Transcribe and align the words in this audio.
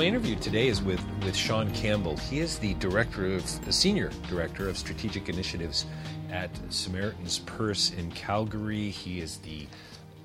My 0.00 0.06
interview 0.06 0.34
today 0.36 0.68
is 0.68 0.80
with, 0.80 0.98
with 1.22 1.36
Sean 1.36 1.70
Campbell. 1.74 2.16
He 2.16 2.40
is 2.40 2.58
the 2.58 2.72
director 2.72 3.36
of 3.36 3.64
the 3.66 3.70
senior 3.70 4.10
director 4.30 4.66
of 4.66 4.78
strategic 4.78 5.28
initiatives 5.28 5.84
at 6.30 6.48
Samaritan's 6.72 7.40
Purse 7.40 7.92
in 7.92 8.10
Calgary. 8.12 8.88
He 8.88 9.20
is 9.20 9.36
the 9.36 9.66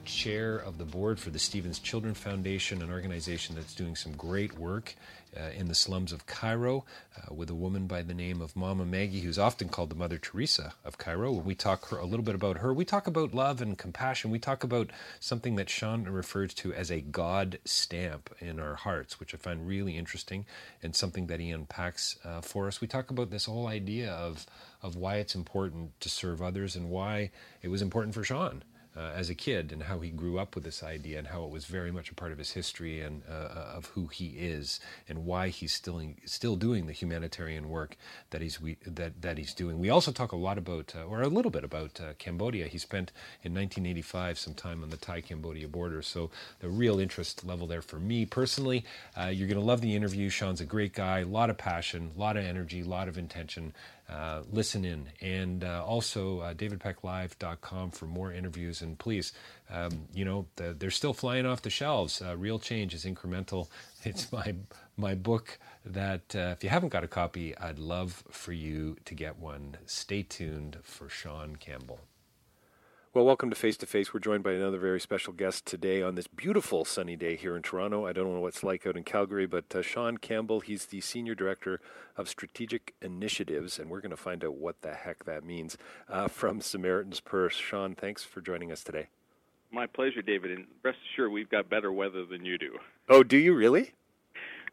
chair 0.06 0.60
of 0.60 0.78
the 0.78 0.86
board 0.86 1.20
for 1.20 1.30
the 1.30 1.40
Stephen's 1.40 1.80
Children 1.80 2.14
Foundation, 2.14 2.82
an 2.84 2.90
organization 2.90 3.54
that's 3.54 3.76
doing 3.76 3.98
some 3.98 4.14
great 4.14 4.58
work 4.58 4.96
uh, 5.38 5.50
in 5.56 5.68
the 5.68 5.76
slums 5.76 6.12
of 6.12 6.26
Cairo 6.26 6.86
uh, 7.18 7.34
with 7.34 7.50
a 7.50 7.56
woman 7.56 7.88
by 7.88 8.02
the 8.02 8.14
name 8.14 8.42
of 8.42 8.56
Mama 8.56 8.86
Maggie, 8.86 9.22
who's 9.22 9.40
often 9.40 9.70
called 9.70 9.90
the 9.90 9.96
Mother 9.96 10.18
Teresa 10.18 10.74
of 10.84 10.98
Cairo. 10.98 11.32
When 11.32 11.46
we 11.46 11.56
talk 11.56 11.90
her, 11.90 11.98
a 11.98 12.06
little 12.06 12.24
bit 12.24 12.36
about 12.36 12.58
her, 12.58 12.74
we 12.74 12.86
talk 12.86 13.08
about 13.08 13.34
love 13.34 13.62
and 13.62 13.78
compassion. 13.78 14.32
We 14.32 14.40
talk 14.40 14.64
about 14.64 14.92
something 15.20 15.56
that 15.56 15.70
Sean 15.70 16.04
refers 16.06 16.54
to 16.56 16.74
as 16.74 16.92
a 16.92 17.02
God 17.02 17.60
stamp 17.66 18.34
in 18.40 18.60
our 18.60 18.76
hearts, 18.76 19.20
which 19.20 19.34
I 19.34 19.38
find 19.38 19.68
really 19.68 19.98
interesting 19.98 20.46
and 20.82 20.96
something 20.96 21.28
that 21.28 21.40
he 21.40 21.52
unpacks 21.52 22.18
uh, 22.24 22.42
for 22.42 22.68
us. 22.68 22.82
We 22.82 22.88
talk 22.88 23.10
about 23.10 23.32
this 23.32 23.46
whole 23.46 23.68
idea 23.68 24.12
of 24.12 24.46
of 24.82 24.96
why 24.96 25.16
it's 25.16 25.34
important 25.34 26.00
to 26.00 26.10
serve 26.10 26.42
others 26.44 26.76
and 26.76 26.90
why 26.92 27.32
it 27.64 27.70
was 27.70 27.82
important 27.82 28.14
for 28.14 28.24
Sean 28.24 28.64
uh, 28.98 29.12
as 29.16 29.30
a 29.30 29.36
kid 29.36 29.72
and 29.72 29.84
how 29.84 30.00
he 30.00 30.10
grew 30.10 30.40
up 30.40 30.56
with 30.56 30.64
this 30.64 30.84
idea 30.84 31.18
and 31.18 31.28
how 31.28 31.44
it 31.44 31.50
was 31.50 31.66
very 31.66 31.92
much 31.92 32.10
a 32.10 32.16
part 32.16 32.32
of 32.32 32.38
his 32.38 32.52
history 32.52 33.02
and 33.02 33.24
uh, 33.30 33.74
of 33.76 33.88
who 33.88 34.08
he 34.08 34.28
is 34.38 34.80
and 35.10 35.26
why 35.26 35.50
he's 35.50 35.74
still 35.74 36.02
still 36.26 36.56
doing 36.56 36.86
the 36.86 36.94
humanitarian 36.94 37.70
work 37.70 37.98
that 38.30 38.42
he's 38.42 38.62
we, 38.62 38.78
that 38.86 39.22
that 39.22 39.38
he's 39.38 39.54
doing. 39.54 39.80
We 39.80 39.90
also 39.90 40.12
talk 40.12 40.32
a 40.32 40.38
lot 40.38 40.58
about 40.58 40.94
uh, 40.96 41.04
or 41.04 41.22
a 41.22 41.28
little 41.28 41.52
bit 41.52 41.64
about 41.64 42.00
uh, 42.00 42.14
Cambodia. 42.18 42.68
He 42.68 42.78
spent 42.78 43.12
in 43.44 43.54
1985 43.54 44.40
some 44.40 44.54
time 44.54 44.84
on 44.84 44.90
the 44.90 44.98
Thai 44.98 45.22
Cambodia 45.22 45.68
border, 45.68 46.02
so 46.02 46.32
the 46.60 46.70
real 46.70 47.00
interest 47.00 47.46
level 47.46 47.68
there 47.68 47.82
for 47.82 48.00
me 48.00 48.26
personally. 48.26 48.86
Uh, 49.20 49.28
you're 49.28 49.48
going 49.48 49.60
to 49.60 49.66
love 49.66 49.82
the 49.82 49.96
interview. 49.96 50.30
Sean's 50.30 50.62
a 50.62 50.66
great 50.66 50.94
guy, 50.94 51.20
a 51.20 51.26
lot 51.26 51.50
of 51.50 51.58
passion, 51.58 52.12
a 52.16 52.20
lot 52.20 52.38
of 52.38 52.46
energy, 52.46 52.82
a 52.82 52.86
lot 52.86 53.08
of 53.08 53.18
intention. 53.18 53.74
Uh, 54.08 54.42
listen 54.52 54.86
in. 54.86 55.08
And 55.22 55.64
uh, 55.64 55.84
also 55.84 56.40
uh, 56.40 56.54
davidpecklive.com 56.54 57.92
for 57.92 58.06
more 58.06 58.32
interviews. 58.32 58.82
And 58.82 58.98
please, 58.98 59.34
um, 59.72 60.08
you 60.14 60.26
know, 60.26 60.46
the, 60.58 60.76
they're 60.78 60.92
still 60.92 61.14
flying 61.14 61.46
off 61.46 61.64
the 61.64 61.70
shelves. 61.70 62.22
Uh, 62.22 62.38
Real 62.38 62.60
Change 62.60 62.94
is 62.94 63.06
incremental. 63.06 63.68
It's 64.08 64.32
my 64.32 64.54
my 64.98 65.16
book 65.16 65.58
that 65.84 66.36
uh, 66.36 66.54
if 66.56 66.64
you 66.64 66.70
haven't 66.70 66.90
got 66.90 67.04
a 67.04 67.08
copy, 67.08 67.58
I'd 67.58 67.80
love 67.80 68.24
for 68.30 68.54
you 68.54 68.98
to 69.06 69.16
get 69.16 69.40
one. 69.40 69.78
Stay 69.88 70.22
tuned 70.22 70.78
for 70.84 71.10
Sean 71.10 71.56
Campbell. 71.56 72.02
Well, 73.16 73.26
welcome 73.26 73.50
to 73.50 73.56
Face 73.56 73.78
to 73.78 73.86
Face. 73.86 74.14
We're 74.14 74.20
joined 74.20 74.44
by 74.44 74.52
another 74.52 74.78
very 74.78 75.00
special 75.00 75.32
guest 75.32 75.66
today 75.66 76.02
on 76.02 76.16
this 76.16 76.28
beautiful 76.28 76.84
sunny 76.84 77.16
day 77.16 77.38
here 77.38 77.56
in 77.56 77.62
Toronto. 77.62 78.06
I 78.06 78.12
don't 78.12 78.34
know 78.34 78.42
what 78.42 78.50
it's 78.50 78.62
like 78.62 78.86
out 78.86 78.98
in 78.98 79.06
Calgary, 79.06 79.46
but 79.46 79.74
uh, 79.74 79.82
Sean 79.82 80.18
Campbell, 80.18 80.60
he's 80.60 80.88
the 80.88 81.00
Senior 81.00 81.34
Director 81.34 81.80
of 82.18 82.28
Strategic 82.28 82.94
Initiatives, 83.02 83.80
and 83.80 83.90
we're 83.90 84.02
going 84.02 84.12
to 84.12 84.18
find 84.18 84.44
out 84.44 84.56
what 84.56 84.82
the 84.82 84.92
heck 84.92 85.24
that 85.24 85.46
means 85.46 85.78
uh, 86.10 86.28
from 86.28 86.60
Samaritan's 86.60 87.22
Purse. 87.22 87.56
Sean, 87.56 87.96
thanks 87.96 88.26
for 88.26 88.42
joining 88.42 88.70
us 88.70 88.84
today. 88.84 89.08
My 89.72 89.88
pleasure, 89.88 90.22
David, 90.22 90.52
and 90.52 90.66
rest 90.84 90.98
assured 91.14 91.32
we've 91.32 91.50
got 91.50 91.70
better 91.70 91.94
weather 91.94 92.26
than 92.26 92.44
you 92.44 92.58
do. 92.58 92.80
Oh, 93.08 93.24
do 93.24 93.38
you 93.38 93.56
really? 93.56 93.94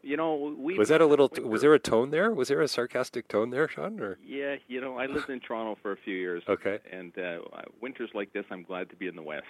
You 0.03 0.17
know, 0.17 0.55
we 0.57 0.77
was 0.77 0.89
that 0.89 1.01
a 1.01 1.05
little. 1.05 1.29
was 1.43 1.61
there 1.61 1.73
a 1.73 1.79
tone 1.79 2.11
there? 2.11 2.31
Was 2.31 2.49
there 2.49 2.61
a 2.61 2.67
sarcastic 2.67 3.27
tone 3.27 3.49
there, 3.49 3.67
Sean? 3.67 3.99
Or 3.99 4.17
yeah, 4.23 4.57
you 4.67 4.81
know, 4.81 4.97
I 4.97 5.05
lived 5.05 5.29
in 5.29 5.39
Toronto 5.47 5.77
for 5.81 5.93
a 5.93 5.97
few 5.97 6.15
years. 6.15 6.43
Okay. 6.47 6.79
And 6.91 7.17
uh, 7.17 7.39
winters 7.81 8.09
like 8.13 8.33
this, 8.33 8.45
I'm 8.51 8.63
glad 8.63 8.89
to 8.89 8.95
be 8.95 9.07
in 9.07 9.15
the 9.15 9.23
West. 9.23 9.45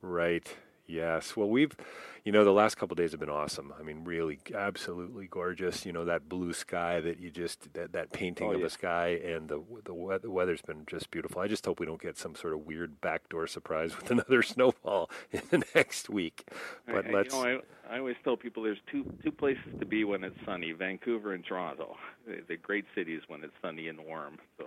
Right. 0.00 0.56
Yes. 0.86 1.36
Well, 1.36 1.48
we've, 1.48 1.76
you 2.24 2.32
know, 2.32 2.44
the 2.44 2.52
last 2.52 2.76
couple 2.76 2.94
days 2.94 3.10
have 3.10 3.20
been 3.20 3.30
awesome. 3.30 3.72
I 3.78 3.82
mean, 3.82 4.04
really, 4.04 4.38
absolutely 4.54 5.26
gorgeous. 5.26 5.84
You 5.84 5.92
know, 5.92 6.04
that 6.04 6.28
blue 6.28 6.52
sky 6.52 7.00
that 7.00 7.18
you 7.18 7.30
just 7.30 7.72
that, 7.74 7.92
that 7.92 8.12
painting 8.12 8.48
oh, 8.48 8.52
of 8.52 8.60
yeah. 8.60 8.66
a 8.66 8.70
sky, 8.70 9.08
and 9.24 9.48
the 9.48 9.62
the, 9.84 10.18
the 10.22 10.30
weather's 10.30 10.62
been 10.62 10.84
just 10.86 11.10
beautiful. 11.10 11.40
I 11.40 11.48
just 11.48 11.64
hope 11.64 11.80
we 11.80 11.86
don't 11.86 12.00
get 12.00 12.18
some 12.18 12.34
sort 12.34 12.54
of 12.54 12.66
weird 12.66 13.00
backdoor 13.00 13.46
surprise 13.46 13.96
with 13.96 14.10
another 14.12 14.42
snowfall 14.42 15.10
in 15.32 15.42
the 15.50 15.64
next 15.74 16.08
week. 16.08 16.46
But 16.86 17.06
I, 17.06 17.10
let's. 17.10 17.34
You 17.34 17.42
know, 17.42 17.60
I, 17.90 17.96
I 17.96 17.98
always 17.98 18.16
tell 18.22 18.36
people 18.36 18.62
there's 18.62 18.78
two 18.90 19.12
two 19.24 19.32
places 19.32 19.72
to 19.80 19.86
be 19.86 20.04
when 20.04 20.22
it's 20.24 20.38
sunny: 20.44 20.72
Vancouver 20.72 21.32
and 21.32 21.44
Toronto. 21.44 21.96
They're 22.48 22.56
great 22.56 22.86
cities 22.94 23.22
when 23.28 23.42
it's 23.44 23.54
sunny 23.62 23.88
and 23.88 24.00
warm. 24.04 24.38
So. 24.58 24.66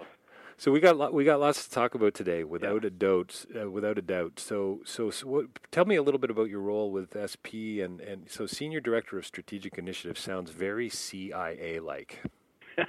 So 0.59 0.73
we 0.73 0.81
got 0.81 0.97
lo- 0.97 1.09
we 1.11 1.23
got 1.23 1.39
lots 1.39 1.63
to 1.65 1.71
talk 1.73 1.95
about 1.95 2.13
today, 2.13 2.43
without 2.43 2.83
a 2.83 2.89
doubt. 2.89 3.45
Uh, 3.57 3.71
without 3.71 3.97
a 3.97 4.01
doubt. 4.01 4.41
So 4.41 4.81
so, 4.83 5.09
so 5.09 5.25
what, 5.25 5.45
tell 5.71 5.85
me 5.85 5.95
a 5.95 6.03
little 6.03 6.19
bit 6.19 6.29
about 6.29 6.49
your 6.49 6.59
role 6.59 6.91
with 6.91 7.15
SP 7.15 7.79
and 7.81 8.01
and 8.01 8.29
so 8.29 8.45
senior 8.45 8.81
director 8.81 9.17
of 9.17 9.25
strategic 9.25 9.77
initiative 9.77 10.17
sounds 10.19 10.51
very 10.51 10.89
CIA 10.89 11.79
like. 11.79 12.21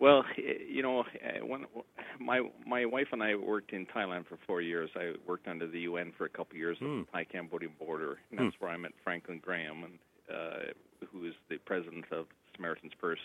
well, 0.00 0.24
you 0.38 0.80
know, 0.82 1.04
when 1.42 1.66
my 2.18 2.40
my 2.66 2.86
wife 2.86 3.08
and 3.12 3.22
I 3.22 3.34
worked 3.34 3.74
in 3.74 3.84
Thailand 3.84 4.26
for 4.26 4.38
four 4.46 4.62
years. 4.62 4.88
I 4.96 5.12
worked 5.26 5.46
under 5.48 5.66
the 5.66 5.80
UN 5.80 6.12
for 6.16 6.24
a 6.24 6.30
couple 6.30 6.52
of 6.54 6.58
years 6.58 6.78
Mm. 6.78 6.86
on 6.86 6.98
the 7.00 7.06
Thai 7.12 7.24
Cambodian 7.24 7.72
border, 7.78 8.20
and 8.30 8.40
that's 8.40 8.58
where 8.58 8.70
I 8.70 8.78
met 8.78 8.92
Franklin 9.04 9.38
Graham, 9.44 9.84
and 9.84 9.98
uh, 10.34 10.72
who 11.12 11.26
is 11.26 11.34
the 11.50 11.58
president 11.58 12.06
of 12.10 12.24
Samaritan's 12.56 12.94
Purse 12.98 13.20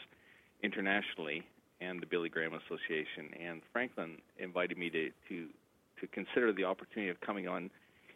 internationally 0.61 1.43
and 1.81 2.01
the 2.01 2.05
Billy 2.05 2.29
Graham 2.29 2.53
Association. 2.53 3.33
And 3.43 3.61
Franklin 3.73 4.17
invited 4.39 4.77
me 4.77 4.89
to 4.91 5.09
to 5.29 5.47
to 5.99 6.07
consider 6.07 6.53
the 6.53 6.63
opportunity 6.63 7.09
of 7.09 7.19
coming 7.21 7.47
on 7.47 7.69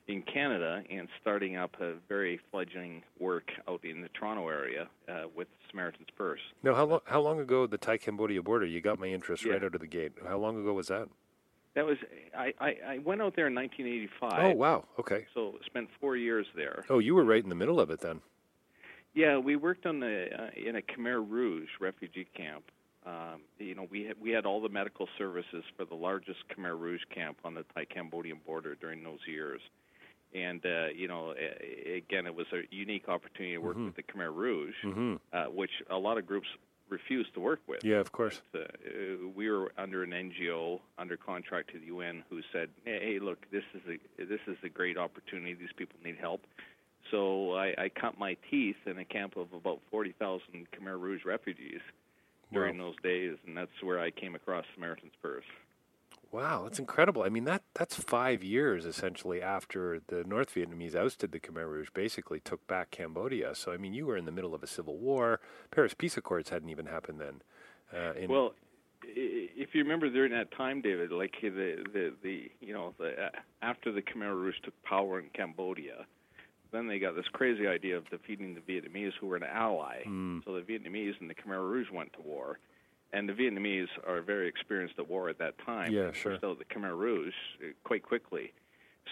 in 0.07 0.21
Canada 0.21 0.83
and 0.89 1.07
starting 1.19 1.55
up 1.55 1.75
a 1.81 1.93
very 2.07 2.39
fledgling 2.51 3.01
work 3.19 3.51
out 3.67 3.83
in 3.83 4.01
the 4.01 4.09
Toronto 4.09 4.47
area 4.49 4.87
uh, 5.09 5.23
with 5.35 5.47
Samaritan's 5.69 6.09
Purse. 6.15 6.39
No, 6.63 6.73
how 6.75 6.85
long 6.85 6.99
how 7.05 7.21
long 7.21 7.39
ago 7.39 7.67
the 7.67 7.77
Thai 7.77 7.97
Cambodia 7.97 8.41
border? 8.41 8.65
You 8.65 8.81
got 8.81 8.99
my 8.99 9.07
interest 9.07 9.43
Yeah. 9.43 9.53
right 9.53 9.63
out 9.63 9.75
of 9.75 9.81
the 9.81 9.87
gate. 9.87 10.13
How 10.27 10.37
long 10.37 10.59
ago 10.61 10.73
was 10.73 10.87
that? 10.87 11.09
That 11.73 11.85
was 11.85 11.97
I, 12.37 12.53
I, 12.61 12.77
I 12.87 12.97
went 12.99 13.21
out 13.21 13.35
there 13.35 13.47
in 13.47 13.55
1985. 13.55 14.45
Oh 14.45 14.55
wow. 14.57 14.85
Okay. 14.99 15.25
So 15.33 15.55
spent 15.65 15.89
four 15.99 16.15
years 16.15 16.45
there. 16.55 16.85
Oh, 16.89 16.99
you 16.99 17.15
were 17.15 17.25
right 17.25 17.43
in 17.43 17.49
the 17.49 17.55
middle 17.55 17.79
of 17.79 17.89
it 17.89 17.99
then. 17.99 18.21
Yeah, 19.13 19.37
we 19.37 19.55
worked 19.55 19.85
on 19.85 19.99
the 19.99 20.27
uh, 20.37 20.49
in 20.55 20.75
a 20.75 20.81
Khmer 20.81 21.25
Rouge 21.27 21.69
refugee 21.79 22.27
camp. 22.35 22.63
Um, 23.05 23.41
you 23.59 23.75
know, 23.75 23.87
we 23.89 24.03
had, 24.05 24.19
we 24.19 24.31
had 24.31 24.45
all 24.45 24.61
the 24.61 24.69
medical 24.69 25.07
services 25.17 25.63
for 25.77 25.85
the 25.85 25.95
largest 25.95 26.39
Khmer 26.49 26.77
Rouge 26.79 27.03
camp 27.13 27.37
on 27.45 27.53
the 27.53 27.63
Thai-Cambodian 27.75 28.39
border 28.45 28.75
during 28.75 29.03
those 29.03 29.19
years. 29.27 29.61
And 30.33 30.65
uh, 30.65 30.87
you 30.93 31.07
know, 31.07 31.31
again, 31.31 32.25
it 32.25 32.35
was 32.35 32.47
a 32.51 32.61
unique 32.75 33.07
opportunity 33.07 33.53
to 33.53 33.59
work 33.59 33.77
with 33.77 33.95
the 33.95 34.03
Khmer 34.03 34.33
Rouge, 34.35 34.73
Mhm. 34.83 35.19
uh, 35.31 35.45
which 35.45 35.71
a 35.89 35.97
lot 35.97 36.17
of 36.17 36.25
groups 36.25 36.47
refused 36.89 37.33
to 37.35 37.39
work 37.39 37.61
with. 37.67 37.83
Yeah, 37.85 37.99
of 37.99 38.11
course. 38.11 38.41
Uh, 38.53 38.59
uh, 38.59 39.27
we 39.33 39.49
were 39.49 39.71
under 39.77 40.03
an 40.03 40.11
NGO 40.11 40.81
under 40.97 41.15
contract 41.15 41.71
to 41.71 41.79
the 41.79 41.85
UN 41.85 42.23
who 42.29 42.41
said, 42.51 42.69
"Hey, 42.83 42.99
hey, 43.13 43.19
look, 43.19 43.49
this 43.49 43.63
is 43.75 43.81
a 43.87 44.25
this 44.25 44.41
is 44.47 44.57
a 44.63 44.69
great 44.69 44.97
opportunity. 44.97 45.53
These 45.53 45.73
people 45.77 45.99
need 46.03 46.17
help." 46.17 46.45
So 47.11 47.53
I, 47.53 47.73
I 47.77 47.89
cut 47.89 48.17
my 48.17 48.35
teeth 48.51 48.77
in 48.87 48.97
a 48.97 49.05
camp 49.05 49.37
of 49.37 49.53
about 49.53 49.79
forty 49.89 50.11
thousand 50.11 50.67
Khmer 50.71 50.99
Rouge 50.99 51.23
refugees 51.23 51.81
during 52.55 52.77
those 52.77 52.95
days, 53.03 53.37
and 53.45 53.55
that's 53.55 53.83
where 53.83 53.99
I 53.99 54.11
came 54.11 54.35
across 54.35 54.65
Samaritan's 54.73 55.13
Purse. 55.21 55.45
Wow, 56.31 56.63
that's 56.63 56.79
incredible. 56.79 57.23
I 57.23 57.29
mean 57.29 57.45
that 57.45 57.61
that's 57.75 57.95
five 57.95 58.43
years 58.43 58.85
essentially 58.85 59.41
after 59.41 60.01
the 60.07 60.25
North 60.25 60.53
Vietnamese 60.53 60.93
ousted 60.93 61.31
the 61.31 61.39
Khmer 61.39 61.65
Rouge, 61.65 61.87
basically 61.93 62.41
took 62.41 62.65
back 62.67 62.91
Cambodia. 62.91 63.55
So 63.55 63.71
I 63.71 63.77
mean, 63.77 63.93
you 63.93 64.05
were 64.05 64.17
in 64.17 64.25
the 64.25 64.33
middle 64.33 64.53
of 64.53 64.61
a 64.61 64.67
civil 64.67 64.97
war. 64.97 65.39
Paris 65.71 65.93
Peace 65.93 66.17
Accords 66.17 66.49
hadn't 66.49 66.69
even 66.69 66.87
happened 66.87 67.21
then. 67.21 67.41
Uh, 67.93 68.13
in, 68.13 68.29
Well, 68.29 68.53
if 69.03 69.73
you 69.73 69.83
remember 69.83 70.09
during 70.09 70.31
that 70.33 70.51
time, 70.51 70.81
David, 70.81 71.11
like 71.11 71.35
the 71.41 71.85
the 71.93 72.13
the 72.21 72.51
you 72.59 72.73
know 72.73 72.93
the 72.97 73.27
uh, 73.27 73.29
after 73.61 73.91
the 73.91 74.01
Khmer 74.01 74.35
Rouge 74.35 74.55
took 74.63 74.73
power 74.83 75.19
in 75.19 75.29
Cambodia, 75.33 76.05
then 76.75 76.87
they 76.87 76.99
got 76.99 77.15
this 77.15 77.27
crazy 77.31 77.67
idea 77.67 77.97
of 77.97 78.09
defeating 78.09 78.55
the 78.55 78.61
Vietnamese, 78.61 79.13
who 79.19 79.27
were 79.27 79.37
an 79.37 79.43
ally. 79.43 80.03
Hmm. 80.03 80.39
So 80.45 80.53
the 80.53 80.61
Vietnamese 80.61 81.19
and 81.19 81.29
the 81.29 81.35
Khmer 81.35 81.59
Rouge 81.59 81.87
went 81.91 82.13
to 82.13 82.21
war, 82.21 82.59
and 83.13 83.29
the 83.29 83.33
Vietnamese 83.33 83.87
are 84.07 84.21
very 84.21 84.47
experienced 84.47 84.95
at 84.99 85.09
war 85.09 85.29
at 85.29 85.37
that 85.39 85.55
time. 85.65 85.91
Yeah, 85.91 86.11
sure. 86.11 86.33
out 86.33 86.59
the 86.59 86.65
Khmer 86.65 86.97
Rouge 86.97 87.33
uh, 87.61 87.67
quite 87.83 88.03
quickly. 88.03 88.53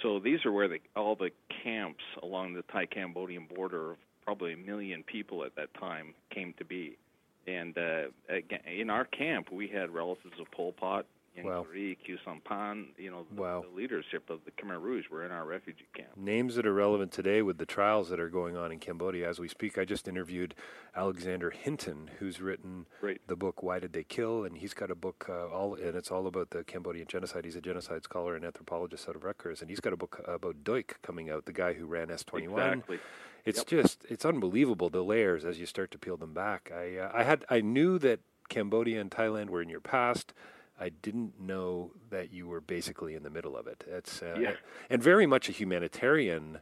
So 0.02 0.20
these 0.20 0.46
are 0.46 0.52
where 0.52 0.68
the, 0.68 0.80
all 0.96 1.16
the 1.16 1.30
camps 1.64 2.04
along 2.22 2.56
the 2.56 2.64
Thai-Cambodian 2.64 3.48
border 3.54 3.92
of 3.92 3.98
probably 4.26 4.54
a 4.54 4.58
million 4.58 5.04
people 5.04 5.46
at 5.46 5.56
that 5.56 5.74
time 5.76 6.14
came 6.34 6.54
to 6.58 6.66
be. 6.66 6.98
And 7.46 7.78
uh, 7.78 8.06
again, 8.30 8.62
in 8.66 8.90
our 8.90 9.06
camp, 9.06 9.52
we 9.52 9.68
had 9.68 9.92
relatives 9.92 10.40
of 10.40 10.50
Pol 10.52 10.72
Pot, 10.72 11.06
Yang 11.36 11.46
Wow. 11.48 11.66
Khieu 11.74 12.18
Samphan. 12.24 12.88
You 12.98 13.10
know, 13.10 13.26
the, 13.34 13.42
Wow. 13.42 13.62
the 13.68 13.76
leadership 13.76 14.30
of 14.30 14.46
the 14.46 14.52
Khmer 14.52 14.80
Rouge 14.80 15.10
were 15.10 15.26
in 15.26 15.32
our 15.32 15.46
refugee 15.46 15.88
camp. 15.94 16.16
names 16.16 16.56
that 16.56 16.66
are 16.68 16.74
relevant 16.74 17.12
today 17.12 17.42
with 17.42 17.58
the 17.58 17.66
trials 17.66 18.10
that 18.10 18.20
are 18.20 18.30
going 18.30 18.56
on 18.56 18.72
in 18.72 18.80
Cambodia 18.80 19.28
as 19.28 19.40
we 19.40 19.48
speak. 19.48 19.78
I 19.78 19.86
just 19.86 20.08
interviewed 20.08 20.54
Alexander 20.96 21.50
Hinton, 21.50 22.12
who's 22.20 22.40
written 22.40 22.86
Great. 23.02 23.28
the 23.28 23.36
book 23.36 23.64
"Why 23.64 23.80
Did 23.80 23.94
They 23.94 24.04
Kill," 24.04 24.44
and 24.44 24.58
he's 24.58 24.76
got 24.76 24.92
a 24.92 24.96
book 24.96 25.26
uh, 25.28 25.48
all, 25.48 25.74
and 25.74 25.96
it's 25.96 26.12
all 26.12 26.28
about 26.28 26.52
the 26.52 26.64
Cambodian 26.64 27.08
genocide. 27.08 27.46
He's 27.46 27.56
a 27.56 27.62
genocide 27.62 28.04
scholar 28.04 28.36
and 28.36 28.46
anthropologist 28.46 29.10
out 29.10 29.16
of 29.16 29.24
Rutgers, 29.24 29.62
and 29.62 29.70
he's 29.72 29.80
got 29.80 29.94
a 29.94 29.98
book 29.98 30.22
about 30.28 30.64
Duch 30.64 31.02
coming 31.02 31.30
out, 31.32 31.46
the 31.46 31.54
guy 31.54 31.74
who 31.74 31.86
ran 31.88 32.12
S 32.12 32.24
twenty 32.24 32.48
one. 32.48 32.62
Exactly. 32.74 33.00
It's 33.46 33.58
Yep. 33.60 33.68
just 33.68 34.06
it's 34.08 34.24
unbelievable 34.24 34.90
the 34.90 35.04
layers 35.04 35.44
as 35.46 35.60
you 35.60 35.66
start 35.66 35.90
to 35.92 35.98
peel 35.98 36.16
them 36.18 36.34
back. 36.34 36.72
I 36.74 36.98
uh, 36.98 37.12
I 37.14 37.24
had 37.24 37.44
I 37.50 37.62
knew 37.62 37.98
that 38.00 38.20
Cambodia 38.50 39.02
and 39.02 39.10
Thailand 39.10 39.50
were 39.50 39.62
in 39.64 39.70
your 39.70 39.82
past. 39.82 40.34
I 40.80 40.90
didn't 40.90 41.40
know 41.40 41.92
that 42.10 42.32
you 42.34 42.48
were 42.48 42.62
basically 42.62 43.14
in 43.16 43.24
the 43.24 43.30
middle 43.30 43.56
of 43.56 43.68
it. 43.68 43.84
It's 43.88 44.22
uh, 44.22 44.38
Yeah. 44.40 44.56
and 44.90 45.02
very 45.02 45.26
much 45.26 45.48
a 45.50 45.52
humanitarian 45.52 46.60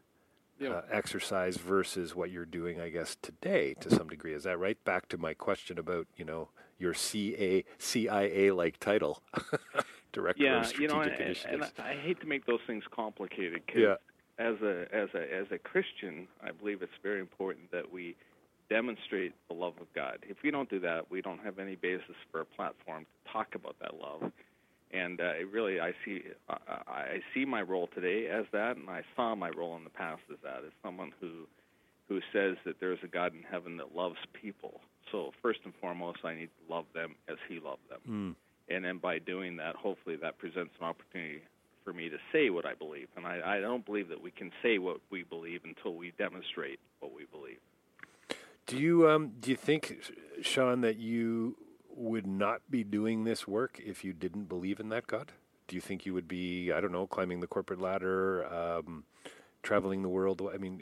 Yeah. 0.60 0.70
uh, 0.70 0.82
exercise 0.92 1.58
versus 1.58 2.14
what 2.16 2.30
you're 2.30 2.46
doing, 2.46 2.80
I 2.80 2.90
guess, 2.90 3.16
today 3.22 3.74
to 3.76 3.90
some 3.90 4.08
degree. 4.10 4.34
Is 4.34 4.44
that 4.44 4.58
right? 4.60 4.82
Back 4.84 5.08
to 5.10 5.18
my 5.18 5.34
question 5.34 5.80
about 5.80 6.08
you 6.18 6.26
know 6.26 6.50
your 6.78 6.94
CA 6.94 7.64
CIA 7.78 8.52
like 8.52 8.80
title, 8.80 9.22
director 10.14 10.44
yeah, 10.44 10.60
of 10.60 10.66
strategic 10.68 10.90
you 10.92 10.96
know, 10.96 11.02
and, 11.02 11.22
initiatives. 11.22 11.72
and 11.78 11.86
I, 11.86 11.92
I 11.92 11.96
hate 11.96 12.20
to 12.22 12.28
make 12.28 12.46
those 12.46 12.60
things 12.68 12.84
complicated. 12.92 13.66
'cause 13.68 13.78
Yeah. 13.78 13.96
As 14.38 14.60
a 14.62 14.88
as 14.92 15.10
a 15.14 15.34
as 15.34 15.52
a 15.52 15.58
Christian, 15.60 16.28
I 16.44 16.52
believe 16.52 16.82
it's 16.82 16.98
very 17.04 17.20
important 17.20 17.70
that 17.72 17.92
we 17.92 18.16
demonstrate 18.72 19.34
the 19.50 19.54
love 19.54 19.74
of 19.82 19.88
God. 19.94 20.20
If 20.24 20.38
we 20.44 20.50
don't 20.50 20.70
do 20.70 20.80
that, 20.80 21.12
we 21.12 21.22
don't 21.22 21.44
have 21.44 21.60
any 21.60 21.76
basis 21.76 22.16
for 22.32 22.40
a 22.42 22.46
platform 22.46 23.06
to 23.06 23.32
talk 23.32 23.50
about 23.54 23.76
that 23.82 23.96
love. 24.00 24.32
And 24.94 25.20
uh, 25.20 25.34
it 25.42 25.52
really, 25.52 25.80
I 25.80 25.92
see 26.04 26.22
I, 26.50 26.58
I 26.88 26.92
I 27.18 27.20
see 27.34 27.44
my 27.46 27.62
role 27.62 27.88
today 27.94 28.28
as 28.28 28.46
that, 28.52 28.78
and 28.78 28.90
I 28.90 29.02
saw 29.16 29.36
my 29.36 29.50
role 29.50 29.76
in 29.76 29.84
the 29.84 29.90
past 29.90 30.22
as 30.32 30.38
that, 30.44 30.60
as 30.66 30.72
someone 30.84 31.12
who 31.20 31.48
who 32.08 32.20
says 32.34 32.56
that 32.66 32.76
there's 32.80 33.00
a 33.04 33.08
God 33.08 33.34
in 33.34 33.44
heaven 33.44 33.78
that 33.78 33.96
loves 33.96 34.18
people. 34.34 34.82
So 35.12 35.32
first 35.42 35.60
and 35.66 35.74
foremost, 35.82 36.20
I 36.24 36.34
need 36.36 36.50
to 36.60 36.74
love 36.74 36.86
them 36.94 37.16
as 37.30 37.38
He 37.50 37.60
loved 37.60 37.88
them 37.90 38.02
Mm. 38.08 38.36
and 38.74 38.84
then 38.86 38.98
by 38.98 39.20
doing 39.20 39.58
that, 39.58 39.76
hopefully 39.76 40.18
that 40.18 40.38
presents 40.38 40.74
an 40.80 40.86
opportunity 40.88 41.42
for 41.86 41.94
me 41.94 42.10
to 42.10 42.18
say 42.34 42.50
what 42.50 42.66
I 42.66 42.74
believe. 42.74 43.08
And 43.16 43.26
I, 43.26 43.58
I 43.58 43.60
don't 43.60 43.86
believe 43.86 44.08
that 44.10 44.22
we 44.22 44.32
can 44.32 44.52
say 44.62 44.78
what 44.78 44.98
we 45.10 45.24
believe 45.24 45.62
until 45.64 45.96
we 45.96 46.12
demonstrate 46.18 46.80
what 47.00 47.12
we 47.14 47.26
believe. 47.32 47.60
Do 48.68 48.78
you 48.78 49.10
um, 49.10 49.32
do 49.40 49.52
you 49.52 49.58
think, 49.58 49.98
Sean, 50.42 50.82
that 50.82 50.98
you 50.98 51.58
would 51.96 52.26
not 52.26 52.62
be 52.70 52.84
doing 52.84 53.24
this 53.24 53.48
work 53.48 53.80
if 53.84 54.04
you 54.04 54.14
didn't 54.14 54.46
believe 54.46 54.80
in 54.80 54.90
that 54.90 55.08
God? 55.08 55.32
Do 55.68 55.76
you 55.76 55.82
think 55.82 56.06
you 56.06 56.14
would 56.14 56.28
be, 56.28 56.72
I 56.72 56.82
don't 56.82 56.92
know, 56.92 57.08
climbing 57.08 57.40
the 57.40 57.48
corporate 57.48 57.80
ladder, 57.80 58.46
um, 58.54 59.04
traveling 59.64 60.02
the 60.02 60.10
world? 60.10 60.42
I 60.54 60.58
mean, 60.58 60.82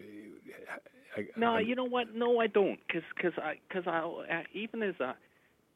I, 1.15 1.27
No, 1.35 1.55
I'm- 1.55 1.65
you 1.65 1.75
know 1.75 1.83
what? 1.85 2.13
No, 2.15 2.39
I 2.39 2.47
don't, 2.47 2.79
because 2.87 3.03
cause 3.21 3.33
I 3.37 3.59
because 3.67 3.85
I 3.87 3.99
uh, 3.99 4.43
even 4.53 4.83
as 4.83 4.99
a 4.99 5.15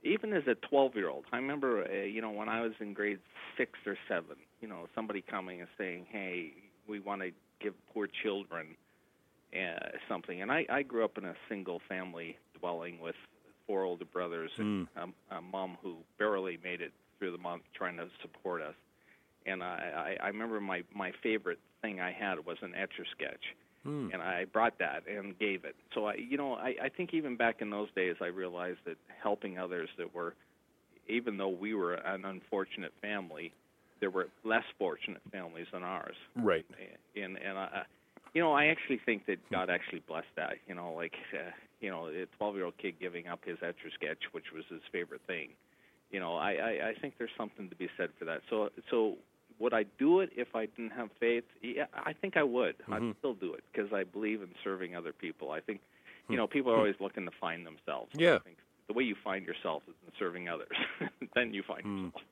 even 0.04 0.34
as 0.34 0.44
a 0.48 0.56
12 0.56 0.96
year 0.96 1.10
old, 1.10 1.26
I 1.32 1.38
remember 1.38 1.86
uh, 1.86 2.04
you 2.04 2.22
know 2.22 2.32
when 2.32 2.50
I 2.50 2.62
was 2.62 2.74
in 2.80 2.94
grade 2.94 3.20
six 3.58 3.72
or 3.86 3.98
seven, 4.08 4.36
you 4.62 4.68
know 4.68 4.88
somebody 4.94 5.22
coming 5.22 5.62
and 5.62 5.70
saying, 5.78 6.06
"Hey, 6.10 6.54
we 6.88 7.00
want 7.00 7.22
to 7.22 7.32
give 7.60 7.74
poor 7.94 8.08
children 8.08 8.76
uh, 9.54 9.90
something," 10.08 10.42
and 10.42 10.52
I 10.52 10.66
I 10.70 10.84
grew 10.84 11.04
up 11.04 11.18
in 11.18 11.26
a 11.26 11.36
single 11.50 11.82
family 11.88 12.38
dwelling 12.60 13.00
with 13.00 13.16
four 13.68 13.84
older 13.84 14.06
brothers 14.06 14.52
and 14.58 14.88
um, 15.02 15.14
a 15.32 15.42
mom 15.42 15.78
who 15.82 15.98
barely 16.20 16.60
made 16.64 16.82
it 16.82 16.92
through 17.18 17.32
the 17.32 17.38
month 17.38 17.64
trying 17.74 17.98
to 17.98 18.08
support 18.22 18.62
us. 18.62 18.76
And 19.46 19.64
I, 19.64 20.18
I, 20.22 20.26
I 20.26 20.28
remember 20.28 20.60
my 20.60 20.84
my 20.94 21.12
favorite 21.22 21.60
thing 21.82 22.00
I 22.00 22.12
had 22.12 22.46
was 22.46 22.58
an 22.62 22.74
etch 22.76 22.94
a 23.00 23.04
sketch 23.12 23.44
and 24.14 24.22
I 24.22 24.46
brought 24.46 24.80
that 24.80 25.04
and 25.08 25.38
gave 25.38 25.66
it. 25.66 25.76
So 25.94 26.06
I, 26.06 26.16
you 26.16 26.38
know, 26.38 26.54
I, 26.54 26.76
I 26.84 26.90
think 26.90 27.14
even 27.14 27.36
back 27.36 27.62
in 27.62 27.70
those 27.70 27.90
days, 27.96 28.16
I 28.22 28.28
realized 28.28 28.80
that 28.86 28.98
helping 29.22 29.58
others 29.60 29.90
that 29.98 30.14
were, 30.16 30.36
even 31.10 31.38
though 31.38 31.50
we 31.50 31.74
were 31.74 31.96
an 31.96 32.24
unfortunate 32.24 32.94
family, 33.02 33.54
there 34.00 34.10
were 34.10 34.30
less 34.44 34.64
fortunate 34.80 35.22
families 35.32 35.68
than 35.74 35.84
ours. 35.84 36.16
right. 36.36 36.66
And 37.22 37.38
and 37.38 37.58
I, 37.58 37.84
you 38.34 38.42
know, 38.42 38.54
I 38.54 38.66
actually 38.66 39.00
think 39.06 39.26
that 39.28 39.38
God 39.52 39.70
actually 39.70 40.02
blessed 40.08 40.34
that. 40.36 40.54
You 40.68 40.76
know, 40.76 40.94
like, 40.94 41.14
uh, 41.34 41.52
you 41.82 41.90
know, 41.90 42.08
a 42.08 42.26
12-year-old 42.42 42.78
kid 42.78 42.96
giving 43.00 43.28
up 43.28 43.42
his 43.46 43.58
etch 43.62 43.76
a 43.86 43.92
sketch, 43.92 44.24
which 44.32 44.52
was 44.54 44.64
his 44.70 44.82
favorite 44.92 45.22
thing. 45.28 45.50
You 46.12 46.20
know, 46.20 46.36
I, 46.36 46.52
I 46.52 46.90
I 46.90 46.94
think 47.00 47.16
there's 47.18 47.32
something 47.38 47.70
to 47.70 47.76
be 47.76 47.90
said 47.98 48.10
for 48.20 48.26
that. 48.26 48.42
So 48.50 48.70
so 48.90 49.18
would 49.60 49.74
I 49.74 49.86
do 49.98 50.20
it 50.20 50.32
if 50.36 50.56
I 50.56 50.66
didn't 50.66 50.92
have 50.92 51.10
faith? 51.20 51.44
Yeah, 51.62 51.86
I 51.94 52.14
think 52.14 52.38
I 52.38 52.44
would. 52.44 52.76
I'd 52.88 53.02
mm-hmm. 53.02 53.12
still 53.20 53.34
do 53.34 53.54
it 53.54 53.64
because 53.72 53.92
I 53.94 54.04
believe 54.04 54.42
in 54.42 54.50
serving 54.64 54.96
other 54.96 55.14
people. 55.14 55.52
I 55.52 55.60
think, 55.60 55.82
you 56.28 56.34
hmm. 56.34 56.36
know, 56.36 56.48
people 56.48 56.72
are 56.72 56.76
hmm. 56.76 56.82
always 56.82 56.96
looking 57.00 57.26
to 57.26 57.32
find 57.40 57.66
themselves. 57.66 58.12
Yeah. 58.14 58.40
The 58.88 58.94
way 58.94 59.04
you 59.04 59.16
find 59.24 59.46
yourself 59.46 59.84
is 59.88 59.96
in 60.06 60.12
serving 60.20 60.50
others. 60.50 60.76
then 61.36 61.54
you 61.54 61.64
find 61.64 61.84
hmm. 61.84 61.98
yourself. 62.06 62.24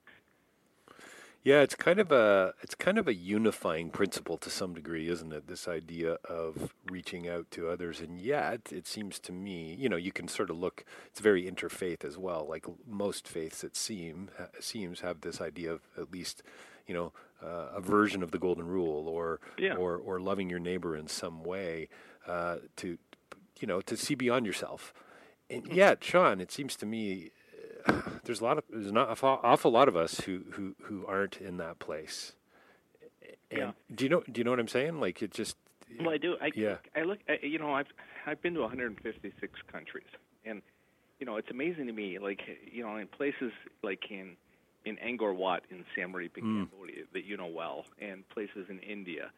Yeah, 1.43 1.61
it's 1.61 1.73
kind 1.73 1.99
of 1.99 2.11
a 2.11 2.53
it's 2.61 2.75
kind 2.75 2.99
of 2.99 3.07
a 3.07 3.15
unifying 3.15 3.89
principle 3.89 4.37
to 4.37 4.49
some 4.49 4.75
degree, 4.75 5.09
isn't 5.09 5.33
it? 5.33 5.47
This 5.47 5.67
idea 5.67 6.17
of 6.29 6.71
reaching 6.89 7.27
out 7.27 7.49
to 7.51 7.67
others, 7.67 7.99
and 7.99 8.21
yet 8.21 8.69
it 8.71 8.85
seems 8.85 9.17
to 9.21 9.31
me, 9.31 9.73
you 9.73 9.89
know, 9.89 9.95
you 9.95 10.11
can 10.11 10.27
sort 10.27 10.51
of 10.51 10.59
look. 10.59 10.85
It's 11.07 11.19
very 11.19 11.49
interfaith 11.49 12.05
as 12.05 12.15
well. 12.15 12.45
Like 12.47 12.65
most 12.87 13.27
faiths, 13.27 13.63
it 13.63 13.75
seem 13.75 14.29
seems 14.59 14.99
have 14.99 15.21
this 15.21 15.41
idea 15.41 15.71
of 15.73 15.81
at 15.97 16.11
least, 16.11 16.43
you 16.85 16.93
know, 16.93 17.11
uh, 17.43 17.69
a 17.75 17.81
version 17.81 18.21
of 18.21 18.29
the 18.29 18.37
golden 18.37 18.67
rule, 18.67 19.07
or 19.07 19.39
Yeah. 19.57 19.75
or 19.75 19.97
or 19.97 20.19
loving 20.19 20.47
your 20.47 20.59
neighbor 20.59 20.95
in 20.95 21.07
some 21.07 21.43
way, 21.43 21.89
uh, 22.27 22.57
to 22.77 22.99
you 23.59 23.67
know, 23.67 23.81
to 23.81 23.97
see 23.97 24.13
beyond 24.13 24.45
yourself. 24.45 24.93
And 25.49 25.67
yet, 25.73 26.03
Sean, 26.03 26.39
it 26.39 26.51
seems 26.51 26.75
to 26.77 26.85
me 26.85 27.31
there's 28.23 28.41
a 28.41 28.43
lot 28.43 28.57
of 28.57 28.63
there's 28.69 28.91
not 28.91 29.09
an 29.09 29.15
awful, 29.21 29.71
lot 29.71 29.87
of 29.87 29.95
us 29.95 30.21
who, 30.21 30.41
who 30.51 30.75
who 30.83 31.05
aren't 31.07 31.37
in 31.37 31.57
that 31.57 31.79
place. 31.79 32.33
And 33.49 33.59
Yeah. 33.59 33.71
Do 33.93 34.05
you 34.05 34.09
know 34.09 34.23
Do 34.31 34.39
you 34.39 34.43
know 34.45 34.51
what 34.51 34.59
I'm 34.59 34.67
saying? 34.67 34.99
Like 34.99 35.21
it 35.21 35.31
just. 35.31 35.57
Well, 35.99 36.11
I 36.11 36.17
do. 36.17 36.35
I, 36.41 36.51
Yeah. 36.55 36.77
I 36.95 37.01
look. 37.03 37.19
I, 37.27 37.39
you 37.45 37.59
know, 37.59 37.73
I've 37.73 37.87
I've 38.25 38.41
been 38.41 38.53
to 38.53 38.61
156 38.61 39.59
countries, 39.71 40.05
and 40.45 40.61
you 41.19 41.25
know, 41.25 41.35
it's 41.37 41.49
amazing 41.51 41.87
to 41.87 41.93
me. 41.93 42.17
Like 42.19 42.41
you 42.71 42.83
know, 42.83 42.95
in 42.97 43.07
places 43.07 43.51
like 43.83 44.09
in 44.09 44.37
in 44.85 44.97
Angkor 44.97 45.35
Wat 45.35 45.63
in 45.69 45.83
Siem 45.93 46.13
Reap 46.15 46.37
in 46.37 46.43
Cambodia 46.43 47.03
that 47.13 47.25
you 47.25 47.35
know 47.37 47.47
well, 47.47 47.85
and 47.99 48.27
places 48.29 48.67
in 48.69 48.79
India. 48.79 49.31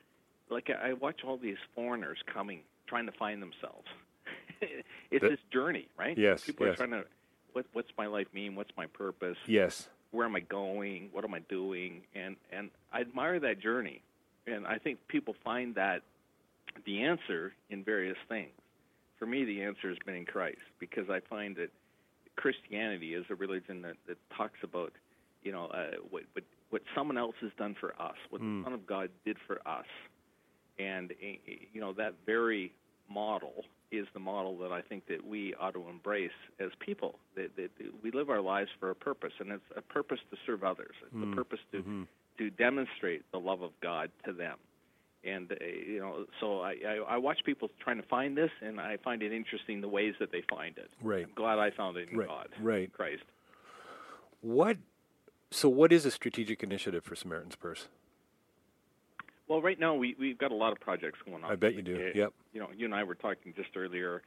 Like 0.50 0.70
I, 0.70 0.90
I 0.90 0.94
watch 0.94 1.22
all 1.26 1.38
these 1.38 1.58
foreigners 1.74 2.20
coming, 2.32 2.60
trying 2.88 3.08
to 3.08 3.12
find 3.14 3.42
themselves. 3.42 3.88
it's 4.62 5.22
That- 5.22 5.30
this 5.32 5.40
journey, 5.52 5.88
right? 5.98 6.18
Yes, 6.18 6.44
People 6.44 6.68
yes. 6.68 6.74
are 6.74 6.86
trying 6.86 7.02
to. 7.02 7.06
What, 7.54 7.66
what's 7.74 7.92
my 7.98 8.08
life 8.08 8.28
mean? 8.34 8.56
What's 8.56 8.72
my 8.78 8.88
purpose? 8.88 9.38
Yes. 9.48 9.88
where 10.12 10.26
am 10.26 10.36
I 10.36 10.42
going? 10.42 11.10
What 11.12 11.24
am 11.24 11.34
I 11.34 11.40
doing? 11.40 12.02
And 12.14 12.36
and 12.52 12.70
I 12.92 13.02
admire 13.02 13.40
that 13.40 13.60
journey, 13.60 14.02
and 14.46 14.68
I 14.68 14.78
think 14.78 15.00
people 15.08 15.36
find 15.44 15.76
that 15.76 16.02
the 16.86 17.04
answer 17.04 17.54
in 17.70 17.84
various 17.84 18.18
things. 18.30 18.52
For 19.20 19.26
me, 19.26 19.46
the 19.46 19.62
answer 19.64 19.90
has 19.90 19.98
been 20.06 20.16
in 20.16 20.26
Christ 20.26 20.60
because 20.80 21.10
I 21.10 21.20
find 21.22 21.56
that 21.56 21.70
Christianity 22.36 23.14
is 23.14 23.26
a 23.30 23.36
religion 23.36 23.84
that, 23.84 23.96
that 24.08 24.18
talks 24.36 24.60
about, 24.64 24.92
you 25.44 25.52
know, 25.52 25.66
uh, 25.68 25.98
what, 26.10 26.24
what 26.34 26.44
what 26.72 26.82
someone 26.96 27.18
else 27.18 27.36
has 27.42 27.52
done 27.58 27.76
for 27.80 27.94
us, 28.02 28.16
what 28.32 28.42
the 28.42 28.62
Son 28.64 28.74
of 28.74 28.88
God 28.88 29.10
did 29.26 29.38
for 29.46 29.60
us, 29.68 29.86
and 30.80 31.12
eh, 31.22 31.36
eh, 31.48 31.54
you 31.74 31.80
know 31.80 31.94
that 31.94 32.16
very 32.26 32.74
model 33.14 33.66
is 33.92 34.08
the 34.14 34.20
model 34.20 34.58
that 34.58 34.72
I 34.72 34.82
think 34.82 35.08
that 35.08 35.26
we 35.26 35.54
ought 35.60 35.74
to 35.76 35.88
embrace 35.88 36.32
as 36.60 36.72
people. 36.80 37.20
That, 37.36 37.56
that 37.56 37.70
we 38.04 38.12
live 38.12 38.30
our 38.30 38.42
lives 38.42 38.70
for 38.80 38.90
a 38.90 38.96
purpose, 38.96 39.34
and 39.40 39.52
it's 39.52 39.64
a 39.76 39.82
purpose 39.82 40.20
to 40.32 40.38
serve 40.46 40.64
others. 40.64 40.96
It's 41.06 41.32
a 41.32 41.36
purpose 41.36 41.60
to 41.72 42.08
to 42.40 42.50
demonstrate 42.50 43.22
the 43.32 43.40
love 43.40 43.62
of 43.62 43.72
God 43.82 44.10
to 44.26 44.34
them. 44.34 44.58
And 45.24 45.52
uh, 45.52 45.56
you 45.64 46.00
know, 46.00 46.26
so 46.40 46.62
I, 46.62 46.76
I 46.88 46.96
I 47.16 47.18
watch 47.18 47.40
people 47.46 47.70
trying 47.80 47.98
to 48.02 48.08
find 48.08 48.36
this, 48.36 48.52
and 48.62 48.80
I 48.80 48.98
find 48.98 49.22
it 49.22 49.32
interesting 49.32 49.80
the 49.82 49.88
ways 49.88 50.16
that 50.20 50.32
they 50.32 50.44
find 50.50 50.78
it. 50.78 50.90
Right. 51.02 51.26
I'm 51.26 51.34
glad 51.36 51.60
I 51.60 51.70
found 51.72 51.96
it 51.98 52.10
in 52.10 52.18
Right, 52.18 52.28
God, 52.28 52.48
right. 52.60 52.92
Christ. 52.92 53.24
What? 54.42 54.78
So, 55.52 55.70
what 55.70 55.94
is 55.94 56.06
a 56.06 56.12
strategic 56.12 56.64
initiative 56.64 57.04
for 57.04 57.16
Samaritan's 57.16 57.56
Purse? 57.56 57.88
Well, 59.54 59.62
right 59.62 59.80
now 59.80 59.94
we 59.94 60.16
we've 60.20 60.40
got 60.40 60.50
a 60.52 60.56
lot 60.56 60.72
of 60.72 60.80
projects 60.80 61.20
going 61.24 61.44
on. 61.44 61.52
I 61.52 61.56
bet 61.56 61.76
you 61.76 61.84
do. 61.84 61.96
Uh, 61.96 62.12
Yep. 62.16 62.34
You 62.54 62.60
know, 62.60 62.70
you 62.76 62.86
and 62.86 62.96
I 62.96 63.04
were 63.04 63.14
talking 63.14 63.54
just 63.56 63.70
earlier. 63.78 64.24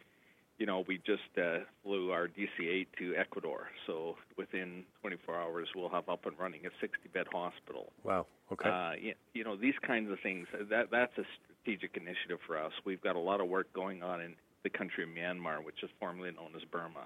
You 0.59 0.67
know, 0.67 0.85
we 0.87 0.99
just 0.99 1.37
uh, 1.37 1.65
flew 1.83 2.13
our 2.13 2.29
DC-8 2.29 2.87
to 3.01 3.17
Ecuador, 3.17 3.67
so 3.89 4.17
within 4.39 4.85
24 5.01 5.37
hours 5.37 5.69
we'll 5.75 5.89
have 5.89 6.09
up 6.09 6.27
and 6.27 6.39
running 6.39 6.61
a 6.65 6.71
60-bed 6.83 7.27
hospital. 7.33 7.93
Wow. 8.05 8.27
Okay. 8.53 8.69
Uh, 8.69 8.93
y- 9.03 9.15
you 9.35 9.43
know, 9.43 9.57
these 9.57 9.75
kinds 9.85 10.13
of 10.13 10.19
things. 10.23 10.47
That 10.71 10.93
that's 10.93 11.19
a 11.19 11.25
strategic 11.65 11.97
initiative 11.97 12.39
for 12.47 12.57
us. 12.57 12.71
We've 12.85 13.03
got 13.03 13.17
a 13.17 13.19
lot 13.19 13.41
of 13.41 13.49
work 13.49 13.73
going 13.73 14.05
on 14.05 14.21
in 14.21 14.35
the 14.63 14.71
country 14.71 15.03
of 15.03 15.11
Myanmar, 15.11 15.65
which 15.65 15.83
is 15.83 15.91
formerly 15.99 16.31
known 16.31 16.53
as 16.55 16.63
Burma, 16.71 17.05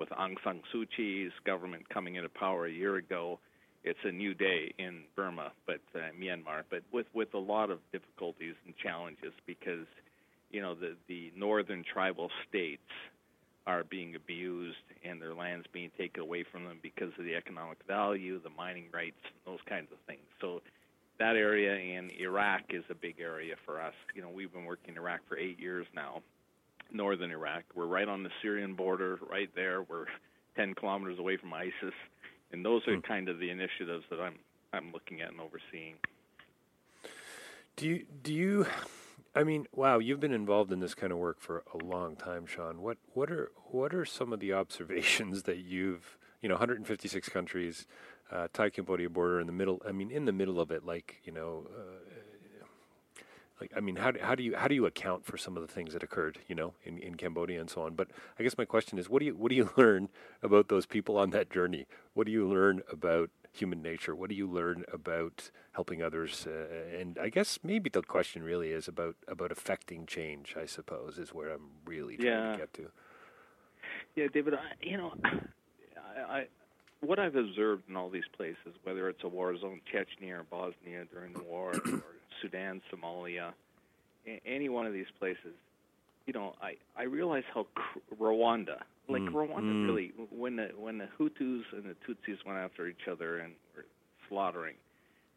with 0.00 0.08
Aung 0.08 0.34
San 0.42 0.60
Suu 0.74 0.86
Kyi's 0.96 1.30
government 1.46 1.88
coming 1.88 2.16
into 2.16 2.28
power 2.30 2.66
a 2.66 2.72
year 2.72 2.96
ago. 2.96 3.38
It's 3.82 3.98
a 4.04 4.12
new 4.12 4.34
day 4.34 4.74
in 4.78 5.04
Burma, 5.16 5.52
but 5.66 5.80
uh, 5.94 6.10
Myanmar, 6.20 6.64
but 6.68 6.82
with 6.92 7.06
with 7.14 7.32
a 7.34 7.38
lot 7.38 7.70
of 7.70 7.78
difficulties 7.92 8.54
and 8.66 8.76
challenges 8.76 9.32
because, 9.46 9.86
you 10.50 10.60
know, 10.60 10.74
the 10.74 10.96
the 11.08 11.32
northern 11.36 11.84
tribal 11.84 12.30
states 12.48 12.82
are 13.66 13.84
being 13.84 14.14
abused 14.14 14.76
and 15.04 15.20
their 15.20 15.34
lands 15.34 15.66
being 15.72 15.90
taken 15.96 16.22
away 16.22 16.44
from 16.50 16.64
them 16.64 16.78
because 16.82 17.12
of 17.18 17.24
the 17.24 17.34
economic 17.34 17.78
value, 17.86 18.40
the 18.42 18.50
mining 18.50 18.86
rights, 18.92 19.20
those 19.46 19.60
kinds 19.68 19.88
of 19.92 19.98
things. 20.06 20.26
So 20.40 20.60
that 21.18 21.36
area 21.36 21.76
in 21.76 22.10
Iraq 22.18 22.62
is 22.70 22.84
a 22.90 22.94
big 22.94 23.20
area 23.20 23.54
for 23.64 23.80
us. 23.80 23.94
You 24.14 24.22
know, 24.22 24.30
we've 24.30 24.52
been 24.52 24.64
working 24.64 24.94
in 24.94 24.98
Iraq 24.98 25.20
for 25.28 25.38
eight 25.38 25.60
years 25.60 25.86
now, 25.94 26.22
northern 26.90 27.30
Iraq. 27.30 27.64
We're 27.74 27.86
right 27.86 28.08
on 28.08 28.22
the 28.22 28.30
Syrian 28.42 28.74
border, 28.74 29.18
right 29.30 29.50
there. 29.54 29.82
We're 29.82 30.06
10 30.56 30.74
kilometers 30.74 31.18
away 31.18 31.36
from 31.36 31.52
ISIS, 31.52 31.94
and 32.52 32.64
those 32.64 32.86
are 32.88 33.00
kind 33.00 33.28
of 33.28 33.38
the 33.38 33.50
initiatives 33.50 34.04
that 34.10 34.20
I'm 34.20 34.38
I'm 34.72 34.92
looking 34.92 35.20
at 35.20 35.30
and 35.30 35.40
overseeing. 35.40 35.96
Do 37.76 37.88
you 37.88 38.06
do 38.22 38.32
you 38.32 38.66
I 39.34 39.44
mean, 39.44 39.66
wow, 39.72 39.98
you've 39.98 40.20
been 40.20 40.32
involved 40.32 40.72
in 40.72 40.80
this 40.80 40.94
kind 40.94 41.12
of 41.12 41.18
work 41.18 41.40
for 41.40 41.62
a 41.72 41.84
long 41.84 42.16
time, 42.16 42.46
Sean. 42.46 42.82
What 42.82 42.98
what 43.12 43.30
are 43.30 43.52
what 43.70 43.94
are 43.94 44.04
some 44.04 44.32
of 44.32 44.40
the 44.40 44.52
observations 44.52 45.42
that 45.44 45.58
you've 45.58 46.18
you 46.42 46.48
know 46.48 46.56
156 46.56 47.28
countries, 47.28 47.86
uh, 48.32 48.48
Thai 48.52 48.70
Cambodia 48.70 49.08
border 49.08 49.40
in 49.40 49.46
the 49.46 49.52
middle. 49.52 49.80
I 49.86 49.92
mean, 49.92 50.10
in 50.10 50.24
the 50.24 50.32
middle 50.32 50.60
of 50.60 50.70
it, 50.70 50.84
like 50.84 51.20
you 51.24 51.32
know, 51.32 51.66
uh, 51.68 52.09
like 53.60 53.72
I 53.76 53.80
mean, 53.80 53.96
how 53.96 54.10
do, 54.12 54.20
how 54.20 54.34
do 54.34 54.42
you 54.42 54.56
how 54.56 54.68
do 54.68 54.74
you 54.74 54.86
account 54.86 55.24
for 55.24 55.36
some 55.36 55.56
of 55.56 55.62
the 55.66 55.72
things 55.72 55.92
that 55.92 56.02
occurred, 56.02 56.38
you 56.48 56.54
know, 56.54 56.74
in, 56.84 56.98
in 56.98 57.14
Cambodia 57.16 57.60
and 57.60 57.68
so 57.70 57.82
on? 57.82 57.94
But 57.94 58.08
I 58.38 58.42
guess 58.42 58.56
my 58.58 58.64
question 58.64 58.98
is, 58.98 59.08
what 59.08 59.20
do 59.20 59.26
you 59.26 59.34
what 59.36 59.50
do 59.50 59.56
you 59.56 59.70
learn 59.76 60.08
about 60.42 60.68
those 60.68 60.86
people 60.86 61.16
on 61.18 61.30
that 61.30 61.50
journey? 61.50 61.86
What 62.14 62.26
do 62.26 62.32
you 62.32 62.48
learn 62.48 62.82
about 62.90 63.30
human 63.52 63.82
nature? 63.82 64.14
What 64.14 64.30
do 64.30 64.36
you 64.36 64.46
learn 64.46 64.84
about 64.92 65.50
helping 65.72 66.02
others? 66.02 66.46
Uh, 66.46 66.98
and 66.98 67.18
I 67.18 67.28
guess 67.28 67.58
maybe 67.62 67.90
the 67.90 68.02
question 68.02 68.42
really 68.42 68.70
is 68.70 68.88
about 68.88 69.16
about 69.28 69.52
affecting 69.52 70.06
change. 70.06 70.54
I 70.60 70.66
suppose 70.66 71.18
is 71.18 71.34
where 71.34 71.50
I'm 71.50 71.68
really 71.84 72.16
trying 72.16 72.28
Yeah. 72.28 72.52
to 72.52 72.58
get 72.58 72.74
to. 72.74 72.90
Yeah, 74.16 74.26
David. 74.32 74.54
I, 74.54 74.58
you 74.82 74.96
know, 74.96 75.12
I, 75.24 76.38
I 76.38 76.46
what 77.00 77.18
I've 77.18 77.36
observed 77.36 77.84
in 77.88 77.96
all 77.96 78.10
these 78.10 78.28
places, 78.36 78.74
whether 78.84 79.08
it's 79.08 79.24
a 79.24 79.28
war 79.28 79.56
zone, 79.58 79.80
Chechnya 79.92 80.40
or 80.40 80.44
Bosnia 80.44 81.04
during 81.10 81.32
the 81.32 81.42
war, 81.42 81.72
or 81.72 82.02
Sudan, 82.40 82.80
Somalia, 82.92 83.52
a- 84.26 84.40
any 84.46 84.68
one 84.68 84.86
of 84.86 84.92
these 84.92 85.10
places, 85.18 85.54
you 86.26 86.32
know, 86.32 86.54
I 86.62 86.76
I 86.96 87.04
realize 87.04 87.44
how 87.54 87.66
cr- 87.74 87.98
Rwanda, 88.20 88.82
like 89.08 89.22
Mm, 89.22 89.32
Rwanda, 89.32 89.60
mm. 89.72 89.86
really 89.86 90.08
when 90.30 90.56
the 90.56 90.68
when 90.76 90.98
the 90.98 91.08
Hutus 91.18 91.64
and 91.72 91.84
the 91.84 91.96
Tutsis 92.06 92.44
went 92.44 92.58
after 92.58 92.86
each 92.86 93.08
other 93.10 93.38
and 93.38 93.54
were 93.76 93.84
slaughtering. 94.28 94.74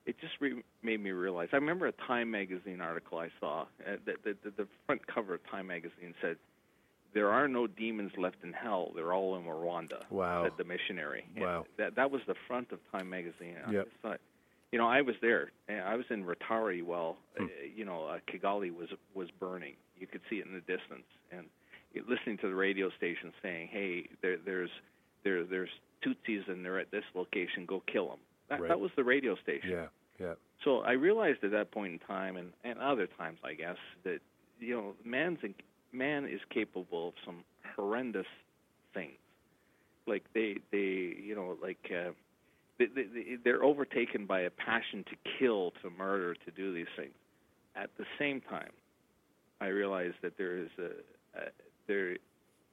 It 0.06 0.20
just 0.20 0.34
re- 0.42 0.62
made 0.82 1.02
me 1.02 1.12
realize. 1.12 1.48
I 1.54 1.56
remember 1.56 1.88
a 1.88 1.94
Time 1.94 2.30
magazine 2.30 2.82
article 2.82 3.20
I 3.20 3.30
saw. 3.40 3.62
Uh, 3.88 3.96
the, 4.06 4.16
the, 4.24 4.38
the, 4.44 4.50
the 4.64 4.68
front 4.86 5.08
cover 5.08 5.34
of 5.36 5.40
Time 5.50 5.68
magazine 5.68 6.14
said, 6.22 6.36
there 7.14 7.30
are 7.30 7.48
no 7.48 7.68
demons 7.68 8.12
left 8.18 8.36
in 8.44 8.52
hell. 8.52 8.92
They're 8.96 9.14
all 9.14 9.38
in 9.38 9.44
Rwanda. 9.46 10.02
Wow. 10.10 10.44
Said 10.44 10.58
the 10.58 10.66
missionary. 10.66 11.24
And 11.36 11.46
Wow. 11.46 11.66
That 11.78 11.96
that 11.96 12.12
was 12.12 12.22
the 12.28 12.36
front 12.48 12.74
of 12.74 12.80
Time 12.92 13.10
magazine. 13.10 13.56
I 13.66 13.72
Yep. 13.72 13.86
just 13.86 13.96
thought, 14.02 14.20
you 14.74 14.80
know, 14.80 14.88
I 14.88 15.02
was 15.02 15.16
there. 15.22 15.52
I 15.70 15.96
was 15.96 16.06
in 16.10 16.26
Rotary 16.26 16.82
while, 16.82 17.18
Hmm. 17.38 17.44
uh, 17.46 17.48
you 17.76 17.86
know, 17.86 18.06
uh, 18.08 18.20
Kigali 18.28 18.72
was 18.76 18.90
was 19.14 19.30
burning. 19.40 19.76
You 20.00 20.08
could 20.08 20.22
see 20.30 20.40
it 20.40 20.46
in 20.48 20.54
the 20.54 20.62
distance, 20.62 21.06
and 21.32 21.48
it- 21.94 22.10
listening 22.10 22.38
to 22.40 22.48
the 22.50 22.56
radio 22.56 22.90
station 22.90 23.32
saying, 23.42 23.68
"Hey, 23.68 24.10
there, 24.22 24.38
there's 24.38 24.72
there 25.24 25.44
there's 25.46 25.70
Tutsis 26.02 26.48
and 26.50 26.66
they're 26.66 26.80
at 26.80 26.90
this 26.92 27.06
location. 27.14 27.66
Go 27.68 27.82
kill 27.82 28.10
them." 28.10 28.20
That, 28.50 28.60
Right. 28.62 28.68
that 28.70 28.80
was 28.80 28.92
the 28.96 29.04
radio 29.04 29.36
station. 29.36 29.70
Yeah, 29.70 29.88
yeah. 30.20 30.34
So 30.64 30.82
I 30.82 30.94
realized 30.94 31.44
at 31.44 31.52
that 31.52 31.72
point 31.72 31.94
in 31.94 32.00
time, 32.00 32.36
and, 32.38 32.52
and 32.64 32.80
other 32.80 33.08
times, 33.08 33.40
I 33.44 33.54
guess, 33.54 33.78
that 34.04 34.22
you 34.60 34.76
know, 34.76 34.96
man's 35.04 35.44
in, 35.44 35.54
man 35.92 36.26
is 36.26 36.42
capable 36.50 37.10
of 37.10 37.14
some 37.26 37.44
horrendous 37.76 38.28
things. 38.94 39.18
Like 40.08 40.24
they, 40.34 40.58
they, 40.72 41.16
you 41.30 41.36
know, 41.36 41.58
like 41.62 41.92
uh, 41.92 42.12
they're 43.44 43.64
overtaken 43.64 44.26
by 44.26 44.42
a 44.42 44.50
passion 44.50 45.04
to 45.06 45.16
kill, 45.40 45.72
to 45.82 45.90
murder, 45.90 46.34
to 46.34 46.52
do 46.52 46.74
these 46.74 46.88
things. 46.98 47.14
At 47.76 47.90
the 47.98 48.06
same 48.20 48.42
time, 48.42 48.72
I 49.62 49.68
realize 49.68 50.14
that 50.22 50.38
there 50.38 50.58
is 50.58 50.70
a, 50.78 51.40
a 51.40 51.46
there 51.88 52.18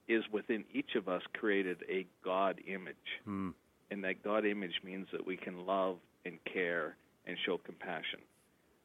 is 0.09 0.25
within 0.33 0.64
each 0.73 0.95
of 0.97 1.09
us 1.09 1.23
created 1.35 1.78
a 1.88 2.07
God 2.25 2.61
image 2.66 2.97
Mm. 3.28 3.54
and 3.90 4.02
that 4.04 4.23
God 4.23 4.45
image 4.45 4.80
means 4.85 5.07
that 5.12 5.25
we 5.26 5.37
can 5.37 5.66
love 5.66 5.97
and 6.25 6.38
care 6.45 6.97
and 7.26 7.37
show 7.47 7.59
compassion. 7.59 8.21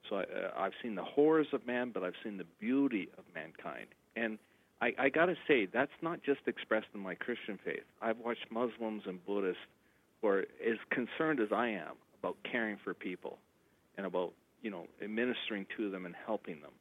So 0.09 0.17
I, 0.17 0.21
uh, 0.23 0.51
I've 0.57 0.73
seen 0.83 0.95
the 0.95 1.03
horrors 1.03 1.47
of 1.53 1.65
man, 1.65 1.91
but 1.93 2.03
I've 2.03 2.13
seen 2.23 2.37
the 2.37 2.45
beauty 2.59 3.09
of 3.17 3.23
mankind. 3.33 3.87
And 4.15 4.37
I, 4.81 4.93
I 4.99 5.09
got 5.09 5.25
to 5.27 5.35
say, 5.47 5.65
that's 5.65 5.91
not 6.01 6.21
just 6.23 6.41
expressed 6.47 6.87
in 6.93 6.99
my 6.99 7.15
Christian 7.15 7.57
faith. 7.63 7.83
I've 8.01 8.17
watched 8.19 8.45
Muslims 8.51 9.03
and 9.07 9.25
Buddhists 9.25 9.61
are 10.27 10.39
as 10.65 10.77
concerned 10.89 11.39
as 11.39 11.51
I 11.51 11.69
am 11.69 11.93
about 12.19 12.37
caring 12.43 12.77
for 12.83 12.93
people 12.93 13.39
and 13.97 14.05
about 14.05 14.33
you 14.61 14.71
know 14.71 14.87
administering 15.01 15.65
to 15.77 15.89
them 15.89 16.05
and 16.05 16.15
helping 16.25 16.61
them. 16.61 16.71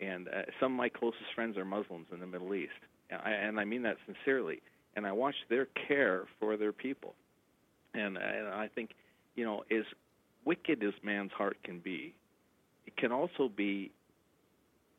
And 0.00 0.28
uh, 0.28 0.42
some 0.60 0.72
of 0.72 0.76
my 0.76 0.88
closest 0.88 1.32
friends 1.34 1.56
are 1.56 1.64
Muslims 1.64 2.06
in 2.12 2.20
the 2.20 2.26
Middle 2.26 2.54
East, 2.54 2.72
and 3.10 3.20
I, 3.24 3.30
and 3.30 3.58
I 3.58 3.64
mean 3.64 3.82
that 3.82 3.96
sincerely. 4.06 4.60
And 4.94 5.06
I 5.06 5.12
watch 5.12 5.34
their 5.50 5.66
care 5.66 6.24
for 6.40 6.56
their 6.56 6.72
people 6.72 7.14
and, 7.96 8.16
and 8.16 8.48
I 8.48 8.68
think, 8.68 8.90
you 9.34 9.44
know, 9.44 9.64
as 9.70 9.84
wicked 10.44 10.82
as 10.82 10.92
man's 11.02 11.32
heart 11.32 11.56
can 11.64 11.78
be, 11.78 12.14
it 12.86 12.96
can 12.96 13.12
also 13.12 13.48
be 13.48 13.90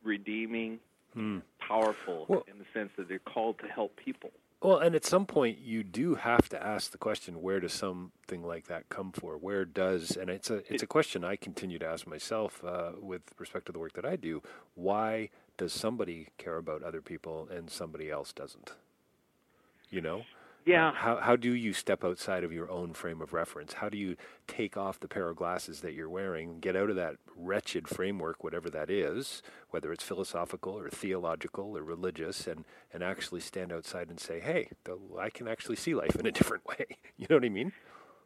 redeeming, 0.03 0.79
Hmm. 1.13 1.39
powerful 1.59 2.25
Well- 2.27 2.45
in 2.47 2.59
the 2.59 2.65
sense 2.73 2.91
that 2.97 3.07
they're 3.07 3.17
called 3.19 3.57
to 3.59 3.67
help 3.67 3.95
people. 3.95 4.31
Well, 4.61 4.79
and 4.79 4.95
at 4.95 5.05
some 5.05 5.27
point, 5.27 5.59
you 5.59 5.83
do 5.83 6.15
have 6.15 6.49
to 6.49 6.61
ask 6.61 6.91
the 6.91 6.97
question: 6.97 7.41
Where 7.41 7.59
does 7.59 7.73
something 7.73 8.43
like 8.43 8.67
that 8.67 8.89
come 8.89 9.11
for? 9.11 9.37
Where 9.37 9.65
does? 9.65 10.17
And 10.17 10.29
it's 10.29 10.49
a 10.49 10.63
it's 10.71 10.81
a 10.83 10.87
question 10.87 11.23
I 11.23 11.35
continue 11.35 11.77
to 11.79 11.85
ask 11.85 12.07
myself 12.07 12.63
uh, 12.63 12.93
with 12.99 13.21
respect 13.37 13.67
to 13.67 13.71
the 13.71 13.79
work 13.79 13.93
that 13.93 14.05
I 14.05 14.15
do. 14.15 14.41
Why 14.73 15.29
does 15.57 15.73
somebody 15.73 16.29
care 16.37 16.57
about 16.57 16.83
other 16.83 17.01
people 17.01 17.47
and 17.51 17.69
somebody 17.69 18.09
else 18.09 18.33
doesn't? 18.33 18.71
You 19.89 20.01
know, 20.01 20.23
Yeah. 20.65 20.91
How, 20.93 21.17
how 21.17 21.35
do 21.37 21.51
you 21.53 21.71
step 21.71 22.03
outside 22.03 22.43
of 22.43 22.51
your 22.51 22.69
own 22.69 22.93
frame 22.93 23.21
of 23.21 23.31
reference? 23.33 23.73
How 23.73 23.89
do 23.89 23.97
you 23.97 24.17
take 24.47 24.75
off 24.75 24.99
the 24.99 25.07
pair 25.07 25.29
of 25.29 25.37
glasses 25.37 25.81
that 25.81 25.93
you're 25.93 26.09
wearing, 26.09 26.59
get 26.59 26.75
out 26.75 26.89
of 26.89 26.97
that 26.97 27.15
wretched 27.37 27.87
framework, 27.87 28.43
whatever 28.43 28.69
that 28.69 28.89
is, 28.89 29.41
whether 29.69 29.91
it's 29.91 30.03
philosophical 30.03 30.77
or 30.77 30.89
theological 30.89 31.77
or 31.77 31.83
religious, 31.83 32.47
and, 32.47 32.65
and 32.93 33.03
actually 33.03 33.41
stand 33.41 33.71
outside 33.71 34.09
and 34.09 34.19
say, 34.19 34.39
hey, 34.39 34.69
I 35.19 35.29
can 35.29 35.47
actually 35.47 35.75
see 35.75 35.95
life 35.95 36.15
in 36.15 36.25
a 36.25 36.31
different 36.39 36.65
way? 36.65 36.85
You 37.17 37.27
know 37.29 37.37
what 37.37 37.45
I 37.45 37.49
mean? 37.49 37.71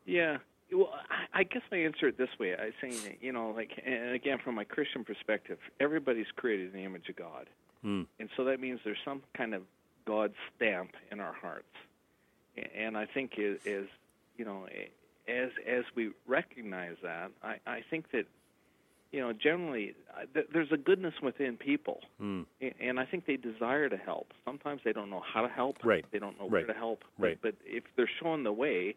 Yeah. 0.05 0.37
Well, 0.71 0.93
I 1.33 1.43
guess 1.43 1.63
I 1.71 1.77
answer 1.77 2.07
it 2.07 2.17
this 2.17 2.29
way. 2.39 2.55
I 2.55 2.71
say, 2.81 3.17
you 3.19 3.33
know, 3.33 3.49
like, 3.49 3.71
and 3.85 4.11
again, 4.13 4.37
from 4.43 4.55
my 4.55 4.63
Christian 4.63 5.03
perspective, 5.03 5.57
everybody's 5.81 6.31
created 6.35 6.73
in 6.73 6.79
the 6.79 6.85
image 6.85 7.09
of 7.09 7.17
God. 7.17 7.49
Mm. 7.85 8.07
And 8.19 8.29
so 8.37 8.45
that 8.45 8.61
means 8.61 8.79
there's 8.85 8.97
some 9.03 9.21
kind 9.35 9.53
of 9.53 9.63
God 10.05 10.33
stamp 10.55 10.91
in 11.11 11.19
our 11.19 11.33
hearts 11.33 11.65
and 12.75 12.97
I 12.97 13.05
think 13.05 13.33
is, 13.37 13.59
is 13.65 13.87
you 14.37 14.45
know 14.45 14.65
as 15.27 15.49
as 15.67 15.83
we 15.95 16.11
recognize 16.27 16.95
that, 17.03 17.31
I, 17.43 17.55
I 17.65 17.81
think 17.89 18.11
that 18.11 18.25
you 19.11 19.19
know 19.19 19.33
generally 19.33 19.95
uh, 20.13 20.25
th- 20.33 20.47
there's 20.53 20.71
a 20.71 20.77
goodness 20.77 21.13
within 21.21 21.57
people, 21.57 21.99
mm. 22.21 22.45
and 22.79 22.99
I 22.99 23.05
think 23.05 23.25
they 23.25 23.37
desire 23.37 23.89
to 23.89 23.97
help. 23.97 24.33
Sometimes 24.45 24.81
they 24.83 24.93
don't 24.93 25.09
know 25.09 25.21
how 25.21 25.41
to 25.41 25.47
help. 25.47 25.77
Right. 25.83 26.05
They 26.11 26.19
don't 26.19 26.37
know 26.37 26.45
right. 26.45 26.65
where 26.65 26.67
to 26.67 26.73
help. 26.73 27.03
Right. 27.17 27.37
But, 27.41 27.55
but 27.59 27.65
if 27.65 27.83
they're 27.95 28.09
shown 28.21 28.43
the 28.43 28.53
way, 28.53 28.95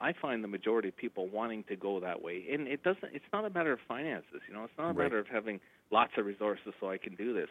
I 0.00 0.12
find 0.12 0.42
the 0.42 0.48
majority 0.48 0.88
of 0.88 0.96
people 0.96 1.28
wanting 1.28 1.64
to 1.64 1.76
go 1.76 2.00
that 2.00 2.22
way. 2.22 2.44
And 2.52 2.66
it 2.68 2.82
doesn't. 2.82 3.14
It's 3.14 3.24
not 3.32 3.44
a 3.44 3.50
matter 3.50 3.72
of 3.72 3.80
finances. 3.86 4.40
You 4.48 4.54
know, 4.54 4.64
it's 4.64 4.78
not 4.78 4.84
a 4.84 4.86
right. 4.88 5.04
matter 5.04 5.18
of 5.18 5.26
having 5.26 5.60
lots 5.90 6.12
of 6.16 6.26
resources 6.26 6.72
so 6.80 6.90
I 6.90 6.98
can 6.98 7.14
do 7.14 7.32
this. 7.32 7.48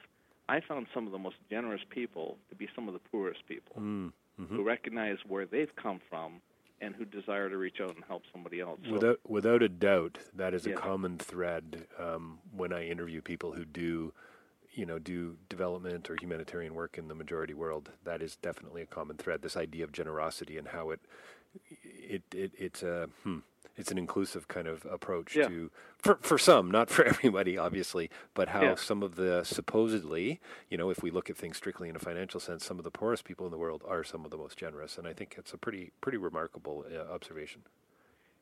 I 0.49 0.59
found 0.59 0.87
some 0.93 1.05
of 1.05 1.13
the 1.13 1.19
most 1.19 1.37
generous 1.49 1.81
people 1.89 2.37
to 2.49 2.55
be 2.55 2.67
some 2.75 2.87
of 2.87 2.93
the 2.93 2.99
poorest 2.99 3.47
people. 3.47 3.77
Mm 3.79 4.11
mm-hmm. 4.39 4.55
who 4.55 4.63
recognize 4.63 5.17
where 5.27 5.45
they've 5.45 5.75
come 5.81 5.99
from 6.09 6.41
and 6.81 6.95
who 6.95 7.05
desire 7.05 7.49
to 7.49 7.57
reach 7.57 7.79
out 7.81 7.95
and 7.95 8.03
help 8.07 8.23
somebody 8.31 8.59
else. 8.59 8.79
So, 8.85 8.93
without 8.93 9.19
without 9.27 9.63
a 9.63 9.69
doubt, 9.69 10.19
that 10.35 10.53
is 10.53 10.65
yeah. 10.65 10.73
a 10.73 10.75
common 10.77 11.17
thread 11.17 11.87
um, 11.99 12.39
when 12.55 12.73
I 12.73 12.87
interview 12.87 13.21
people 13.21 13.53
who 13.53 13.65
do, 13.65 14.13
you 14.73 14.85
know, 14.85 14.99
do 14.99 15.37
development 15.49 16.09
or 16.09 16.17
humanitarian 16.19 16.73
work 16.73 16.97
in 16.97 17.07
the 17.07 17.15
majority 17.15 17.53
world. 17.53 17.91
That 18.03 18.21
is 18.21 18.35
definitely 18.35 18.81
a 18.81 18.87
common 18.87 19.17
thread. 19.17 19.41
This 19.41 19.57
idea 19.57 19.83
of 19.83 19.91
generosity 19.91 20.57
and 20.57 20.67
how 20.67 20.91
it 20.91 20.99
it, 21.83 22.23
it 22.33 22.51
it's 22.57 22.83
a 22.83 23.09
hmm, 23.23 23.39
it's 23.75 23.91
an 23.91 23.97
inclusive 23.97 24.47
kind 24.47 24.67
of 24.67 24.85
approach 24.85 25.35
yeah. 25.35 25.47
to 25.47 25.71
for 25.97 26.15
for 26.21 26.37
some, 26.37 26.69
not 26.69 26.89
for 26.89 27.03
everybody, 27.13 27.57
obviously, 27.57 28.09
but 28.33 28.49
how 28.49 28.61
yeah. 28.61 28.75
some 28.75 29.03
of 29.03 29.15
the 29.15 29.43
supposedly, 29.43 30.39
you 30.69 30.77
know, 30.77 30.89
if 30.89 31.01
we 31.01 31.11
look 31.11 31.29
at 31.29 31.37
things 31.37 31.57
strictly 31.57 31.89
in 31.89 31.95
a 31.95 31.99
financial 31.99 32.39
sense, 32.39 32.65
some 32.65 32.77
of 32.77 32.83
the 32.83 32.91
poorest 32.91 33.23
people 33.23 33.45
in 33.45 33.51
the 33.51 33.57
world 33.57 33.83
are 33.87 34.03
some 34.03 34.25
of 34.25 34.31
the 34.31 34.37
most 34.37 34.57
generous, 34.57 34.97
and 34.97 35.07
I 35.07 35.13
think 35.13 35.35
it's 35.37 35.53
a 35.53 35.57
pretty 35.57 35.91
pretty 36.01 36.17
remarkable 36.17 36.85
uh, 36.93 37.13
observation. 37.13 37.61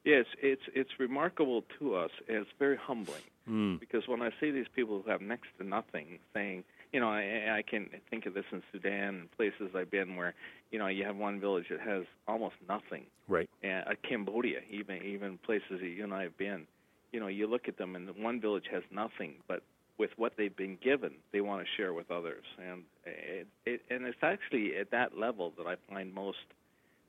Yes, 0.03 0.25
it's 0.41 0.63
it's 0.73 0.99
remarkable 0.99 1.63
to 1.79 1.95
us. 1.95 2.11
And 2.27 2.37
it's 2.37 2.49
very 2.57 2.77
humbling 2.77 3.21
mm. 3.47 3.79
because 3.79 4.07
when 4.07 4.21
I 4.21 4.31
see 4.39 4.51
these 4.51 4.67
people 4.75 5.01
who 5.01 5.11
have 5.11 5.21
next 5.21 5.49
to 5.59 5.63
nothing 5.63 6.19
saying, 6.33 6.63
you 6.91 6.99
know, 6.99 7.09
I, 7.09 7.57
I 7.57 7.61
can 7.61 7.89
think 8.09 8.25
of 8.25 8.33
this 8.33 8.45
in 8.51 8.61
Sudan 8.71 9.15
and 9.15 9.31
places 9.31 9.75
I've 9.75 9.91
been 9.91 10.15
where, 10.15 10.33
you 10.71 10.79
know, 10.79 10.87
you 10.87 11.05
have 11.05 11.15
one 11.15 11.39
village 11.39 11.65
that 11.69 11.79
has 11.79 12.03
almost 12.27 12.55
nothing. 12.67 13.05
Right. 13.27 13.49
And 13.63 13.87
uh, 13.87 13.91
Cambodia, 14.07 14.59
even 14.69 15.01
even 15.03 15.37
places 15.37 15.79
that 15.79 15.87
you 15.87 16.03
and 16.03 16.13
I 16.13 16.23
have 16.23 16.37
been, 16.37 16.67
you 17.11 17.19
know, 17.19 17.27
you 17.27 17.47
look 17.47 17.67
at 17.67 17.77
them 17.77 17.95
and 17.95 18.09
one 18.17 18.41
village 18.41 18.65
has 18.71 18.83
nothing, 18.91 19.35
but 19.47 19.63
with 19.97 20.11
what 20.17 20.33
they've 20.37 20.55
been 20.55 20.77
given, 20.83 21.11
they 21.31 21.41
want 21.41 21.63
to 21.63 21.67
share 21.77 21.93
with 21.93 22.09
others, 22.09 22.43
and 22.57 22.81
it, 23.05 23.47
it 23.65 23.81
and 23.89 24.05
it's 24.05 24.17
actually 24.23 24.75
at 24.75 24.89
that 24.91 25.17
level 25.17 25.53
that 25.57 25.67
I 25.67 25.75
find 25.89 26.13
most 26.13 26.39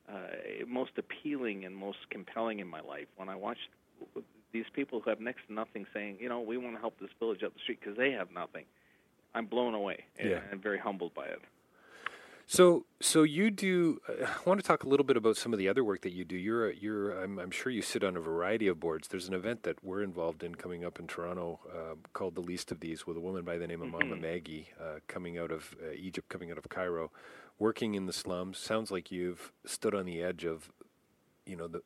uh, 0.08 0.66
most 0.68 0.92
appealing 0.98 1.64
and 1.64 1.74
most 1.74 1.98
compelling 2.10 2.58
in 2.58 2.68
my 2.68 2.80
life 2.80 3.06
when 3.16 3.28
I 3.28 3.36
watch 3.36 3.58
these 4.52 4.66
people 4.74 5.00
who 5.00 5.10
have 5.10 5.20
next 5.20 5.46
to 5.46 5.54
nothing 5.54 5.86
saying, 5.94 6.18
you 6.20 6.28
know, 6.28 6.40
we 6.40 6.58
want 6.58 6.74
to 6.76 6.80
help 6.80 6.98
this 7.00 7.10
village 7.18 7.42
up 7.42 7.54
the 7.54 7.60
street 7.60 7.78
because 7.80 7.96
they 7.96 8.10
have 8.10 8.30
nothing. 8.30 8.64
I'm 9.34 9.46
blown 9.46 9.74
away 9.74 10.04
and, 10.18 10.30
yeah. 10.30 10.40
and 10.50 10.62
very 10.62 10.78
humbled 10.78 11.14
by 11.14 11.26
it. 11.26 11.40
So, 12.46 12.84
so 13.00 13.22
you 13.22 13.50
do. 13.50 14.00
Uh, 14.06 14.26
I 14.26 14.48
want 14.48 14.60
to 14.60 14.66
talk 14.66 14.84
a 14.84 14.88
little 14.88 15.06
bit 15.06 15.16
about 15.16 15.36
some 15.36 15.52
of 15.52 15.58
the 15.58 15.68
other 15.68 15.82
work 15.82 16.02
that 16.02 16.12
you 16.12 16.24
do. 16.24 16.36
You're, 16.36 16.68
a, 16.68 16.74
you're. 16.74 17.22
I'm, 17.22 17.38
I'm, 17.38 17.50
sure 17.50 17.72
you 17.72 17.82
sit 17.82 18.04
on 18.04 18.16
a 18.16 18.20
variety 18.20 18.68
of 18.68 18.78
boards. 18.78 19.08
There's 19.08 19.28
an 19.28 19.34
event 19.34 19.62
that 19.62 19.82
we're 19.82 20.02
involved 20.02 20.42
in 20.42 20.56
coming 20.56 20.84
up 20.84 21.00
in 21.00 21.06
Toronto 21.06 21.60
uh, 21.72 21.94
called 22.12 22.34
the 22.34 22.42
Least 22.42 22.70
of 22.70 22.80
These, 22.80 23.06
with 23.06 23.16
a 23.16 23.20
woman 23.20 23.42
by 23.42 23.58
the 23.58 23.66
name 23.66 23.80
of 23.80 23.88
mm-hmm. 23.88 24.10
Mama 24.10 24.20
Maggie, 24.20 24.68
uh, 24.78 24.98
coming 25.08 25.38
out 25.38 25.50
of 25.50 25.74
uh, 25.82 25.92
Egypt, 25.92 26.28
coming 26.28 26.50
out 26.50 26.58
of 26.58 26.68
Cairo, 26.68 27.10
working 27.58 27.94
in 27.94 28.06
the 28.06 28.12
slums. 28.12 28.58
Sounds 28.58 28.90
like 28.90 29.10
you've 29.10 29.52
stood 29.64 29.94
on 29.94 30.04
the 30.04 30.20
edge 30.20 30.44
of, 30.44 30.70
you 31.46 31.56
know, 31.56 31.68
the. 31.68 31.80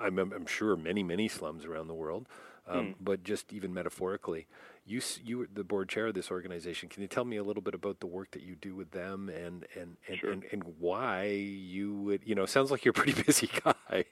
I'm, 0.00 0.18
I'm 0.18 0.46
sure 0.46 0.76
many, 0.76 1.02
many 1.02 1.26
slums 1.26 1.64
around 1.64 1.88
the 1.88 1.94
world, 1.94 2.28
um, 2.68 2.78
mm. 2.78 2.94
but 3.00 3.24
just 3.24 3.52
even 3.52 3.74
metaphorically 3.74 4.46
you 4.84 5.00
you 5.22 5.38
were 5.38 5.48
the 5.52 5.64
board 5.64 5.88
chair 5.88 6.08
of 6.08 6.14
this 6.14 6.30
organization. 6.30 6.88
Can 6.88 7.02
you 7.02 7.08
tell 7.08 7.24
me 7.24 7.36
a 7.36 7.44
little 7.44 7.62
bit 7.62 7.74
about 7.74 8.00
the 8.00 8.06
work 8.06 8.32
that 8.32 8.42
you 8.42 8.54
do 8.54 8.74
with 8.74 8.90
them 8.90 9.28
and 9.28 9.66
and 9.78 9.96
and, 10.08 10.18
sure. 10.18 10.32
and, 10.32 10.44
and, 10.50 10.62
why 10.78 11.26
you 11.26 11.94
would 11.94 12.22
you 12.24 12.34
know 12.34 12.46
sounds 12.46 12.70
like 12.70 12.84
you're 12.84 12.90
a 12.90 12.94
pretty 12.94 13.22
busy 13.26 13.48
guy. 13.64 13.74
You 13.90 14.04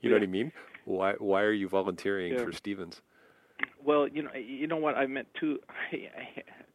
yeah. 0.00 0.10
know 0.10 0.16
what 0.16 0.22
I 0.22 0.26
mean? 0.26 0.52
Why 0.84 1.12
why 1.18 1.42
are 1.42 1.52
you 1.52 1.68
volunteering 1.68 2.34
yeah. 2.34 2.44
for 2.44 2.52
Stephen's? 2.52 3.02
Well, 3.82 4.08
you 4.08 4.22
know, 4.22 4.32
you 4.32 4.66
know 4.66 4.76
what? 4.76 4.96
I 4.96 5.06
met 5.06 5.26
two, 5.38 5.60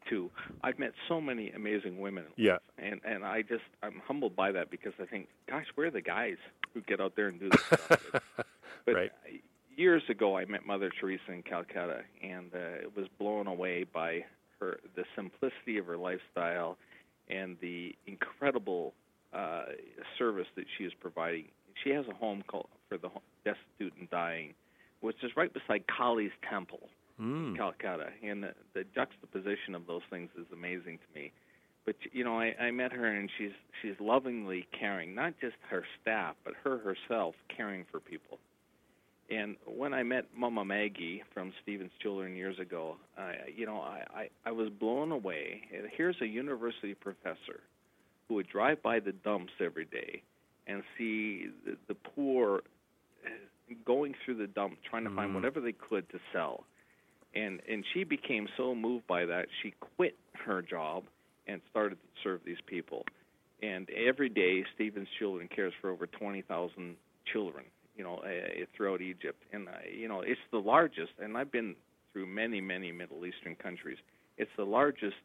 two. 0.10 0.32
I've 0.64 0.80
met 0.80 0.94
so 1.08 1.20
many 1.20 1.52
amazing 1.52 2.00
women. 2.00 2.26
Yeah. 2.36 2.58
And 2.78 3.02
and 3.04 3.26
I 3.26 3.42
just 3.42 3.64
I'm 3.82 4.02
humbled 4.06 4.36
by 4.36 4.52
that 4.52 4.70
because 4.70 4.94
I 5.02 5.06
think, 5.06 5.28
gosh, 5.50 5.66
where 5.76 5.88
are 5.88 5.92
the 5.92 6.02
guys 6.02 6.38
who 6.74 6.82
get 6.82 7.02
out 7.02 7.16
there 7.16 7.28
and 7.28 7.40
do 7.40 7.50
this 7.50 7.62
stuff? 7.62 8.12
but 8.86 8.96
right. 8.96 9.12
Uh, 9.26 9.38
years 9.80 10.04
ago, 10.10 10.38
I 10.38 10.46
met 10.46 10.66
Mother 10.66 10.92
Teresa 11.00 11.32
in 11.32 11.42
Calcutta, 11.42 12.02
and 12.22 12.54
uh, 12.54 12.90
was 12.96 13.08
blown 13.18 13.48
away 13.48 13.86
by 13.86 14.26
her 14.60 14.80
the 14.96 15.06
simplicity 15.16 15.78
of 15.78 15.86
her 15.86 15.98
lifestyle 15.98 16.78
and 17.30 17.56
the 17.62 17.96
incredible 18.06 18.94
uh, 19.34 19.64
service 20.18 20.48
that 20.56 20.66
she 20.78 20.84
is 20.84 20.92
providing. 21.00 21.46
She 21.84 21.92
has 21.92 22.06
a 22.10 22.14
home 22.14 22.44
called 22.46 22.68
for 22.90 22.98
the 22.98 23.10
destitute 23.46 23.94
and 23.98 24.10
dying, 24.10 24.54
which 25.00 25.24
is 25.24 25.32
right 25.38 25.54
beside 25.54 25.86
Kali's 25.88 26.32
temple 26.50 26.90
mm. 27.20 27.52
in 27.52 27.56
Calcutta, 27.56 28.10
and 28.22 28.44
the, 28.44 28.54
the 28.74 28.84
juxtaposition 28.94 29.76
of 29.76 29.88
those 29.88 30.02
things 30.10 30.30
is 30.38 30.46
amazing 30.52 31.00
to 31.00 31.20
me. 31.20 31.32
But 31.86 31.96
you 32.12 32.26
know, 32.26 32.38
I, 32.38 32.54
I 32.60 32.72
met 32.72 32.92
her, 32.92 33.06
and 33.06 33.30
she's 33.38 33.54
she's 33.82 33.96
lovingly 34.02 34.68
caring, 34.78 35.16
not 35.16 35.36
just 35.40 35.56
her 35.70 35.86
staff, 36.02 36.36
but 36.44 36.54
her 36.64 36.80
herself 36.80 37.36
caring 37.56 37.86
for 37.90 38.02
people. 38.02 38.40
And 39.32 39.58
when 39.66 39.94
I 39.94 40.02
met 40.02 40.26
Mama 40.36 40.66
Maggie 40.66 41.24
from 41.34 41.54
Stephen's 41.62 41.92
Children 42.02 42.36
years 42.36 42.58
ago, 42.58 42.98
I, 43.18 43.34
you 43.56 43.66
know, 43.66 43.80
I, 43.80 44.04
I, 44.14 44.30
I 44.46 44.52
was 44.52 44.70
blown 44.70 45.12
away. 45.12 45.62
Here's 45.96 46.16
a 46.22 46.26
university 46.26 46.96
professor 46.96 47.62
who 48.28 48.36
would 48.36 48.48
drive 48.48 48.82
by 48.82 49.00
the 49.00 49.12
dumps 49.12 49.54
every 49.64 49.86
day 49.86 50.24
and 50.66 50.84
see 50.98 51.50
the, 51.66 51.78
the 51.88 51.94
poor 51.94 52.64
uh, 53.24 53.30
going 53.86 54.16
through 54.26 54.38
the 54.38 54.48
dump 54.48 54.78
trying 54.90 55.04
to 55.04 55.12
find 55.12 55.32
mm. 55.32 55.36
whatever 55.36 55.62
they 55.62 55.74
could 55.74 56.10
to 56.10 56.20
sell. 56.34 56.64
And 57.36 57.62
and 57.70 57.86
she 57.94 58.04
became 58.04 58.48
so 58.58 58.74
moved 58.74 59.06
by 59.06 59.26
that, 59.26 59.48
she 59.62 59.76
quit 59.96 60.18
her 60.46 60.64
job 60.64 61.04
and 61.48 61.62
started 61.70 61.96
to 61.96 62.08
serve 62.24 62.42
these 62.44 62.58
people. 62.66 63.04
And 63.62 63.88
every 63.92 64.30
day, 64.30 64.64
Stephen's 64.74 65.08
Children 65.20 65.48
cares 65.54 65.74
for 65.82 65.92
over 65.92 66.08
20,000 66.08 66.96
children 67.32 67.66
you 68.00 68.06
know, 68.06 68.16
uh, 68.24 68.66
throughout 68.76 69.02
Egypt. 69.02 69.44
And 69.52 69.68
uh, 69.68 69.72
you 69.94 70.08
know, 70.08 70.22
it's 70.22 70.40
the 70.52 70.58
largest. 70.58 71.12
And 71.22 71.38
I've 71.38 71.52
been 71.52 71.76
through 72.14 72.28
many, 72.28 72.62
many 72.62 72.94
Middle 72.94 73.26
Eastern 73.26 73.56
countries. 73.56 73.98
It's 74.38 74.50
the 74.58 74.64
largest, 74.64 75.18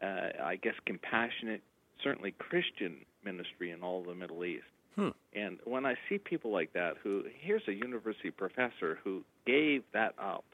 uh, 0.00 0.28
I 0.42 0.56
guess, 0.62 0.74
compassionate, 0.86 1.60
certainly 2.02 2.30
Christian 2.38 2.98
ministry 3.24 3.72
in 3.72 3.82
all 3.82 4.04
the 4.04 4.14
Middle 4.14 4.44
East. 4.44 4.62
Hmm. 4.94 5.08
And 5.34 5.58
when 5.64 5.84
I 5.84 5.96
see 6.08 6.18
people 6.18 6.52
like 6.52 6.72
that, 6.74 6.94
who 7.02 7.24
here's 7.40 7.66
a 7.66 7.72
university 7.72 8.30
professor 8.30 9.00
who 9.02 9.24
gave 9.44 9.82
that 9.92 10.14
up 10.16 10.44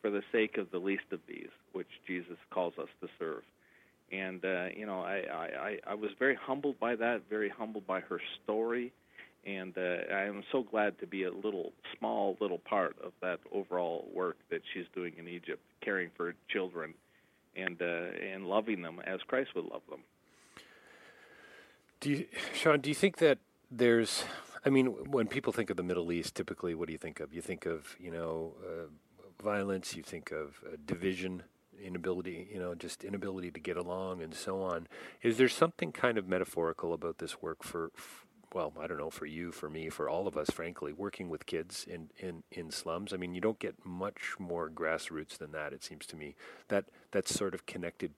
for 0.00 0.10
the 0.10 0.22
sake 0.32 0.56
of 0.56 0.70
the 0.70 0.78
least 0.78 1.12
of 1.12 1.20
these, 1.28 1.50
which 1.72 1.88
Jesus 2.06 2.38
calls 2.50 2.72
us 2.80 2.88
to 3.02 3.08
serve. 3.18 3.42
And 4.10 4.42
uh, 4.42 4.68
you 4.74 4.86
know, 4.86 5.00
I, 5.00 5.22
I, 5.30 5.78
I 5.86 5.94
was 5.94 6.12
very 6.18 6.34
humbled 6.34 6.80
by 6.80 6.96
that, 6.96 7.24
very 7.28 7.50
humbled 7.50 7.86
by 7.86 8.00
her 8.00 8.22
story 8.42 8.94
and 9.46 9.76
uh, 9.76 10.14
I 10.14 10.24
am 10.24 10.42
so 10.52 10.62
glad 10.62 10.98
to 11.00 11.06
be 11.06 11.24
a 11.24 11.32
little 11.32 11.72
small 11.98 12.36
little 12.40 12.58
part 12.58 12.96
of 13.02 13.12
that 13.22 13.40
overall 13.52 14.08
work 14.12 14.36
that 14.50 14.62
she's 14.72 14.86
doing 14.94 15.14
in 15.18 15.28
Egypt, 15.28 15.60
caring 15.80 16.10
for 16.16 16.34
children 16.48 16.94
and 17.56 17.80
uh, 17.80 18.10
and 18.32 18.46
loving 18.46 18.82
them 18.82 19.00
as 19.04 19.20
Christ 19.26 19.50
would 19.54 19.64
love 19.64 19.82
them. 19.90 20.00
Do 22.00 22.10
you, 22.10 22.26
Sean? 22.54 22.80
Do 22.80 22.88
you 22.88 22.94
think 22.94 23.18
that 23.18 23.38
there's? 23.70 24.24
I 24.64 24.70
mean, 24.70 24.86
when 25.10 25.28
people 25.28 25.52
think 25.52 25.70
of 25.70 25.76
the 25.76 25.82
Middle 25.82 26.12
East, 26.12 26.34
typically, 26.34 26.74
what 26.74 26.86
do 26.86 26.92
you 26.92 26.98
think 26.98 27.20
of? 27.20 27.32
You 27.32 27.40
think 27.40 27.66
of 27.66 27.96
you 27.98 28.10
know 28.10 28.54
uh, 28.64 29.42
violence. 29.42 29.96
You 29.96 30.02
think 30.02 30.30
of 30.30 30.60
uh, 30.66 30.76
division, 30.86 31.42
inability, 31.82 32.48
you 32.52 32.58
know, 32.58 32.74
just 32.74 33.04
inability 33.04 33.50
to 33.52 33.60
get 33.60 33.76
along, 33.76 34.22
and 34.22 34.34
so 34.34 34.62
on. 34.62 34.86
Is 35.22 35.38
there 35.38 35.48
something 35.48 35.92
kind 35.92 36.18
of 36.18 36.28
metaphorical 36.28 36.92
about 36.92 37.18
this 37.18 37.40
work 37.42 37.62
for? 37.62 37.90
Well, 38.54 38.72
I 38.80 38.86
don't 38.86 38.98
know, 38.98 39.10
for 39.10 39.26
you, 39.26 39.52
for 39.52 39.68
me, 39.68 39.88
for 39.90 40.08
all 40.08 40.26
of 40.26 40.36
us, 40.36 40.50
frankly, 40.50 40.92
working 40.92 41.28
with 41.28 41.46
kids 41.46 41.84
in, 41.88 42.10
in, 42.18 42.42
in 42.50 42.70
slums. 42.70 43.12
I 43.12 43.16
mean, 43.16 43.34
you 43.34 43.40
don't 43.40 43.58
get 43.58 43.74
much 43.84 44.34
more 44.38 44.70
grassroots 44.70 45.36
than 45.38 45.52
that. 45.52 45.72
It 45.72 45.84
seems 45.84 46.06
to 46.06 46.16
me 46.16 46.34
that 46.68 46.86
that's 47.10 47.34
sort 47.34 47.54
of 47.54 47.66
connected 47.66 48.12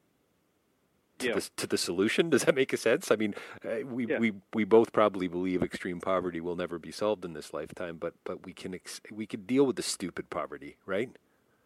to, 1.18 1.26
Yeah. 1.28 1.34
the, 1.34 1.50
to 1.56 1.66
the 1.66 1.76
solution. 1.78 2.30
Does 2.34 2.44
that 2.44 2.54
make 2.54 2.72
a 2.72 2.76
sense? 2.76 3.10
I 3.10 3.16
mean, 3.16 3.34
uh, 3.64 3.84
we, 3.86 4.06
Yeah. 4.06 4.18
we, 4.18 4.32
we 4.54 4.64
both 4.64 4.92
probably 4.92 5.26
believe 5.28 5.62
extreme 5.62 6.00
poverty 6.00 6.40
will 6.40 6.56
never 6.56 6.78
be 6.78 6.92
solved 6.92 7.24
in 7.24 7.32
this 7.32 7.52
lifetime, 7.52 7.96
but, 7.98 8.14
but 8.24 8.44
we 8.46 8.52
can 8.52 8.74
ex- 8.74 9.00
we 9.10 9.26
can 9.26 9.42
deal 9.46 9.66
with 9.66 9.76
the 9.76 9.82
stupid 9.82 10.30
poverty, 10.30 10.76
right? 10.86 11.10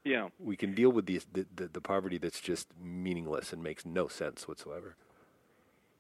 Yeah. 0.04 0.28
We 0.38 0.56
can 0.56 0.74
deal 0.74 0.90
with 0.90 1.06
the, 1.06 1.20
the, 1.32 1.46
the, 1.54 1.66
the 1.68 1.80
poverty 1.80 2.18
that's 2.18 2.40
just 2.40 2.68
meaningless 2.82 3.52
and 3.52 3.62
makes 3.62 3.84
no 3.86 4.08
sense 4.08 4.48
whatsoever. 4.48 4.96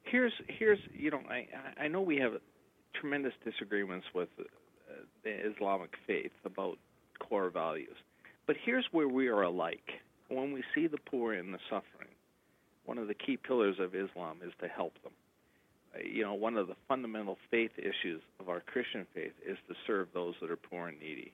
here's 0.02 0.34
here's 0.48 0.78
you 0.92 1.10
know 1.10 1.22
I 1.30 1.48
I 1.84 1.88
know 1.88 2.02
we 2.02 2.18
have 2.18 2.34
tremendous 3.00 3.32
disagreements 3.44 4.06
with 4.14 4.28
uh, 4.38 4.44
the 5.24 5.30
Islamic 5.50 5.90
faith 6.06 6.32
about 6.44 6.78
core 7.18 7.50
values, 7.50 7.96
but 8.46 8.56
here's 8.64 8.86
where 8.92 9.08
we 9.08 9.28
are 9.28 9.42
alike. 9.42 9.88
When 10.28 10.52
we 10.52 10.62
see 10.74 10.86
the 10.86 10.98
poor 11.10 11.34
and 11.34 11.52
the 11.52 11.58
suffering, 11.68 12.08
one 12.84 12.98
of 12.98 13.08
the 13.08 13.14
key 13.14 13.36
pillars 13.36 13.76
of 13.78 13.94
Islam 13.94 14.38
is 14.44 14.52
to 14.60 14.68
help 14.68 14.94
them. 15.02 15.12
Uh, 15.94 15.98
You 16.04 16.22
know, 16.24 16.34
one 16.34 16.56
of 16.56 16.66
the 16.66 16.76
fundamental 16.88 17.38
faith 17.50 17.72
issues 17.78 18.20
of 18.40 18.48
our 18.48 18.60
Christian 18.60 19.06
faith 19.14 19.32
is 19.46 19.58
to 19.68 19.74
serve 19.86 20.08
those 20.12 20.34
that 20.40 20.50
are 20.50 20.56
poor 20.56 20.88
and 20.88 20.98
needy. 20.98 21.32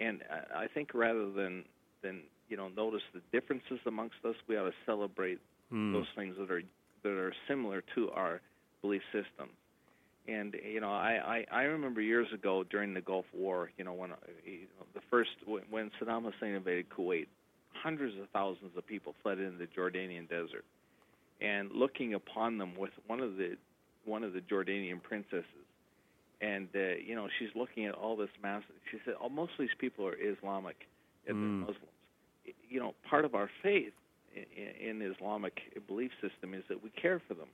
And 0.00 0.22
I 0.30 0.64
I 0.64 0.66
think 0.74 0.90
rather 0.94 1.30
than 1.30 1.64
than 2.02 2.22
you 2.48 2.56
know 2.56 2.68
notice 2.68 3.02
the 3.14 3.22
differences 3.32 3.80
amongst 3.86 4.16
us, 4.24 4.36
we 4.48 4.56
ought 4.56 4.68
to 4.70 4.74
celebrate 4.84 5.40
those 5.94 6.06
things 6.14 6.36
that 6.38 6.50
are 6.50 6.62
that 7.02 7.12
are 7.24 7.34
similar 7.48 7.82
to 7.94 8.10
our 8.12 8.40
belief 8.82 9.02
system. 9.12 9.48
And 10.28 10.56
you 10.64 10.80
know, 10.80 10.90
I, 10.90 11.44
I 11.52 11.58
I 11.58 11.62
remember 11.62 12.00
years 12.00 12.26
ago 12.32 12.64
during 12.68 12.94
the 12.94 13.00
Gulf 13.00 13.26
War, 13.32 13.70
you 13.78 13.84
know, 13.84 13.92
when 13.92 14.12
uh, 14.12 14.16
you 14.44 14.66
know, 14.78 14.86
the 14.94 15.00
first 15.10 15.30
when 15.70 15.90
Saddam 16.00 16.24
Hussein 16.24 16.54
invaded 16.54 16.86
Kuwait, 16.90 17.26
hundreds 17.72 18.18
of 18.18 18.28
thousands 18.32 18.76
of 18.76 18.86
people 18.86 19.14
fled 19.22 19.38
into 19.38 19.58
the 19.58 19.66
Jordanian 19.66 20.28
desert, 20.28 20.64
and 21.40 21.70
looking 21.72 22.14
upon 22.14 22.58
them 22.58 22.76
with 22.76 22.90
one 23.06 23.20
of 23.20 23.36
the 23.36 23.56
one 24.04 24.24
of 24.24 24.32
the 24.32 24.40
Jordanian 24.40 25.00
princesses, 25.00 25.44
and 26.40 26.68
uh, 26.74 26.96
you 27.04 27.14
know, 27.14 27.28
she's 27.38 27.50
looking 27.54 27.86
at 27.86 27.94
all 27.94 28.16
this 28.16 28.30
mass. 28.42 28.62
She 28.90 28.98
said, 29.04 29.14
"Oh, 29.20 29.28
most 29.28 29.52
of 29.52 29.58
these 29.60 29.76
people 29.78 30.06
are 30.06 30.16
Islamic, 30.16 30.76
and 31.28 31.36
they're 31.36 31.66
Muslims." 31.74 31.78
You 32.68 32.80
know, 32.80 32.94
part 33.08 33.24
of 33.24 33.34
our 33.34 33.50
faith 33.62 33.92
in, 34.34 35.00
in 35.00 35.12
Islamic 35.12 35.54
belief 35.86 36.10
system 36.20 36.54
is 36.54 36.62
that 36.68 36.82
we 36.82 36.90
care 36.90 37.20
for 37.26 37.34
them, 37.34 37.48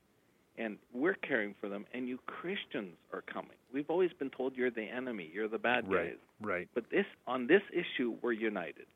and 0.59 0.77
we're 0.93 1.15
caring 1.15 1.55
for 1.61 1.69
them. 1.69 1.87
And 1.95 2.09
you 2.09 2.19
Christians 2.27 2.95
are 3.13 3.23
coming. 3.23 3.57
We've 3.73 3.89
always 3.89 4.11
been 4.19 4.31
told 4.31 4.57
you're 4.57 4.71
the 4.71 4.83
enemy, 4.83 5.31
you're 5.33 5.49
the 5.49 5.59
bad 5.59 5.85
guys. 5.85 5.93
right. 6.41 6.69
But 6.75 6.91
this 6.91 7.07
on 7.27 7.47
this 7.47 7.63
issue, 7.73 8.17
we're 8.23 8.33
united. 8.33 8.87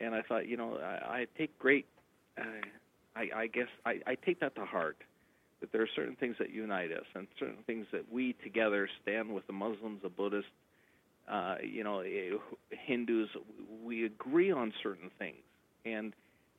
And 0.00 0.14
I 0.14 0.22
thought, 0.22 0.48
you 0.48 0.56
know, 0.56 0.78
I, 0.78 1.18
I 1.18 1.26
take 1.38 1.56
great, 1.58 1.86
uh, 2.38 2.42
I, 3.14 3.28
I 3.34 3.46
guess 3.46 3.68
I, 3.86 4.00
I 4.06 4.14
take 4.16 4.40
that 4.40 4.54
to 4.56 4.64
heart. 4.64 4.96
That 5.60 5.72
there 5.72 5.82
are 5.82 5.88
certain 5.96 6.16
things 6.16 6.36
that 6.40 6.50
unite 6.50 6.92
us, 6.92 7.06
and 7.14 7.26
certain 7.38 7.62
things 7.66 7.86
that 7.92 8.12
we 8.12 8.34
together 8.44 8.88
stand 9.02 9.34
with 9.34 9.46
the 9.46 9.54
Muslims, 9.54 10.02
the 10.02 10.10
Buddhists, 10.10 10.50
uh, 11.26 11.56
you 11.62 11.82
know, 11.82 12.00
eh, 12.00 12.32
Hindus. 12.70 13.30
We 13.82 14.04
agree 14.04 14.50
on 14.50 14.74
certain 14.82 15.10
things, 15.18 15.38
and 15.86 16.12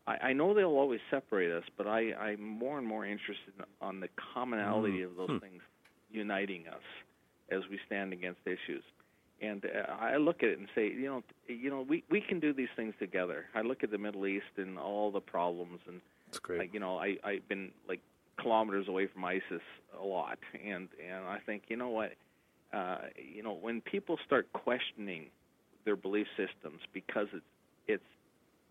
I, 0.07 0.17
I 0.29 0.33
know 0.33 0.53
they'll 0.53 0.67
always 0.67 0.99
separate 1.09 1.51
us. 1.51 1.63
But 1.77 1.87
I, 1.87 2.13
I'm 2.13 2.41
more 2.41 2.77
and 2.77 2.87
more 2.87 3.05
interested 3.05 3.53
in, 3.57 3.65
on 3.81 3.99
the 3.99 4.09
commonality 4.33 5.01
of 5.01 5.15
those 5.15 5.39
things 5.41 5.61
uniting 6.11 6.67
us 6.67 6.83
as 7.49 7.61
we 7.69 7.79
stand 7.85 8.13
against 8.13 8.39
issues. 8.45 8.83
And 9.41 9.65
uh, 9.65 9.91
I 9.91 10.17
look 10.17 10.43
at 10.43 10.49
it 10.49 10.59
and 10.59 10.67
say, 10.73 10.87
you 10.87 11.05
know, 11.05 11.23
you 11.47 11.69
know, 11.69 11.81
we 11.87 12.03
we 12.09 12.21
can 12.21 12.39
do 12.39 12.53
these 12.53 12.69
things 12.75 12.93
together. 12.99 13.45
I 13.53 13.61
look 13.61 13.83
at 13.83 13.91
the 13.91 13.97
Middle 13.97 14.25
East 14.25 14.45
and 14.57 14.79
all 14.79 15.11
the 15.11 15.19
problems, 15.19 15.79
and 15.87 15.99
That's 16.27 16.39
great. 16.39 16.59
like, 16.59 16.73
you 16.73 16.79
know, 16.79 16.97
I 16.97 17.17
I've 17.23 17.47
been 17.49 17.71
like 17.87 17.99
kilometers 18.39 18.87
away 18.87 19.07
from 19.07 19.25
ISIS 19.25 19.61
a 19.99 20.03
lot, 20.03 20.37
and 20.53 20.87
and 21.05 21.25
I 21.25 21.39
think, 21.45 21.63
you 21.67 21.75
know 21.75 21.89
what, 21.89 22.13
uh, 22.73 22.99
you 23.17 23.43
know, 23.43 23.53
when 23.53 23.81
people 23.81 24.17
start 24.25 24.51
questioning 24.53 25.27
their 25.83 25.95
belief 25.97 26.27
systems 26.37 26.79
because 26.93 27.27
it's 27.33 27.45
it's 27.87 28.03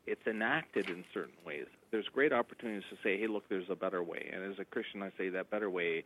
it's 0.06 0.26
enacted 0.26 0.90
in 0.90 1.04
certain 1.12 1.36
ways. 1.46 1.66
There's 1.90 2.08
great 2.08 2.32
opportunities 2.32 2.84
to 2.90 2.96
say, 3.02 3.18
hey, 3.18 3.26
look, 3.26 3.48
there's 3.48 3.70
a 3.70 3.76
better 3.76 4.02
way. 4.02 4.30
And 4.32 4.52
as 4.52 4.58
a 4.58 4.64
Christian, 4.64 5.02
I 5.02 5.10
say 5.16 5.28
that 5.30 5.50
better 5.50 5.70
way. 5.70 6.04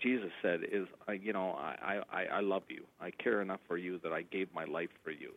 Jesus 0.00 0.30
said 0.42 0.60
is, 0.70 0.86
I, 1.06 1.12
you 1.12 1.32
know, 1.32 1.52
I, 1.52 2.00
I 2.10 2.24
I 2.24 2.40
love 2.40 2.64
you. 2.68 2.84
I 3.00 3.10
care 3.12 3.40
enough 3.40 3.60
for 3.68 3.76
you 3.76 3.98
that 4.02 4.12
I 4.12 4.22
gave 4.22 4.52
my 4.52 4.64
life 4.64 4.90
for 5.04 5.12
you. 5.12 5.32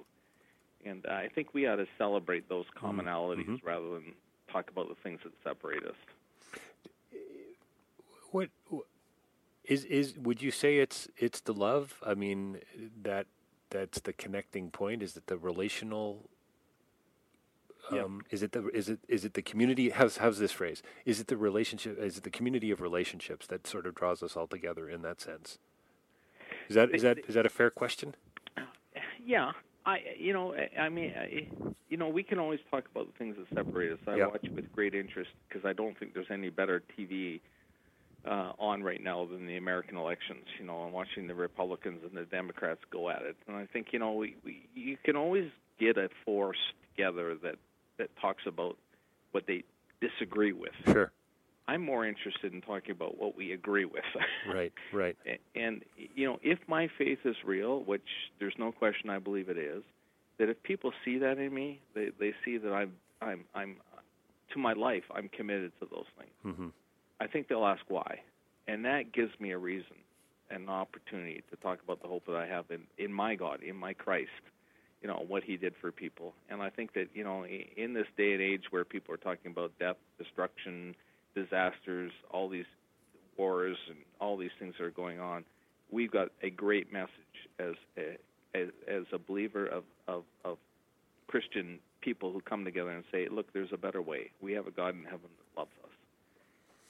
And 0.86 1.06
I 1.06 1.28
think 1.28 1.54
we 1.54 1.68
ought 1.68 1.76
to 1.76 1.88
celebrate 1.98 2.50
those 2.50 2.66
mm-hmm. 2.66 2.86
commonalities 2.86 3.48
mm-hmm. 3.48 3.68
rather 3.68 3.90
than 3.90 4.14
talk 4.52 4.70
about 4.70 4.90
the 4.90 4.96
things 5.04 5.20
that 5.24 5.34
separate 5.44 5.84
us. 5.86 5.96
What 8.32 8.50
wh- 8.72 8.88
is 9.66 9.84
is 9.86 10.18
would 10.18 10.42
you 10.42 10.52
say 10.52 10.78
it's 10.78 11.08
it's 11.18 11.42
the 11.42 11.54
love? 11.54 12.02
I 12.06 12.16
mean 12.16 12.60
that 13.04 13.28
that's 13.70 14.00
the 14.02 14.14
connecting 14.14 14.72
point. 14.72 15.04
Is 15.04 15.16
it 15.16 15.28
the 15.28 15.38
relational? 15.38 16.30
Yeah. 17.92 18.04
Um, 18.04 18.22
Is 18.30 18.44
it 18.44 18.52
the 18.52 18.68
is 18.70 18.90
it 18.90 19.00
is 19.08 19.26
it 19.26 19.34
the 19.34 19.42
community? 19.42 19.90
How's 19.90 20.18
how's 20.18 20.40
this 20.40 20.52
phrase? 20.52 20.82
Is 21.06 21.20
it 21.20 21.28
the 21.28 21.38
relationship? 21.38 21.98
Is 22.00 22.18
it 22.18 22.24
the 22.24 22.30
community 22.30 22.72
of 22.72 22.82
relationships 22.82 23.48
that 23.48 23.66
sort 23.68 23.86
of 23.86 23.96
draws 23.96 24.22
us 24.24 24.36
all 24.38 24.48
together 24.48 24.90
in 24.90 25.02
that 25.02 25.22
sense? 25.22 25.58
Is 26.68 26.76
that 26.76 26.94
is 26.94 27.02
that 27.02 27.20
is 27.28 27.36
that 27.36 27.46
a 27.46 27.50
fair 27.50 27.70
question? 27.70 28.16
Yeah, 29.26 29.52
I 29.86 30.00
you 30.18 30.34
know 30.34 30.56
I, 30.80 30.90
mean 30.90 31.14
I, 31.18 31.48
you 31.90 31.98
know 31.98 32.10
we 32.10 32.24
can 32.24 32.40
always 32.40 32.60
talk 32.72 32.86
about 32.94 33.08
the 33.12 33.18
things 33.18 33.36
that 33.38 33.48
separate 33.56 33.92
us. 33.94 34.00
I 34.08 34.16
Yeah. 34.18 34.28
watch 34.28 34.46
with 34.56 34.72
great 34.74 34.94
interest 34.96 35.32
because 35.48 35.66
I 35.66 35.74
don't 35.74 35.98
think 35.98 36.14
there's 36.14 36.32
any 36.32 36.50
better 36.50 36.82
TV 36.98 37.40
uh, 38.26 38.52
on 38.60 38.84
right 38.84 39.02
now 39.02 39.26
than 39.26 39.48
the 39.48 39.58
American 39.58 39.98
elections. 39.98 40.46
You 40.60 40.66
know, 40.66 40.78
I'm 40.78 40.92
watching 40.92 41.28
the 41.28 41.36
Republicans 41.36 42.02
and 42.04 42.16
the 42.16 42.26
Democrats 42.26 42.82
go 42.92 43.10
at 43.10 43.22
it, 43.22 43.38
and 43.48 43.56
I 43.56 43.66
think 43.66 43.88
you 43.92 44.00
know 44.00 44.14
we, 44.14 44.36
we 44.44 44.68
you 44.76 44.98
can 45.04 45.16
always 45.16 45.50
get 45.80 45.98
a 45.98 46.10
force 46.26 46.58
together 46.96 47.36
that 47.44 47.56
that 48.00 48.10
talks 48.20 48.44
about 48.48 48.76
what 49.32 49.46
they 49.46 49.64
disagree 50.02 50.54
with. 50.54 50.72
Sure. 50.86 51.12
I'm 51.68 51.86
more 51.86 52.04
interested 52.08 52.52
in 52.52 52.62
talking 52.62 52.92
about 52.92 53.20
what 53.20 53.38
we 53.38 53.52
agree 53.54 53.86
with. 53.86 54.04
Right. 54.52 54.74
Right. 54.92 55.16
And 55.56 55.84
you 56.16 56.26
know 56.26 56.40
if 56.42 56.58
my 56.68 56.90
faith 56.98 57.20
is 57.26 57.36
real 57.46 57.84
which 57.84 58.08
there's 58.40 58.56
no 58.58 58.72
question 58.72 59.10
i 59.12 59.20
believe 59.20 59.50
it 59.50 59.58
is 59.58 59.84
that 60.40 60.50
if 60.50 60.62
people 60.64 60.92
see 61.06 61.20
that 61.20 61.38
in 61.38 61.54
me 61.54 61.80
they 61.94 62.10
they 62.20 62.34
see 62.44 62.58
that 62.58 62.72
i'm 62.74 62.94
i'm 63.22 63.42
i'm 63.54 63.76
to 64.54 64.58
my 64.60 64.74
life 64.74 65.04
i'm 65.14 65.30
committed 65.30 65.72
to 65.80 65.88
those 65.92 66.06
things 66.18 66.32
Mhm. 66.58 66.72
i 67.20 67.28
think 67.28 67.48
they'll 67.48 67.66
ask 67.66 67.84
why 67.90 68.22
and 68.68 68.86
that 68.86 69.12
gives 69.12 69.38
me 69.40 69.52
a 69.52 69.58
reason 69.58 69.98
and 70.50 70.64
an 70.64 70.70
opportunity 70.70 71.44
to 71.52 71.56
talk 71.58 71.80
about 71.84 72.02
the 72.02 72.08
hope 72.08 72.26
that 72.26 72.36
i 72.38 72.48
have 72.48 72.66
in 72.72 72.82
in 72.98 73.12
my 73.14 73.36
god 73.36 73.62
in 73.62 73.76
my 73.76 73.94
christ 73.94 74.32
you 75.02 75.08
know 75.08 75.24
what 75.28 75.44
he 75.44 75.58
did 75.58 75.74
for 75.80 75.92
people 75.92 76.34
and 76.50 76.62
i 76.62 76.70
think 76.70 76.94
that 76.94 77.08
you 77.14 77.24
know 77.24 77.46
in 77.46 77.94
this 77.94 78.08
day 78.18 78.34
and 78.34 78.42
age 78.42 78.64
where 78.70 78.84
people 78.84 79.14
are 79.14 79.18
talking 79.18 79.52
about 79.52 79.72
death 79.80 79.98
destruction 80.18 80.96
disasters 81.36 82.12
all 82.32 82.50
these 82.50 82.66
wars 83.40 83.78
and 83.88 83.98
all 84.20 84.38
these 84.38 84.52
things 84.60 84.76
that 84.78 84.86
are 84.86 84.92
going 84.92 85.20
on, 85.20 85.46
we've 85.90 86.12
got 86.12 86.28
a 86.44 86.50
great 86.50 86.92
message 86.94 87.10
as 87.58 87.74
a, 87.98 88.18
as, 88.54 88.68
as 88.88 89.04
a 89.14 89.18
believer 89.18 89.66
of, 89.66 89.84
of, 90.08 90.24
of 90.44 90.58
Christian 91.28 91.80
people 92.02 92.32
who 92.32 92.42
come 92.42 92.66
together 92.66 92.92
and 92.92 93.04
say, 93.12 93.28
"Look, 93.30 93.52
there's 93.54 93.72
a 93.72 93.78
better 93.78 94.02
way. 94.02 94.32
We 94.42 94.54
have 94.54 94.68
a 94.68 94.72
God 94.72 94.96
in 94.96 95.04
heaven 95.04 95.30
that 95.38 95.60
loves 95.60 95.72
us." 95.84 95.92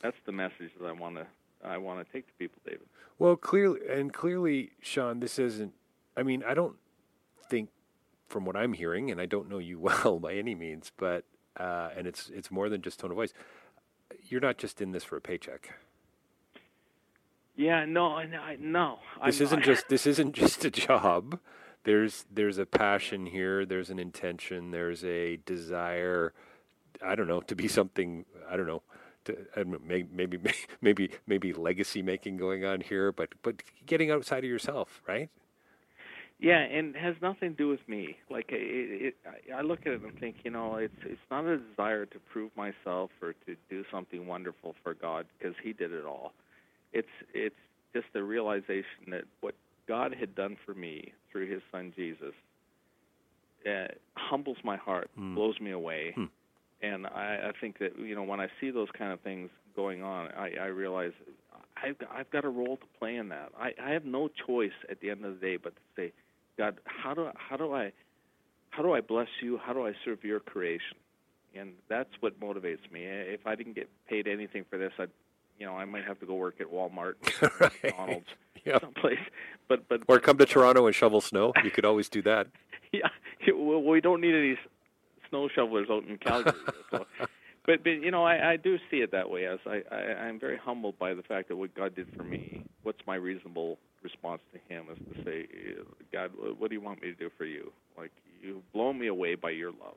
That's 0.01 0.17
the 0.25 0.31
message 0.31 0.71
that 0.79 0.85
I 0.85 0.91
want 0.91 1.15
to 1.15 1.27
I 1.63 1.77
want 1.77 2.05
to 2.05 2.11
take 2.11 2.25
to 2.27 2.33
people, 2.39 2.61
David. 2.65 2.87
Well, 3.17 3.35
clearly, 3.35 3.81
and 3.89 4.13
clearly, 4.13 4.71
Sean, 4.81 5.19
this 5.19 5.37
isn't. 5.37 5.73
I 6.15 6.23
mean, 6.23 6.43
I 6.47 6.53
don't 6.53 6.75
think, 7.49 7.69
from 8.29 8.45
what 8.45 8.55
I'm 8.55 8.73
hearing, 8.73 9.11
and 9.11 9.19
I 9.19 9.25
don't 9.25 9.49
know 9.49 9.57
you 9.57 9.79
well 9.79 10.19
by 10.19 10.35
any 10.35 10.55
means, 10.55 10.91
but 10.97 11.25
uh, 11.57 11.89
and 11.97 12.07
it's 12.07 12.29
it's 12.33 12.49
more 12.51 12.69
than 12.69 12.81
just 12.81 12.99
tone 12.99 13.11
of 13.11 13.17
voice. 13.17 13.33
You're 14.29 14.41
not 14.41 14.57
just 14.57 14.81
in 14.81 14.91
this 14.91 15.03
for 15.03 15.17
a 15.17 15.21
paycheck. 15.21 15.73
Yeah, 17.55 17.85
no, 17.85 18.13
I- 18.15 18.57
no. 18.59 18.99
This 19.25 19.39
I'm 19.41 19.45
isn't 19.45 19.59
not. 19.59 19.65
just 19.65 19.87
this 19.89 20.07
isn't 20.07 20.33
just 20.33 20.63
a 20.65 20.71
job. 20.71 21.39
There's 21.83 22.25
there's 22.31 22.57
a 22.57 22.65
passion 22.65 23.25
here. 23.25 23.65
There's 23.65 23.89
an 23.89 23.99
intention. 23.99 24.71
There's 24.71 25.03
a 25.03 25.37
desire. 25.37 26.33
I 27.05 27.15
don't 27.15 27.27
know 27.27 27.41
to 27.41 27.55
be 27.55 27.67
something. 27.67 28.25
I 28.49 28.55
don't 28.57 28.67
know. 28.67 28.81
To, 29.25 29.37
I 29.55 29.63
don't 29.63 29.71
know, 29.71 29.79
may- 29.85 30.05
maybe 30.11 30.37
maybe 30.81 31.11
maybe 31.27 31.53
legacy 31.53 32.01
making 32.01 32.37
going 32.37 32.63
on 32.65 32.81
here, 32.81 33.11
but 33.11 33.29
but 33.43 33.61
getting 33.85 34.11
outside 34.11 34.43
of 34.43 34.49
yourself, 34.49 35.01
right? 35.07 35.29
Yeah, 36.39 36.59
and 36.59 36.95
it 36.95 37.01
has 37.01 37.15
nothing 37.21 37.51
to 37.51 37.55
do 37.57 37.67
with 37.67 37.85
me. 37.87 38.15
Like 38.29 38.45
it, 38.49 38.61
it, 39.07 39.15
I 39.53 39.59
I 39.59 39.61
look 39.61 39.81
at 39.85 39.93
it 39.93 40.01
and 40.01 40.13
think, 40.19 40.37
you 40.43 40.51
know, 40.51 40.75
it's 40.75 40.93
it's 41.05 41.19
not 41.29 41.45
a 41.45 41.57
desire 41.57 42.05
to 42.07 42.17
prove 42.31 42.51
myself 42.55 43.11
or 43.21 43.33
to 43.45 43.55
do 43.69 43.83
something 43.91 44.25
wonderful 44.25 44.75
for 44.83 44.93
God 44.93 45.25
because 45.37 45.55
He 45.61 45.73
did 45.73 45.91
it 45.91 46.05
all. 46.05 46.31
It's 46.93 47.07
it's 47.33 47.55
just 47.93 48.07
the 48.13 48.23
realization 48.23 49.11
that 49.11 49.23
what 49.41 49.55
God 49.87 50.15
had 50.17 50.33
done 50.35 50.55
for 50.65 50.73
me 50.73 51.11
through 51.31 51.51
His 51.51 51.61
Son 51.71 51.91
Jesus 51.95 52.33
uh, 53.67 53.87
humbles 54.15 54.57
my 54.63 54.77
heart, 54.77 55.09
Hmm. 55.15 55.35
blows 55.35 55.59
me 55.59 55.71
away, 55.71 56.15
and 56.81 57.05
I, 57.07 57.49
I 57.49 57.51
think 57.59 57.79
that 57.79 57.97
you 57.99 58.15
know 58.15 58.23
when 58.23 58.39
I 58.39 58.47
see 58.61 58.71
those 58.71 58.89
kind 58.97 59.11
of 59.11 59.19
things 59.21 59.49
going 59.75 60.03
on, 60.03 60.29
I, 60.37 60.51
I 60.61 60.65
realize 60.67 61.11
I've 61.83 61.97
got, 61.99 62.09
I've 62.13 62.31
got 62.31 62.45
a 62.45 62.49
role 62.49 62.77
to 62.77 62.85
play 62.97 63.17
in 63.17 63.29
that. 63.29 63.49
I, 63.59 63.71
I 63.83 63.91
have 63.91 64.05
no 64.05 64.29
choice 64.47 64.71
at 64.89 65.01
the 65.01 65.09
end 65.09 65.25
of 65.25 65.33
the 65.33 65.39
day 65.45 65.57
but 65.57 65.75
to 65.75 65.81
say, 65.95 66.13
God, 66.59 66.79
how 66.85 67.13
do 67.13 67.29
how 67.35 67.55
do 67.57 67.73
I 67.73 67.91
how 68.71 68.83
do 68.83 68.93
I 68.93 69.01
bless 69.01 69.29
you? 69.41 69.57
How 69.65 69.73
do 69.73 69.87
I 69.87 69.93
serve 70.05 70.23
your 70.23 70.39
creation? 70.41 70.97
And 71.55 71.71
that's 71.89 72.09
what 72.19 72.39
motivates 72.39 72.91
me. 72.91 73.05
If 73.05 73.47
I 73.47 73.55
didn't 73.55 73.73
get 73.75 73.89
paid 74.07 74.27
anything 74.27 74.65
for 74.69 74.77
this, 74.77 74.91
I'd 74.99 75.09
you 75.57 75.65
know 75.65 75.73
I 75.77 75.85
might 75.85 76.03
have 76.05 76.19
to 76.19 76.25
go 76.25 76.35
work 76.35 76.55
at 76.59 76.67
Walmart, 76.67 77.13
Right. 77.59 77.71
McDonald's, 77.83 78.27
Yeah. 78.65 78.79
someplace. 78.81 79.17
But 79.69 79.87
but 79.87 80.01
Or 80.09 80.19
come 80.19 80.37
to 80.37 80.45
Toronto 80.45 80.85
and 80.85 80.93
shovel 80.93 81.21
snow. 81.21 81.53
You 81.63 81.71
could 81.71 81.85
always 81.85 82.09
do 82.09 82.21
that. 82.23 82.47
yeah, 82.91 83.07
well, 83.55 83.81
we 83.81 84.01
don't 84.01 84.19
need 84.21 84.35
any 84.35 84.57
snow 85.29 85.47
shovelers 85.55 85.87
out 85.89 86.03
in 86.03 86.17
Calgary. 86.17 86.53
so. 86.91 87.05
But 87.65 87.83
but 87.83 87.89
you 87.91 88.11
know, 88.11 88.25
I, 88.25 88.51
I 88.51 88.57
do 88.57 88.77
see 88.91 88.97
it 88.97 89.11
that 89.13 89.29
way. 89.29 89.45
As 89.45 89.59
I, 89.65 89.81
I 89.91 89.97
I'm 90.25 90.39
very 90.39 90.57
humbled 90.57 90.99
by 90.99 91.13
the 91.13 91.23
fact 91.23 91.47
that 91.49 91.55
what 91.55 91.73
God 91.73 91.95
did 91.95 92.07
for 92.17 92.23
me. 92.23 92.65
What's 92.83 92.99
my 93.07 93.15
reasonable 93.15 93.77
response 94.03 94.41
to 94.53 94.59
Him 94.73 94.85
is 94.91 94.97
to 95.17 95.23
say, 95.23 95.47
God, 96.11 96.31
what 96.57 96.69
do 96.69 96.75
you 96.75 96.81
want 96.81 97.01
me 97.01 97.09
to 97.09 97.15
do 97.15 97.29
for 97.37 97.45
you? 97.45 97.71
Like 97.97 98.11
you've 98.41 98.69
blown 98.73 98.97
me 98.99 99.07
away 99.07 99.35
by 99.35 99.51
your 99.51 99.71
love. 99.71 99.95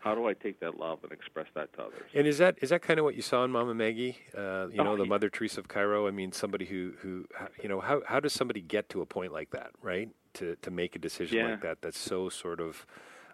How 0.00 0.14
do 0.14 0.26
I 0.28 0.34
take 0.34 0.60
that 0.60 0.78
love 0.78 0.98
and 1.02 1.10
express 1.12 1.46
that 1.54 1.72
to 1.74 1.82
others? 1.84 2.02
And 2.14 2.26
is 2.26 2.36
that 2.38 2.56
is 2.60 2.68
that 2.70 2.82
kind 2.82 2.98
of 2.98 3.04
what 3.04 3.14
you 3.14 3.22
saw 3.22 3.42
in 3.44 3.50
Mama 3.50 3.74
Maggie? 3.74 4.18
Uh, 4.36 4.68
you 4.70 4.76
know, 4.84 4.92
Oh, 4.92 4.96
the 4.96 5.04
yeah. 5.04 5.08
Mother 5.08 5.30
Teresa 5.30 5.60
of 5.60 5.68
Cairo. 5.68 6.06
I 6.06 6.10
mean, 6.10 6.30
somebody 6.30 6.66
who 6.66 6.92
who 7.00 7.24
you 7.62 7.68
know 7.70 7.80
how 7.80 8.02
how 8.06 8.20
does 8.20 8.34
somebody 8.34 8.60
get 8.60 8.90
to 8.90 9.00
a 9.00 9.06
point 9.06 9.32
like 9.32 9.50
that, 9.50 9.70
right? 9.80 10.10
To 10.34 10.56
to 10.56 10.70
make 10.70 10.94
a 10.94 10.98
decision 10.98 11.38
Yeah. 11.38 11.50
like 11.52 11.62
that. 11.62 11.80
That's 11.80 11.98
so 11.98 12.28
sort 12.28 12.60
of. 12.60 12.86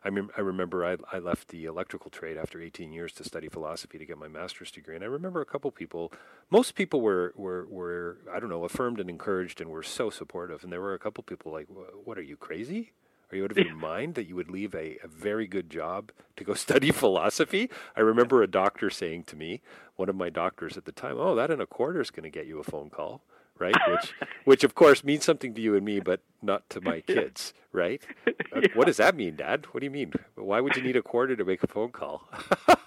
I 0.04 0.10
mean, 0.10 0.30
I 0.36 0.40
remember 0.40 0.84
I 0.84 0.96
I 1.12 1.18
left 1.18 1.48
the 1.48 1.64
electrical 1.64 2.10
trade 2.10 2.36
after 2.36 2.60
18 2.60 2.92
years 2.92 3.12
to 3.14 3.24
study 3.24 3.48
philosophy 3.48 3.98
to 3.98 4.06
get 4.06 4.18
my 4.18 4.28
master's 4.28 4.70
degree, 4.70 4.94
and 4.94 5.04
I 5.04 5.08
remember 5.08 5.40
a 5.40 5.46
couple 5.46 5.70
people. 5.70 6.12
Most 6.50 6.74
people 6.74 7.00
were 7.00 7.32
were 7.36 7.66
were 7.66 8.18
I 8.32 8.40
don't 8.40 8.50
know 8.50 8.64
affirmed 8.64 9.00
and 9.00 9.10
encouraged 9.10 9.60
and 9.60 9.70
were 9.70 9.82
so 9.82 10.10
supportive, 10.10 10.64
and 10.64 10.72
there 10.72 10.80
were 10.80 10.94
a 10.94 10.98
couple 10.98 11.22
people 11.24 11.52
like, 11.52 11.66
"What 12.04 12.18
are 12.18 12.22
you 12.22 12.36
crazy?" 12.36 12.92
Are 13.32 13.36
you 13.36 13.44
out 13.44 13.52
of 13.52 13.58
your 13.58 13.76
mind 13.76 14.16
that 14.16 14.26
you 14.26 14.34
would 14.34 14.50
leave 14.50 14.74
a, 14.74 14.98
a 15.04 15.06
very 15.06 15.46
good 15.46 15.70
job 15.70 16.10
to 16.36 16.42
go 16.42 16.54
study 16.66 16.90
philosophy? 16.90 17.70
I 17.94 18.00
remember 18.00 18.42
a 18.42 18.48
doctor 18.48 18.90
saying 18.90 19.24
to 19.24 19.36
me, 19.36 19.60
one 19.94 20.08
of 20.08 20.16
my 20.16 20.30
doctors 20.30 20.76
at 20.76 20.84
the 20.84 20.92
time, 20.92 21.16
"Oh, 21.18 21.34
that 21.36 21.50
and 21.50 21.62
a 21.62 21.66
quarter 21.66 22.00
is 22.00 22.10
going 22.10 22.24
to 22.24 22.30
get 22.30 22.46
you 22.46 22.58
a 22.58 22.64
phone 22.64 22.90
call." 22.90 23.22
Right, 23.60 23.76
which, 23.88 24.14
which 24.46 24.64
of 24.64 24.74
course 24.74 25.04
means 25.04 25.22
something 25.24 25.52
to 25.54 25.60
you 25.60 25.76
and 25.76 25.84
me, 25.84 26.00
but 26.00 26.22
not 26.40 26.68
to 26.70 26.80
my 26.80 27.02
kids, 27.02 27.52
right? 27.72 28.02
Uh, 28.52 28.62
What 28.74 28.86
does 28.88 28.96
that 28.96 29.14
mean, 29.14 29.36
Dad? 29.36 29.66
What 29.70 29.78
do 29.80 29.84
you 29.84 29.92
mean? 29.92 30.12
Why 30.34 30.60
would 30.60 30.74
you 30.74 30.82
need 30.82 30.96
a 30.96 31.02
quarter 31.02 31.36
to 31.36 31.44
make 31.44 31.62
a 31.62 31.68
phone 31.68 31.92
call? 31.92 32.28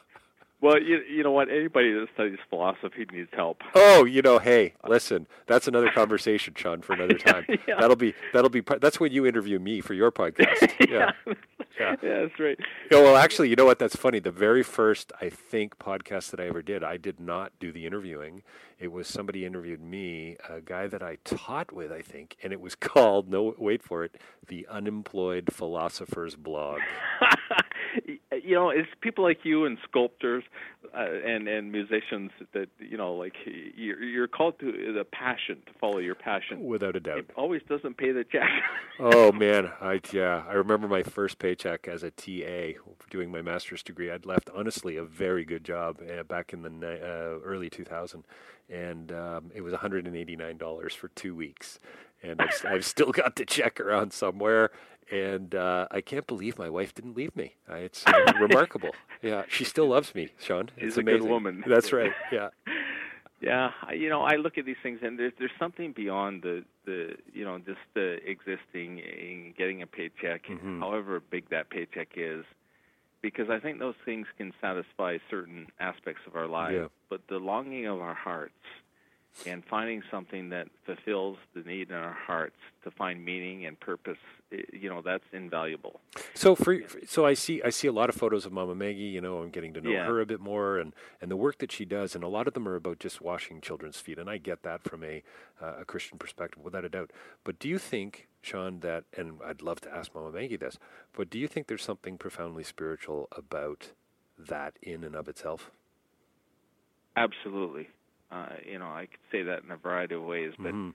Well, 0.64 0.82
you 0.82 1.02
you 1.10 1.24
know 1.24 1.32
what? 1.32 1.50
Anybody 1.50 1.92
that 1.92 2.08
studies 2.14 2.40
philosophy 2.50 3.06
needs 3.12 3.30
help. 3.34 3.62
Oh, 3.76 4.06
you 4.06 4.22
know, 4.22 4.40
hey, 4.40 4.76
listen, 4.88 5.28
that's 5.46 5.68
another 5.68 5.92
conversation, 5.92 6.54
Sean, 6.56 6.82
for 6.82 6.94
another 6.94 7.18
time. 7.18 7.46
Yeah. 7.68 7.76
That'll 7.82 7.98
be 7.98 8.14
that'll 8.32 8.50
be 8.50 8.62
part- 8.62 8.80
that's 8.80 8.98
when 8.98 9.12
you 9.12 9.26
interview 9.26 9.60
me 9.60 9.82
for 9.82 9.94
your 9.94 10.10
podcast. 10.10 10.72
Yeah. 10.90 11.12
Yeah. 11.80 11.96
yeah, 12.04 12.22
that's 12.22 12.40
right. 12.40 12.58
Yeah, 12.92 13.00
well, 13.02 13.18
actually, 13.18 13.50
you 13.50 13.56
know 13.56 13.66
what? 13.66 13.80
That's 13.80 13.96
funny. 13.96 14.20
The 14.20 14.30
very 14.32 14.62
first, 14.62 15.12
I 15.20 15.30
think, 15.30 15.80
podcast 15.80 16.30
that 16.30 16.40
I 16.40 16.46
ever 16.48 16.62
did, 16.62 16.84
I 16.84 16.98
did 16.98 17.20
not 17.20 17.52
do 17.60 17.72
the 17.72 17.88
interviewing. 17.88 18.44
It 18.80 18.92
was 18.92 19.08
somebody 19.08 19.44
interviewed 19.44 19.82
me, 19.82 20.38
a 20.48 20.62
guy 20.62 20.86
that 20.88 21.02
I 21.02 21.18
taught 21.24 21.72
with, 21.72 21.92
I 21.92 22.02
think, 22.04 22.38
and 22.44 22.54
it 22.54 22.62
was 22.62 22.76
called, 22.92 23.28
no, 23.28 23.56
wait 23.58 23.82
for 23.82 24.04
it, 24.04 24.18
The 24.48 24.68
Unemployed 24.70 25.50
Philosopher's 25.52 26.36
Blog. 26.36 26.80
You 28.44 28.56
know, 28.56 28.70
it's 28.70 28.90
people 29.02 29.24
like 29.24 29.40
you 29.44 29.66
and 29.66 29.78
sculptors 29.88 30.44
uh, 30.96 31.06
and 31.26 31.48
and 31.48 31.72
musicians 31.72 32.32
that 32.54 32.68
you 32.80 32.98
know, 32.98 33.14
like 33.14 33.34
you're 33.46 34.02
you're 34.04 34.28
called 34.28 34.60
to 34.60 34.72
the 34.72 35.06
passion 35.06 35.62
to 35.66 35.74
follow 35.80 36.00
your 36.00 36.16
passion. 36.16 36.66
Without 36.66 36.96
a 36.96 37.00
doubt. 37.00 37.20
It 37.20 37.30
always 37.36 37.62
doesn't 37.68 37.98
pay 37.98 38.12
the 38.12 38.24
check. 38.24 38.50
Oh 39.00 39.32
man, 39.32 39.72
I 39.82 40.00
yeah, 40.12 40.44
I 40.48 40.54
remember 40.54 40.88
my 40.88 41.02
first 41.02 41.40
paycheck 41.40 41.88
as 41.88 42.04
a 42.04 42.12
TA 42.12 42.80
doing 43.10 43.32
my 43.32 43.42
master's 43.42 43.82
degree. 43.82 44.12
I'd 44.12 44.28
left 44.28 44.52
honestly 44.56 44.98
a 44.98 45.04
very 45.04 45.46
good 45.46 45.64
job 45.64 46.00
uh, 46.02 46.22
back 46.22 46.54
in 46.54 46.62
the 46.62 46.70
ni- 46.70 47.02
uh, 47.02 47.40
early 47.44 47.72
2000, 47.72 48.24
and 48.70 49.12
um, 49.12 49.52
it 49.56 49.62
was 49.62 49.72
189 49.72 50.58
dollars 50.58 50.94
for 50.94 51.08
two 51.10 51.34
weeks, 51.34 51.80
and 52.22 52.40
I've, 52.40 52.66
I've 52.68 52.86
still 52.86 53.12
got 53.12 53.36
the 53.36 53.46
check 53.46 53.80
around 53.80 54.14
somewhere. 54.14 54.70
And 55.12 55.54
uh, 55.56 55.88
I 55.92 56.02
can't 56.02 56.26
believe 56.28 56.58
my 56.58 56.70
wife 56.70 56.94
didn't 56.94 57.16
leave 57.16 57.36
me. 57.36 57.56
It's 57.70 58.04
remarkable. 58.40 58.92
Yeah, 59.22 59.44
she 59.48 59.64
still 59.64 59.88
loves 59.88 60.14
me, 60.16 60.30
Sean. 60.40 60.70
She's 60.78 60.90
it's 60.90 60.98
a 60.98 61.04
good 61.04 61.24
woman. 61.24 61.64
That's 61.68 61.92
right. 61.94 62.12
Yeah. 62.32 62.50
yeah, 63.42 63.72
you 63.94 64.10
know, 64.10 64.22
I 64.22 64.36
look 64.36 64.58
at 64.58 64.66
these 64.66 64.78
things 64.82 65.00
and 65.02 65.18
there's 65.20 65.34
there's 65.38 65.52
something 65.60 65.92
beyond 65.92 66.42
the 66.44 66.64
the 66.86 67.16
you 67.34 67.44
know 67.46 67.58
just 67.60 67.80
the 67.94 68.18
existing 68.30 69.02
and 69.02 69.56
getting 69.56 69.82
a 69.82 69.88
paycheck, 69.88 70.44
Mm-hmm. 70.48 70.80
however 70.80 71.22
big 71.30 71.50
that 71.50 71.70
paycheck 71.70 72.10
is, 72.16 72.46
because 73.22 73.50
I 73.50 73.60
think 73.60 73.80
those 73.80 73.96
things 74.06 74.28
can 74.38 74.54
satisfy 74.62 75.18
certain 75.30 75.68
aspects 75.80 76.22
of 76.28 76.36
our 76.36 76.48
lives. 76.48 76.76
Yeah. 76.76 76.88
But 77.10 77.22
the 77.28 77.38
longing 77.38 77.86
of 77.86 78.00
our 78.00 78.14
hearts 78.16 78.54
and 79.48 79.64
finding 79.66 80.04
something 80.12 80.50
that 80.50 80.68
fulfills 80.86 81.38
the 81.56 81.62
need 81.62 81.90
in 81.90 81.96
our 81.96 82.14
hearts 82.14 82.56
to 82.84 82.92
find 82.92 83.26
meaning 83.26 83.66
and 83.66 83.80
purpose, 83.80 84.18
you 84.72 84.90
know, 84.90 85.02
that's 85.02 85.24
invaluable. 85.32 86.00
So 86.34 86.56
for, 86.56 86.80
so 87.08 87.26
I 87.26 87.34
see 87.34 87.62
I 87.64 87.70
see 87.70 87.88
a 87.88 87.92
lot 87.92 88.10
of 88.10 88.16
photos 88.16 88.46
of 88.46 88.52
Mama 88.52 88.76
Maggie. 88.76 89.02
You 89.04 89.22
know, 89.22 89.40
I'm 89.40 89.50
getting 89.50 89.74
to 89.74 89.82
know 89.82 89.92
Yeah. 89.92 90.06
her 90.06 90.22
a 90.22 90.26
bit 90.26 90.40
more, 90.40 90.78
and, 90.78 90.94
and 91.22 91.30
the 91.32 91.36
work 91.38 91.58
that 91.60 91.72
she 91.72 91.86
does, 91.86 92.16
and 92.16 92.24
a 92.24 92.28
lot 92.28 92.48
of 92.48 92.54
them 92.54 92.68
are 92.68 92.76
about 92.76 93.00
just 93.00 93.22
washing 93.22 93.62
children's 93.62 93.98
feet, 93.98 94.18
and 94.20 94.30
I 94.30 94.38
get 94.38 94.64
that 94.64 94.84
from 94.84 95.04
a 95.04 95.24
uh, 95.62 95.78
a 95.82 95.86
Christian 95.86 96.18
perspective, 96.18 96.64
without 96.64 96.86
a 96.86 96.90
doubt. 96.90 97.12
But 97.44 97.60
do 97.60 97.68
you 97.70 97.78
think, 97.80 98.28
Sean, 98.42 98.80
that 98.82 99.06
and 99.18 99.40
I'd 99.46 99.62
love 99.62 99.82
to 99.82 99.94
ask 99.96 100.14
Mama 100.14 100.32
Maggie 100.32 100.58
this, 100.58 100.78
but 101.14 101.30
do 101.30 101.40
you 101.40 101.48
think 101.48 101.68
there's 101.68 101.84
something 101.84 102.18
profoundly 102.18 102.64
spiritual 102.64 103.28
about 103.32 103.92
that 104.38 104.74
in 104.82 105.04
and 105.04 105.16
of 105.16 105.28
itself? 105.28 105.72
Absolutely. 107.16 107.90
Uh, 108.32 108.48
you 108.66 108.80
know, 108.80 108.88
I 108.88 109.06
could 109.06 109.20
say 109.32 109.44
that 109.44 109.64
in 109.64 109.72
a 109.72 109.78
variety 109.78 110.16
of 110.16 110.24
ways, 110.24 110.54
but 110.58 110.74
Mhm. 110.74 110.94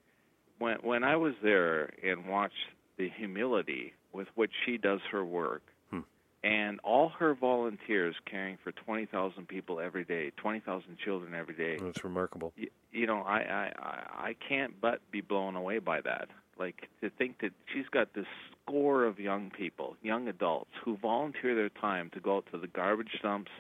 when 0.59 0.77
when 0.79 1.05
I 1.05 1.15
was 1.17 1.35
there 1.43 1.95
and 2.03 2.27
watched 2.27 2.55
the 2.99 3.09
humility 3.09 3.95
with 4.13 4.29
which 4.35 4.53
she 4.67 4.77
does 4.77 5.01
her 5.11 5.25
work, 5.25 5.63
Hmm. 5.91 6.01
and 6.43 6.81
all 6.81 7.09
her 7.11 7.35
volunteers 7.35 8.17
caring 8.27 8.59
for 8.63 8.73
twenty 8.73 9.07
thousand 9.07 9.49
people 9.49 9.81
every 9.81 10.05
day, 10.05 10.31
twenty 10.37 10.61
thousand 10.61 10.99
children 10.99 11.35
every 11.35 11.55
day, 11.55 11.77
That's 11.79 12.05
remarkable. 12.05 12.53
you, 12.57 12.69
you 12.93 13.07
know, 13.07 13.23
I, 13.23 13.39
I 13.39 13.73
I 13.79 14.29
I 14.31 14.37
can't 14.49 14.81
but 14.81 15.01
be 15.11 15.21
blown 15.21 15.57
away 15.57 15.79
by 15.79 16.01
that. 16.03 16.29
Like 16.59 16.89
to 17.01 17.09
think 17.11 17.41
that 17.41 17.53
she's 17.73 17.87
got 17.89 18.15
this 18.15 18.27
score 18.63 19.05
of 19.05 19.21
young 19.21 19.51
people, 19.51 19.97
young 20.03 20.27
adults, 20.29 20.73
who 20.85 20.97
volunteer 20.97 21.55
their 21.55 21.69
time 21.69 22.11
to 22.15 22.21
go 22.21 22.39
out 22.39 22.47
to 22.53 22.59
the 22.59 22.67
garbage 22.67 23.21
dumps 23.23 23.53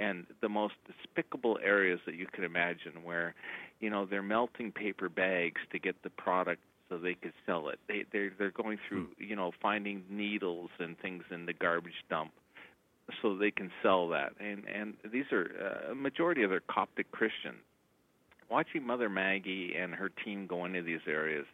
and 0.00 0.26
the 0.40 0.48
most 0.48 0.74
despicable 0.86 1.58
areas 1.62 2.00
that 2.06 2.14
you 2.14 2.26
could 2.32 2.44
imagine, 2.44 3.02
where 3.04 3.34
you 3.80 3.90
know 3.90 4.06
they're 4.06 4.22
melting 4.22 4.72
paper 4.72 5.08
bags 5.10 5.60
to 5.72 5.78
get 5.78 6.02
the 6.02 6.08
product 6.10 6.62
so 6.88 6.98
they 6.98 7.14
could 7.14 7.32
sell 7.46 7.68
it. 7.68 7.78
They 7.88 8.04
they're 8.12 8.32
they're 8.38 8.50
going 8.50 8.78
through 8.88 9.08
you 9.18 9.36
know 9.36 9.52
finding 9.60 10.04
needles 10.10 10.70
and 10.78 10.98
things 10.98 11.24
in 11.30 11.46
the 11.46 11.52
garbage 11.52 12.04
dump 12.08 12.32
so 13.22 13.36
they 13.36 13.50
can 13.50 13.70
sell 13.82 14.08
that. 14.08 14.32
And 14.40 14.64
and 14.66 14.94
these 15.10 15.26
are 15.32 15.46
uh, 15.88 15.92
a 15.92 15.94
majority 15.94 16.42
of 16.42 16.50
their 16.50 16.62
Coptic 16.68 17.10
Christian. 17.10 17.56
Watching 18.50 18.86
Mother 18.86 19.08
Maggie 19.10 19.74
and 19.78 19.94
her 19.94 20.08
team 20.08 20.46
go 20.46 20.64
into 20.64 20.82
these 20.82 21.00
areas, 21.06 21.44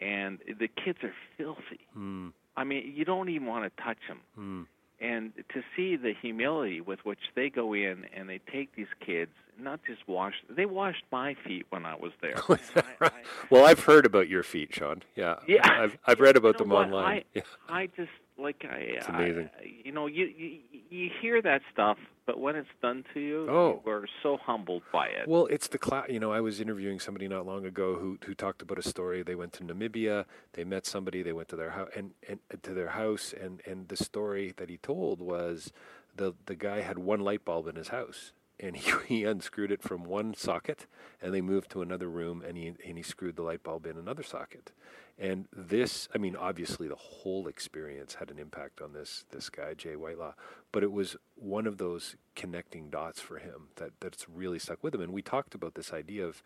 and 0.00 0.38
the 0.46 0.68
kids 0.68 0.98
are 1.02 1.14
filthy. 1.36 1.80
Mm, 1.98 2.32
I 2.56 2.62
mean, 2.62 2.92
you 2.94 3.04
don't 3.04 3.28
even 3.28 3.48
want 3.48 3.64
to 3.64 3.82
touch 3.82 3.98
them. 4.08 4.20
mm. 4.38 4.66
And 5.00 5.32
to 5.52 5.60
see 5.76 5.96
the 5.96 6.12
humility 6.22 6.80
with 6.80 7.00
which 7.02 7.18
they 7.34 7.50
go 7.50 7.74
in 7.74 8.04
and 8.16 8.28
they 8.28 8.40
take 8.50 8.76
these 8.76 8.86
kids, 9.04 9.32
not 9.60 9.80
just 9.86 10.06
washed, 10.08 10.42
They 10.48 10.66
washed 10.66 11.04
my 11.12 11.34
feet 11.46 11.66
when 11.70 11.84
I 11.86 11.94
was 11.96 12.12
there. 12.20 12.34
I- 12.48 12.58
I- 13.06 13.10
well, 13.50 13.64
I've 13.66 13.80
heard 13.84 14.06
about 14.06 14.28
your 14.28 14.42
feet, 14.42 14.74
Sean. 14.74 15.02
Yeah, 15.16 15.36
Yeah. 15.46 15.60
I've 15.82 15.98
I've 16.06 16.20
read 16.20 16.36
about 16.36 16.54
You 16.54 16.58
them 16.64 16.68
what? 16.70 16.86
online. 16.86 17.04
I, 17.18 17.24
yeah. 17.34 17.42
I 17.68 17.86
just 17.96 18.10
like 18.38 18.64
I. 18.68 18.76
It's 18.76 19.08
amazing. 19.08 19.48
You 19.84 19.92
know, 19.92 20.06
you, 20.06 20.24
you 20.26 20.58
you 20.90 21.10
hear 21.22 21.40
that 21.42 21.62
stuff, 21.72 21.98
but 22.26 22.38
when 22.40 22.56
it's 22.56 22.68
done 22.82 23.04
to 23.14 23.20
you, 23.20 23.46
Oh. 23.48 23.80
you 23.84 23.92
are 23.92 24.06
so 24.22 24.36
humbled 24.36 24.82
by 24.92 25.06
it. 25.06 25.28
Well, 25.28 25.46
it's 25.46 25.68
the 25.68 25.78
cla 25.78 26.04
You 26.08 26.18
know, 26.20 26.32
I 26.32 26.40
was 26.40 26.60
interviewing 26.60 26.98
somebody 26.98 27.28
not 27.28 27.46
long 27.46 27.64
ago 27.64 27.94
who 27.94 28.18
who 28.24 28.34
talked 28.34 28.60
about 28.62 28.78
a 28.78 28.82
story. 28.82 29.22
They 29.22 29.36
went 29.36 29.52
to 29.54 29.62
Namibia. 29.64 30.24
They 30.54 30.64
met 30.64 30.84
somebody. 30.86 31.22
They 31.22 31.32
went 31.32 31.48
to 31.48 31.56
their 31.56 31.70
house 31.70 31.90
and, 31.94 32.10
and 32.28 32.40
and 32.50 32.62
to 32.64 32.74
their 32.74 32.88
house. 32.90 33.32
And 33.40 33.62
and 33.66 33.88
the 33.88 33.96
story 33.96 34.52
that 34.56 34.68
he 34.68 34.78
told 34.78 35.20
was 35.20 35.72
the 36.16 36.34
the 36.46 36.56
guy 36.56 36.80
had 36.80 36.98
one 36.98 37.20
light 37.20 37.44
bulb 37.44 37.68
in 37.68 37.76
his 37.76 37.88
house, 37.88 38.32
and 38.60 38.76
he, 38.76 38.92
he 39.06 39.24
unscrewed 39.24 39.72
it 39.72 39.82
from 39.82 40.04
one 40.04 40.34
socket, 40.34 40.86
and 41.20 41.32
they 41.34 41.40
moved 41.40 41.70
to 41.70 41.82
another 41.82 42.08
room, 42.08 42.42
and 42.46 42.56
he 42.56 42.74
and 42.86 42.96
he 42.96 43.02
screwed 43.02 43.36
the 43.36 43.42
light 43.42 43.62
bulb 43.62 43.86
in 43.86 43.96
another 43.96 44.22
socket. 44.22 44.72
And 45.16 45.46
this, 45.52 46.08
I 46.12 46.18
mean, 46.18 46.34
obviously 46.34 46.88
the 46.88 46.96
whole 46.96 47.46
experience 47.46 48.14
had 48.14 48.30
an 48.30 48.38
impact 48.38 48.80
on 48.80 48.92
this 48.92 49.24
this 49.30 49.48
guy 49.48 49.74
Jay 49.74 49.94
Whitelaw, 49.94 50.34
but 50.72 50.82
it 50.82 50.92
was 50.92 51.16
one 51.36 51.66
of 51.66 51.78
those 51.78 52.16
connecting 52.34 52.90
dots 52.90 53.20
for 53.20 53.38
him 53.38 53.68
that 53.76 53.92
that's 54.00 54.28
really 54.28 54.58
stuck 54.58 54.82
with 54.82 54.94
him. 54.94 55.00
And 55.00 55.12
we 55.12 55.22
talked 55.22 55.54
about 55.54 55.74
this 55.74 55.92
idea 55.92 56.26
of 56.26 56.42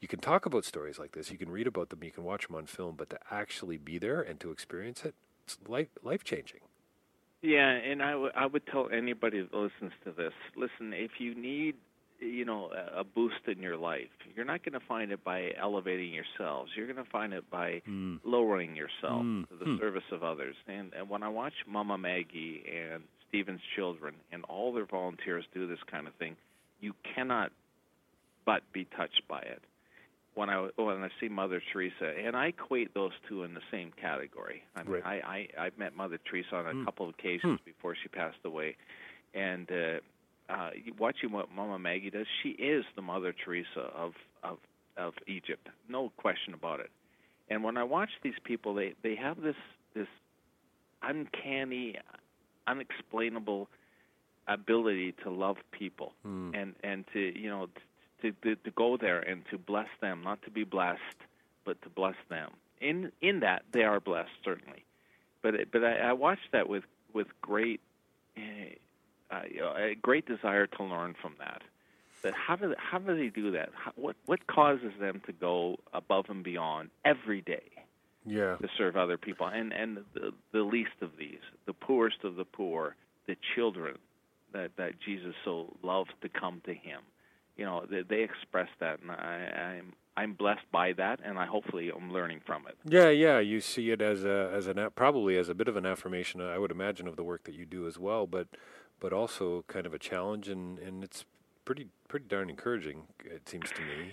you 0.00 0.08
can 0.08 0.20
talk 0.20 0.46
about 0.46 0.64
stories 0.64 0.98
like 0.98 1.12
this, 1.12 1.30
you 1.30 1.38
can 1.38 1.50
read 1.50 1.66
about 1.66 1.90
them, 1.90 2.02
you 2.02 2.10
can 2.10 2.24
watch 2.24 2.46
them 2.46 2.56
on 2.56 2.66
film, 2.66 2.94
but 2.96 3.10
to 3.10 3.18
actually 3.30 3.76
be 3.76 3.98
there 3.98 4.20
and 4.20 4.38
to 4.40 4.50
experience 4.50 5.04
it, 5.04 5.14
it's 5.44 5.58
life 5.68 5.88
life 6.02 6.24
changing. 6.24 6.60
Yeah, 7.42 7.68
and 7.70 8.02
I, 8.02 8.10
w- 8.12 8.32
I 8.34 8.46
would 8.46 8.66
tell 8.66 8.88
anybody 8.92 9.40
that 9.40 9.54
listens 9.54 9.92
to 10.04 10.10
this, 10.12 10.32
listen, 10.56 10.92
if 10.92 11.12
you 11.20 11.34
need, 11.34 11.76
you 12.18 12.44
know, 12.44 12.70
a, 12.96 13.04
boost 13.04 13.46
in 13.46 13.62
your 13.62 13.76
life, 13.76 14.08
you're 14.34 14.44
not 14.44 14.64
going 14.64 14.72
to 14.78 14.84
find 14.86 15.12
it 15.12 15.22
by 15.22 15.52
elevating 15.60 16.12
yourselves. 16.12 16.72
You're 16.76 16.92
going 16.92 17.04
to 17.04 17.10
find 17.10 17.32
it 17.32 17.48
by 17.50 17.80
Mm. 17.88 18.18
lowering 18.24 18.74
yourself 18.74 19.22
Mm. 19.22 19.48
to 19.50 19.54
the 19.56 19.64
Hmm. 19.66 19.78
service 19.78 20.10
of 20.10 20.24
others. 20.24 20.56
And, 20.66 20.92
and 20.94 21.08
when 21.08 21.22
I 21.22 21.28
watch 21.28 21.54
Mama 21.66 21.96
Maggie 21.96 22.64
and 22.68 23.04
Stephen's 23.28 23.60
children 23.76 24.14
and 24.32 24.44
all 24.46 24.72
their 24.72 24.86
volunteers 24.86 25.44
do 25.54 25.68
this 25.68 25.82
kind 25.84 26.08
of 26.08 26.14
thing, 26.14 26.36
you 26.80 26.92
cannot 27.14 27.52
but 28.44 28.62
be 28.72 28.84
touched 28.96 29.22
by 29.28 29.40
it. 29.42 29.62
When 30.38 30.50
I 30.50 30.68
when 30.76 31.02
I 31.02 31.08
see 31.20 31.28
Mother 31.28 31.60
Teresa, 31.72 32.08
and 32.24 32.36
I 32.36 32.46
equate 32.54 32.94
those 32.94 33.10
two 33.28 33.42
in 33.42 33.54
the 33.54 33.60
same 33.72 33.90
category. 34.00 34.62
I 34.76 34.82
mean, 34.84 34.92
Right. 34.92 35.04
I, 35.04 35.48
I 35.58 35.66
I've 35.66 35.76
met 35.78 35.96
Mother 35.96 36.18
Teresa 36.28 36.54
on 36.60 36.66
a 36.66 36.72
Hmm. 36.72 36.84
couple 36.84 37.08
of 37.08 37.14
occasions 37.18 37.58
before 37.64 37.96
she 38.00 38.08
passed 38.08 38.42
away, 38.44 38.76
and 39.34 39.66
uh, 39.70 39.98
uh, 40.56 40.70
watching 40.98 41.32
what 41.32 41.50
Mama 41.50 41.78
Maggie 41.78 42.10
does, 42.10 42.26
she 42.42 42.50
is 42.50 42.84
the 42.94 43.02
Mother 43.02 43.32
Teresa 43.44 43.80
of 44.04 44.12
of 44.44 44.58
of 44.96 45.14
Egypt, 45.26 45.66
no 45.88 46.10
question 46.16 46.54
about 46.54 46.78
it. 46.80 46.90
And 47.50 47.64
when 47.64 47.76
I 47.76 47.84
watch 47.84 48.10
these 48.22 48.38
people, 48.44 48.74
they 48.74 48.94
they 49.02 49.16
have 49.16 49.40
this 49.42 49.56
this 49.94 50.08
uncanny, 51.02 51.96
unexplainable 52.66 53.68
ability 54.46 55.12
to 55.24 55.30
love 55.30 55.56
people 55.72 56.12
Mm. 56.24 56.54
and 56.54 56.74
and 56.84 57.04
to 57.12 57.20
you 57.38 57.50
know 57.50 57.68
to, 58.22 58.32
to 58.42 58.56
to 58.56 58.70
go 58.70 58.96
there 58.96 59.20
and 59.20 59.42
to 59.50 59.58
bless 59.58 59.88
them, 60.00 60.22
not 60.22 60.42
to 60.42 60.50
be 60.50 60.64
blessed, 60.64 61.00
but 61.64 61.80
to 61.82 61.88
bless 61.88 62.16
them. 62.28 62.50
In 62.80 63.12
in 63.20 63.40
that 63.40 63.62
they 63.72 63.82
are 63.82 64.00
blessed 64.00 64.30
certainly, 64.44 64.84
but 65.42 65.54
it, 65.54 65.68
but 65.72 65.84
I, 65.84 65.96
I 65.96 66.12
watched 66.12 66.52
that 66.52 66.68
with 66.68 66.84
with 67.12 67.28
great 67.40 67.80
uh, 68.36 68.40
uh, 69.30 69.42
you 69.50 69.60
know, 69.60 69.74
a 69.76 69.94
great 69.94 70.26
desire 70.26 70.66
to 70.66 70.84
learn 70.84 71.14
from 71.20 71.34
that. 71.38 71.62
That 72.22 72.34
how 72.34 72.56
do 72.56 72.74
how 72.78 72.98
do 72.98 73.16
they 73.16 73.28
do 73.28 73.50
that? 73.52 73.70
How, 73.74 73.92
what 73.94 74.16
what 74.26 74.46
causes 74.46 74.92
them 74.98 75.20
to 75.26 75.32
go 75.32 75.76
above 75.92 76.26
and 76.28 76.42
beyond 76.42 76.90
every 77.04 77.40
day? 77.40 77.62
Yeah. 78.26 78.56
to 78.56 78.68
serve 78.76 78.96
other 78.96 79.16
people 79.16 79.46
and 79.46 79.72
and 79.72 80.04
the, 80.12 80.32
the 80.52 80.60
least 80.60 81.00
of 81.00 81.12
these 81.18 81.38
the 81.64 81.72
poorest 81.72 82.24
of 82.24 82.36
the 82.36 82.44
poor 82.44 82.94
the 83.26 83.36
children 83.54 83.96
that 84.52 84.72
that 84.76 85.00
jesus 85.00 85.34
so 85.46 85.74
loves 85.82 86.10
to 86.20 86.28
come 86.28 86.60
to 86.66 86.74
him 86.74 87.00
you 87.58 87.64
know 87.64 87.84
they, 87.90 88.02
they 88.02 88.22
express 88.22 88.68
that 88.80 89.00
and 89.02 89.10
i 89.10 89.76
i'm 89.76 89.92
i'm 90.16 90.32
blessed 90.32 90.70
by 90.72 90.92
that 90.92 91.20
and 91.24 91.38
i 91.38 91.44
hopefully 91.44 91.90
i'm 91.94 92.10
learning 92.12 92.40
from 92.46 92.66
it 92.66 92.76
Yeah, 92.84 93.10
yeah. 93.10 93.38
You 93.40 93.60
see 93.60 93.90
it 93.90 94.00
as 94.00 94.24
a 94.24 94.50
as 94.54 94.66
an 94.66 94.88
probably 94.94 95.36
as 95.36 95.48
a 95.48 95.54
bit 95.54 95.68
of 95.68 95.76
an 95.76 95.84
affirmation, 95.84 96.40
I 96.40 96.58
would 96.58 96.70
imagine, 96.70 97.06
of 97.06 97.16
the 97.16 97.22
work 97.24 97.44
that 97.44 97.54
you 97.54 97.66
do 97.66 97.86
as 97.86 97.98
well, 97.98 98.26
but 98.26 98.48
but 99.00 99.12
also 99.12 99.64
kind 99.68 99.86
of 99.86 99.92
a 99.94 99.98
challenge, 99.98 100.48
and 100.48 100.78
and 100.78 101.04
it's 101.04 101.24
pretty 101.64 101.88
pretty 102.08 102.26
darn 102.28 102.48
encouraging. 102.50 103.02
It 103.24 103.48
seems 103.48 103.70
to 103.70 103.82
me. 103.82 104.12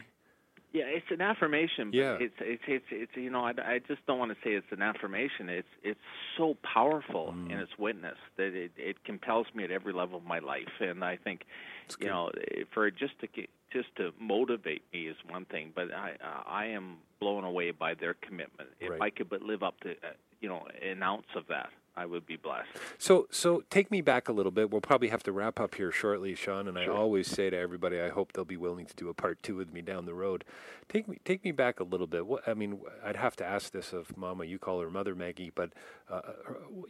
Yeah 0.76 0.84
it's 0.86 1.10
an 1.10 1.22
affirmation 1.22 1.90
but 1.92 1.98
Yeah. 1.98 2.18
it's 2.20 2.40
it's 2.42 2.64
it's 2.68 2.86
it's 2.92 3.16
you 3.16 3.30
know 3.30 3.44
i 3.46 3.54
i 3.74 3.80
just 3.80 4.06
don't 4.08 4.20
want 4.20 4.32
to 4.32 4.38
say 4.44 4.52
it's 4.54 4.72
an 4.72 4.82
affirmation 4.82 5.48
it's 5.50 5.74
it's 5.84 6.00
so 6.38 6.56
powerful 6.74 7.34
Mm. 7.36 7.52
in 7.52 7.58
its 7.60 7.72
witness 7.80 8.18
that 8.38 8.54
it 8.54 8.72
it 8.78 9.04
compels 9.06 9.48
me 9.56 9.64
at 9.64 9.72
every 9.72 9.94
level 9.94 10.18
of 10.18 10.26
my 10.26 10.40
life 10.40 10.74
and 10.82 11.04
i 11.04 11.16
think 11.16 11.40
It's 11.86 11.98
you 12.00 12.06
good. 12.08 12.14
know 12.14 12.32
for 12.74 12.88
it 12.88 12.96
just 12.98 13.18
to 13.22 13.28
just 13.72 13.96
to 14.00 14.12
motivate 14.20 14.84
me 14.94 15.08
is 15.08 15.18
one 15.30 15.46
thing 15.46 15.72
but 15.76 15.88
i 15.94 16.10
i 16.46 16.66
am 16.66 16.98
blown 17.20 17.44
away 17.46 17.72
by 17.72 17.94
their 17.94 18.14
commitment 18.28 18.70
if 18.80 18.92
Right. 18.92 19.02
i 19.02 19.10
could 19.10 19.30
but 19.30 19.42
live 19.42 19.64
up 19.64 19.80
to 19.82 19.92
uh, 19.92 20.14
you 20.42 20.50
know 20.50 20.68
an 20.92 21.02
ounce 21.02 21.32
of 21.36 21.44
that 21.48 21.70
i 21.98 22.06
would 22.06 22.26
be 22.26 22.36
blessed 22.36 22.70
So, 22.98 23.28
so 23.32 23.64
take 23.70 23.92
me 23.92 24.02
back 24.02 24.30
a 24.30 24.32
little 24.34 24.52
bit. 24.52 24.72
We'll 24.72 24.82
probably 24.82 25.10
have 25.10 25.24
to 25.24 25.32
wrap 25.32 25.60
up 25.60 25.76
here 25.76 25.92
shortly, 25.92 26.34
Sean. 26.36 26.68
And 26.68 26.78
I 26.78 26.88
always 26.88 27.28
say 27.28 27.50
to 27.50 27.58
everybody, 27.58 28.00
I 28.02 28.10
hope 28.10 28.34
they'll 28.34 28.46
be 28.46 28.58
willing 28.58 28.86
to 28.86 28.96
do 28.96 29.10
a 29.10 29.14
part 29.14 29.42
two 29.44 29.56
with 29.56 29.72
me 29.74 29.82
down 29.82 30.06
the 30.06 30.14
road. 30.14 30.44
Take 30.90 31.08
me, 31.08 31.18
take 31.26 31.44
me 31.44 31.52
back 31.52 31.80
a 31.80 31.84
little 31.84 32.08
bit. 32.08 32.26
What, 32.26 32.48
I 32.48 32.54
mean, 32.54 32.80
I'd 33.04 33.16
have 33.16 33.36
to 33.38 33.46
ask 33.46 33.72
this 33.72 33.94
of 33.94 34.16
Mama. 34.18 34.46
You 34.46 34.58
call 34.60 34.80
her 34.82 34.90
Mother 34.90 35.16
Maggie, 35.16 35.52
but 35.54 35.72
uh, 36.10 36.22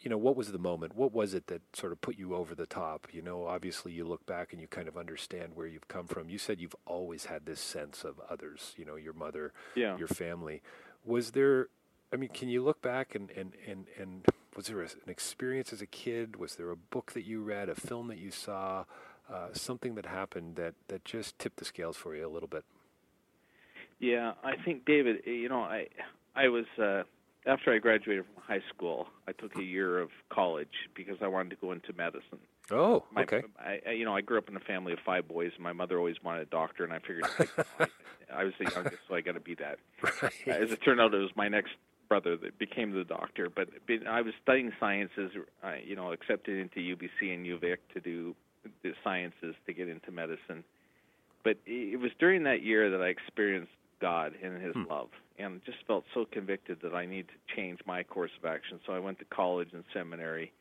you 0.01 0.09
know, 0.09 0.17
what 0.17 0.35
was 0.35 0.51
the 0.51 0.57
moment? 0.59 0.95
What 0.95 1.11
was 1.13 1.33
it 1.33 1.47
that 1.47 1.61
sort 1.73 1.91
of 1.91 2.01
put 2.01 2.17
you 2.17 2.35
over 2.35 2.55
the 2.55 2.65
top? 2.67 3.07
You 3.11 3.21
know, 3.21 3.45
obviously, 3.45 3.91
you 3.91 4.05
look 4.05 4.25
back 4.25 4.51
and 4.53 4.61
you 4.61 4.67
kind 4.67 4.87
of 4.87 4.97
understand 4.97 5.51
where 5.55 5.67
you've 5.67 5.87
come 5.87 6.07
from. 6.07 6.29
You 6.29 6.37
said 6.37 6.59
you've 6.59 6.75
always 6.85 7.25
had 7.25 7.45
this 7.45 7.59
sense 7.59 8.03
of 8.03 8.19
others. 8.29 8.73
You 8.77 8.85
know, 8.85 8.95
your 8.95 9.13
mother, 9.13 9.53
Yeah. 9.75 9.97
your 9.97 10.07
family. 10.07 10.61
Was 11.05 11.31
there? 11.31 11.67
I 12.13 12.17
mean, 12.17 12.29
can 12.29 12.49
you 12.49 12.63
look 12.63 12.81
back 12.81 13.15
and 13.15 13.29
and 13.31 13.53
and 13.67 13.85
and 13.99 14.25
was 14.55 14.67
there 14.67 14.81
a, 14.81 14.85
an 14.85 15.09
experience 15.09 15.73
as 15.73 15.81
a 15.81 15.85
kid? 15.85 16.37
Was 16.37 16.55
there 16.55 16.71
a 16.71 16.77
book 16.77 17.11
that 17.13 17.25
you 17.25 17.41
read, 17.41 17.69
a 17.69 17.75
film 17.75 18.07
that 18.07 18.17
you 18.17 18.31
saw, 18.31 18.85
uh, 19.29 19.47
something 19.53 19.95
that 19.95 20.05
happened 20.05 20.55
that 20.55 20.75
that 20.87 21.03
just 21.03 21.37
tipped 21.39 21.57
the 21.57 21.65
scales 21.65 21.97
for 21.97 22.15
you 22.15 22.25
a 22.25 22.29
little 22.29 22.47
bit? 22.47 22.63
Yeah, 23.99 24.33
I 24.43 24.55
think 24.63 24.85
David, 24.85 25.23
eh, 25.25 25.31
you 25.31 25.49
know, 25.49 25.61
I 25.61 25.87
I 26.35 26.47
was 26.49 26.65
uh 26.81 27.03
after 27.45 27.73
I 27.73 27.77
graduated 27.77 28.25
from 28.25 28.43
high 28.43 28.63
school, 28.73 29.07
I 29.27 29.31
took 29.31 29.55
a 29.57 29.63
year 29.63 29.99
of 29.99 30.09
college 30.29 30.89
because 30.95 31.17
I 31.21 31.27
wanted 31.27 31.51
to 31.51 31.55
go 31.57 31.71
into 31.71 31.93
medicine. 31.93 32.39
Oh, 32.71 33.03
My, 33.11 33.21
okay. 33.21 33.43
I, 33.59 33.79
I, 33.87 33.91
you 33.91 34.05
know, 34.05 34.15
I 34.15 34.21
grew 34.21 34.39
up 34.39 34.49
in 34.49 34.55
a 34.55 34.61
family 34.61 34.93
of 34.93 34.99
five 35.05 35.27
boys, 35.27 35.51
and 35.53 35.63
my 35.63 35.73
mother 35.73 35.99
always 35.99 36.15
wanted 36.23 36.41
a 36.41 36.45
doctor, 36.45 36.83
and 36.83 36.91
I 36.91 36.97
figured 36.97 37.25
I 38.33 38.43
was 38.43 38.53
the 38.57 38.71
youngest, 38.71 38.97
so 39.07 39.13
I 39.13 39.21
got 39.21 39.33
to 39.33 39.39
be 39.39 39.53
that. 39.55 39.77
Right. 40.23 40.47
As 40.47 40.71
it 40.71 40.81
turned 40.81 40.99
out, 40.99 41.13
it 41.13 41.19
was 41.19 41.29
my 41.35 41.47
next 41.47 41.73
brother 42.07 42.37
that 42.37 42.57
became 42.57 42.91
the 42.91 43.03
doctor. 43.03 43.49
But 43.49 43.69
I 44.07 44.21
was 44.21 44.33
studying 44.41 44.71
sciences, 44.79 45.31
uh, 45.63 45.73
you 45.83 45.95
know, 45.95 46.11
accepted 46.11 46.57
into 46.59 46.79
UBC 46.79 47.33
and 47.33 47.45
UVic 47.45 47.77
to 47.93 47.99
do 47.99 48.35
the 48.83 48.93
sciences 49.03 49.55
to 49.65 49.73
get 49.73 49.89
into 49.89 50.11
medicine. 50.11 50.63
But 51.43 51.57
it 51.65 51.99
was 51.99 52.11
during 52.19 52.43
that 52.43 52.63
year 52.63 52.89
that 52.89 53.01
I 53.01 53.07
experienced 53.07 53.71
God 54.01 54.33
and 54.41 54.61
His 54.61 54.75
love, 54.89 55.09
and 55.37 55.63
just 55.65 55.77
felt 55.87 56.05
so 56.13 56.25
convicted 56.25 56.79
that 56.81 56.93
I 56.93 57.05
need 57.05 57.27
to 57.27 57.55
change 57.55 57.79
my 57.85 58.03
course 58.03 58.31
of 58.37 58.45
action. 58.45 58.79
So 58.85 58.93
I 58.93 58.99
went 58.99 59.19
to 59.19 59.25
college 59.25 59.69
and 59.73 59.83
seminary, 59.93 60.51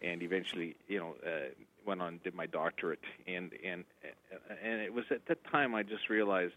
and 0.00 0.22
eventually, 0.22 0.76
you 0.86 0.98
know, 0.98 1.16
uh, 1.26 1.50
went 1.84 2.00
on 2.00 2.08
and 2.08 2.22
did 2.22 2.34
my 2.34 2.46
doctorate. 2.46 3.00
And 3.26 3.50
and 3.64 3.84
and 4.62 4.80
it 4.80 4.92
was 4.92 5.04
at 5.10 5.26
that 5.26 5.44
time 5.50 5.74
I 5.74 5.82
just 5.82 6.08
realized, 6.08 6.54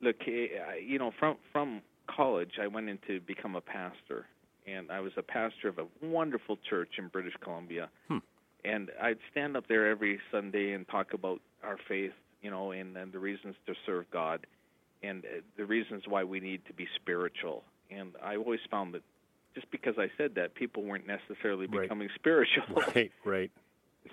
look, 0.00 0.16
eh, 0.26 0.48
you 0.84 0.98
know, 0.98 1.12
from 1.18 1.36
from 1.52 1.82
college 2.06 2.52
I 2.60 2.66
went 2.66 2.88
in 2.88 2.98
to 3.06 3.20
become 3.20 3.56
a 3.56 3.60
pastor, 3.60 4.26
and 4.66 4.90
I 4.90 5.00
was 5.00 5.12
a 5.16 5.22
pastor 5.22 5.68
of 5.68 5.78
a 5.78 5.86
wonderful 6.04 6.58
church 6.68 6.90
in 6.98 7.08
British 7.08 7.34
Columbia. 7.42 7.88
And 8.64 8.90
I'd 9.02 9.18
stand 9.32 9.56
up 9.56 9.66
there 9.66 9.88
every 9.90 10.20
Sunday 10.30 10.72
and 10.72 10.86
talk 10.88 11.14
about 11.14 11.40
our 11.64 11.78
faith, 11.88 12.12
you 12.42 12.50
know, 12.50 12.70
and, 12.70 12.96
and 12.96 13.12
the 13.12 13.18
reasons 13.18 13.56
to 13.66 13.74
serve 13.84 14.04
God, 14.12 14.46
and 15.02 15.24
uh, 15.24 15.40
the 15.56 15.64
reasons 15.66 16.04
why 16.06 16.22
we 16.22 16.38
need 16.38 16.64
to 16.66 16.72
be 16.72 16.86
spiritual. 16.94 17.64
And 17.90 18.12
I 18.22 18.36
always 18.36 18.60
found 18.70 18.94
that 18.94 19.02
just 19.56 19.68
because 19.72 19.94
I 19.98 20.10
said 20.16 20.36
that, 20.36 20.54
people 20.54 20.84
weren't 20.84 21.06
necessarily 21.08 21.66
Right. 21.66 21.82
becoming 21.82 22.08
spiritual. 22.14 22.64
Right, 22.94 23.12
right. 23.24 23.50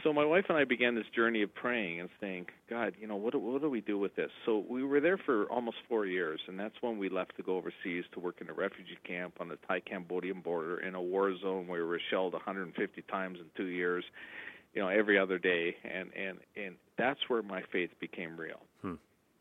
So 0.03 0.13
my 0.13 0.23
wife 0.23 0.45
and 0.49 0.57
I 0.57 0.65
began 0.65 0.95
this 0.95 1.07
journey 1.15 1.41
of 1.41 1.53
praying 1.53 1.99
and 1.99 2.09
saying, 2.21 2.45
God, 2.69 2.93
you 3.01 3.07
know, 3.07 3.15
what 3.15 3.33
do, 3.33 3.39
what 3.39 3.61
do 3.61 3.69
we 3.69 3.81
do 3.81 3.97
with 3.97 4.15
this? 4.15 4.29
So 4.45 4.63
we 4.69 4.83
were 4.83 4.99
there 4.99 5.17
for 5.17 5.45
almost 5.45 5.77
four 5.87 6.05
years, 6.05 6.39
and 6.47 6.59
that's 6.59 6.75
when 6.81 6.99
we 6.99 7.09
left 7.09 7.35
to 7.37 7.43
go 7.43 7.57
overseas 7.57 8.05
to 8.13 8.19
work 8.19 8.35
in 8.39 8.49
a 8.49 8.53
refugee 8.53 8.97
camp 9.03 9.35
on 9.39 9.49
the 9.49 9.57
Thai-Cambodian 9.67 10.41
border 10.41 10.79
in 10.79 10.93
a 10.93 11.01
war 11.01 11.35
zone 11.37 11.67
where 11.67 11.81
we 11.81 11.89
were 11.89 12.01
shelled 12.09 12.33
150 12.33 13.01
times 13.03 13.39
in 13.39 13.45
two 13.57 13.69
years, 13.69 14.03
you 14.73 14.81
know, 14.81 14.89
every 14.89 15.17
other 15.17 15.39
day, 15.39 15.75
and 15.83 16.11
and 16.13 16.37
and 16.55 16.75
that's 16.97 17.19
where 17.27 17.41
my 17.41 17.63
faith 17.71 17.89
became 17.99 18.37
real. 18.37 18.61
Hmm. 18.83 18.95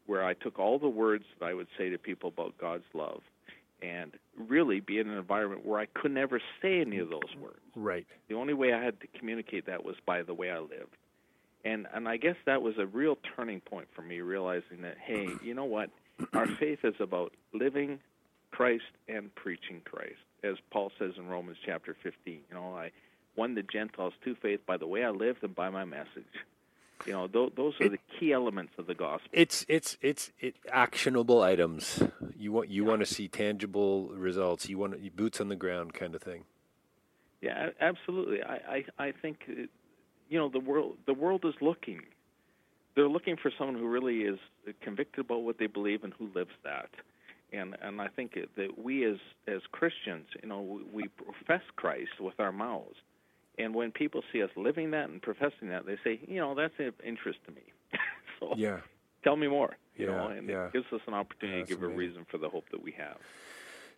Where 0.06 0.24
I 0.24 0.32
took 0.32 0.58
all 0.58 0.78
the 0.78 0.88
words 0.88 1.24
that 1.38 1.46
I 1.46 1.52
would 1.52 1.68
say 1.76 1.90
to 1.90 1.98
people 1.98 2.30
about 2.30 2.56
God's 2.58 2.86
love, 2.94 3.20
and 3.82 4.12
really 4.36 4.80
be 4.80 4.98
in 4.98 5.08
an 5.08 5.16
environment 5.16 5.64
where 5.64 5.80
I 5.80 5.86
could 5.86 6.12
never 6.12 6.40
say 6.60 6.80
any 6.80 6.98
of 6.98 7.10
those 7.10 7.34
words. 7.40 7.60
Right. 7.74 8.06
The 8.28 8.34
only 8.34 8.54
way 8.54 8.72
I 8.72 8.82
had 8.82 9.00
to 9.00 9.06
communicate 9.18 9.66
that 9.66 9.84
was 9.84 9.96
by 10.04 10.22
the 10.22 10.34
way 10.34 10.50
I 10.50 10.58
lived. 10.58 10.96
And 11.64 11.86
and 11.92 12.08
I 12.08 12.16
guess 12.16 12.36
that 12.46 12.62
was 12.62 12.74
a 12.78 12.86
real 12.86 13.18
turning 13.36 13.60
point 13.60 13.88
for 13.94 14.02
me 14.02 14.20
realizing 14.20 14.82
that 14.82 14.96
hey, 14.98 15.28
you 15.42 15.54
know 15.54 15.64
what? 15.64 15.90
Our 16.32 16.46
faith 16.46 16.80
is 16.82 16.94
about 16.98 17.32
living 17.52 18.00
Christ 18.50 18.84
and 19.08 19.32
preaching 19.34 19.82
Christ. 19.84 20.18
As 20.42 20.56
Paul 20.70 20.90
says 20.98 21.12
in 21.16 21.28
Romans 21.28 21.58
chapter 21.64 21.96
15, 22.02 22.40
you 22.48 22.54
know, 22.54 22.74
I 22.76 22.90
won 23.36 23.54
the 23.54 23.62
Gentiles 23.62 24.14
to 24.24 24.34
faith 24.36 24.60
by 24.66 24.76
the 24.76 24.86
way 24.86 25.04
I 25.04 25.10
lived 25.10 25.42
and 25.42 25.54
by 25.54 25.70
my 25.70 25.84
message. 25.84 26.26
You 27.06 27.12
know, 27.12 27.28
th- 27.28 27.52
those 27.56 27.74
are 27.80 27.88
the 27.88 27.97
key 28.18 28.32
elements 28.32 28.72
of 28.78 28.86
the 28.86 28.94
gospel. 28.94 29.28
It's 29.32 29.64
it's 29.68 29.96
it's 30.00 30.32
it, 30.40 30.56
actionable 30.70 31.42
items. 31.42 32.02
You 32.36 32.52
want 32.52 32.68
you 32.68 32.84
want 32.84 33.00
to 33.00 33.06
see 33.06 33.28
tangible 33.28 34.08
results. 34.08 34.68
You 34.68 34.78
want 34.78 35.16
boots 35.16 35.40
on 35.40 35.48
the 35.48 35.56
ground 35.56 35.94
kind 35.94 36.14
of 36.14 36.22
thing. 36.22 36.44
Yeah, 37.40 37.70
absolutely. 37.80 38.42
I 38.42 38.84
I, 38.98 39.06
I 39.06 39.12
think 39.12 39.38
uh, 39.48 39.62
you 40.28 40.38
know 40.38 40.48
the 40.48 40.60
world 40.60 40.96
the 41.06 41.14
world 41.14 41.44
is 41.44 41.54
looking. 41.60 42.02
They're 42.94 43.08
looking 43.08 43.36
for 43.36 43.52
someone 43.56 43.76
who 43.76 43.86
really 43.86 44.22
is 44.22 44.38
convicted 44.80 45.26
about 45.26 45.42
what 45.42 45.58
they 45.58 45.68
believe 45.68 46.02
and 46.02 46.12
who 46.18 46.30
lives 46.34 46.50
that. 46.64 46.90
And 47.52 47.76
and 47.80 48.00
I 48.00 48.08
think 48.08 48.34
that 48.56 48.78
we 48.78 49.04
as 49.04 49.18
as 49.46 49.60
Christians, 49.72 50.26
you 50.42 50.48
know, 50.48 50.60
we, 50.60 50.82
we 51.02 51.08
profess 51.08 51.62
Christ 51.76 52.20
with 52.20 52.38
our 52.38 52.52
mouths, 52.52 52.96
and 53.58 53.74
when 53.74 53.90
people 53.90 54.22
see 54.32 54.42
us 54.42 54.50
living 54.56 54.90
that 54.92 55.08
and 55.08 55.22
professing 55.22 55.68
that, 55.68 55.86
they 55.86 55.96
say, 56.04 56.20
you 56.26 56.40
know, 56.40 56.54
that's 56.54 56.74
of 56.78 56.94
interest 57.04 57.38
to 57.46 57.52
me. 57.52 57.62
So 58.38 58.54
yeah. 58.56 58.80
tell 59.24 59.36
me 59.36 59.48
more. 59.48 59.76
You 59.96 60.06
yeah, 60.06 60.12
know, 60.12 60.28
and 60.28 60.48
yeah. 60.48 60.66
it 60.66 60.72
gives 60.72 60.86
us 60.92 61.00
an 61.06 61.14
opportunity 61.14 61.58
Yeah, 61.58 61.64
to 61.64 61.68
give 61.70 61.80
that's 61.80 61.92
a 61.92 61.96
reason 61.96 62.24
for 62.30 62.38
the 62.38 62.48
hope 62.48 62.68
that 62.70 62.82
we 62.82 62.92
have. 62.92 63.16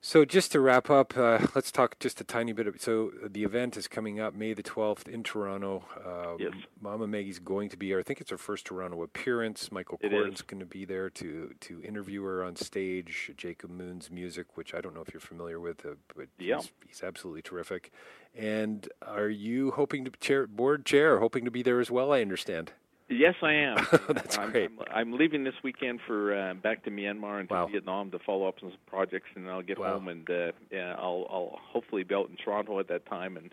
So 0.03 0.24
just 0.24 0.53
to 0.53 0.61
wrap 0.61 0.88
up, 0.88 1.14
uh, 1.14 1.47
let's 1.55 1.70
talk 1.70 1.99
just 1.99 2.22
a 2.22 2.24
tiny 2.24 2.53
bit. 2.55 2.66
Of, 2.66 2.80
so 2.80 3.11
the 3.22 3.45
event 3.45 3.76
is 3.76 3.86
coming 3.86 4.18
up 4.18 4.34
May 4.34 4.55
the 4.55 4.62
12th 4.62 5.07
in 5.07 5.22
Toronto. 5.22 5.84
Uh, 5.95 6.36
Yes. 6.38 6.53
Mama 6.80 7.07
Maggie's 7.07 7.38
going 7.38 7.68
to 7.68 7.76
be 7.76 7.88
here. 7.88 7.99
I 8.01 8.03
think 8.03 8.18
it's 8.18 8.30
her 8.30 8.38
first 8.38 8.64
Toronto 8.64 9.03
appearance. 9.03 9.70
Michael 9.70 9.99
It 10.01 10.11
Coren's 10.11 10.41
going 10.41 10.61
to 10.61 10.66
be 10.66 10.86
there 10.86 11.11
to 11.11 11.55
to 11.61 11.82
interview 11.82 12.22
her 12.22 12.43
on 12.43 12.57
stage. 12.57 13.32
Jacob 13.36 13.68
Moon's 13.70 14.11
music, 14.11 14.57
which 14.57 14.72
I 14.72 14.80
don't 14.80 14.95
know 14.95 15.03
if 15.03 15.12
you're 15.12 15.20
familiar 15.20 15.61
with, 15.61 15.84
uh, 15.84 15.97
but 16.16 16.28
Yeah. 16.38 16.57
he's, 16.57 16.72
he's 16.86 17.03
absolutely 17.03 17.43
terrific. 17.43 17.93
And 18.34 18.88
are 19.07 19.28
you 19.28 19.72
hoping 19.72 20.07
to 20.07 20.11
chair 20.12 20.47
board 20.47 20.86
chair, 20.86 21.18
hoping 21.18 21.45
to 21.45 21.51
be 21.51 21.62
there 21.62 21.78
as 21.78 21.91
well? 21.91 22.11
I 22.11 22.22
understand. 22.22 22.72
Yes, 23.12 23.34
I 23.42 23.52
am. 23.52 23.76
That's 24.08 24.38
I'm, 24.38 24.50
great. 24.52 24.70
I'm, 24.92 25.11
I'm 25.11 25.12
leaving 25.18 25.42
this 25.42 25.54
weekend 25.64 25.98
for 26.06 26.32
uh, 26.34 26.54
back 26.54 26.84
to 26.84 26.90
Myanmar 26.90 27.40
and 27.40 27.48
to 27.48 27.54
Wow. 27.54 27.66
Vietnam 27.66 28.11
to 28.12 28.20
follow 28.20 28.46
up 28.46 28.54
on 28.62 28.70
some 28.70 28.78
projects, 28.86 29.28
and 29.34 29.50
I'll 29.50 29.62
get 29.62 29.78
Wow. 29.80 29.94
home 29.94 30.08
and 30.08 30.30
uh, 30.30 30.52
yeah, 30.70 30.94
I'll 30.96 31.26
I'll 31.28 31.58
hopefully 31.61 32.04
be 32.04 32.14
out 32.14 32.30
in 32.30 32.36
Toronto 32.36 32.78
at 32.78 32.86
that 32.88 33.06
time, 33.06 33.36
and 33.36 33.52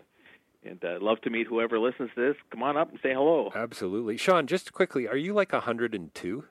and 0.64 0.84
uh, 0.84 0.98
love 1.00 1.20
to 1.22 1.30
meet 1.30 1.48
whoever 1.48 1.78
listens 1.78 2.10
to 2.14 2.20
this. 2.28 2.36
Come 2.50 2.62
on 2.62 2.76
up 2.76 2.90
and 2.90 3.00
say 3.02 3.12
hello. 3.12 3.50
Absolutely, 3.54 4.16
Sean. 4.16 4.46
Just 4.46 4.72
quickly, 4.72 5.08
are 5.08 5.16
you 5.16 5.32
like 5.34 5.52
102? 5.52 6.44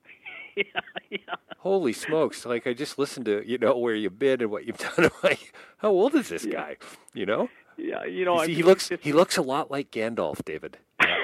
yeah, 0.56 0.64
yeah. 1.08 1.18
Holy 1.58 1.92
smokes! 1.92 2.44
Like 2.44 2.66
I 2.66 2.72
just 2.74 2.98
listened 2.98 3.26
to 3.26 3.44
you 3.48 3.58
know 3.58 3.78
where 3.78 3.94
you've 3.94 4.18
been 4.18 4.40
and 4.40 4.50
what 4.50 4.64
you've 4.66 4.78
done. 4.96 5.04
I'm 5.04 5.10
like, 5.22 5.52
how 5.78 5.90
old 5.90 6.16
is 6.16 6.30
this 6.30 6.44
Yeah. 6.44 6.52
guy? 6.52 6.76
You 7.14 7.26
know, 7.26 7.48
Yeah, 7.76 8.04
you 8.06 8.24
know, 8.24 8.44
see, 8.44 8.54
he 8.54 8.62
looks 8.64 8.88
50 8.88 9.08
he 9.08 9.12
looks 9.12 9.36
a 9.36 9.42
lot 9.42 9.70
like 9.70 9.92
Gandalf, 9.92 10.44
David. 10.44 10.78
yeah, 11.00 11.16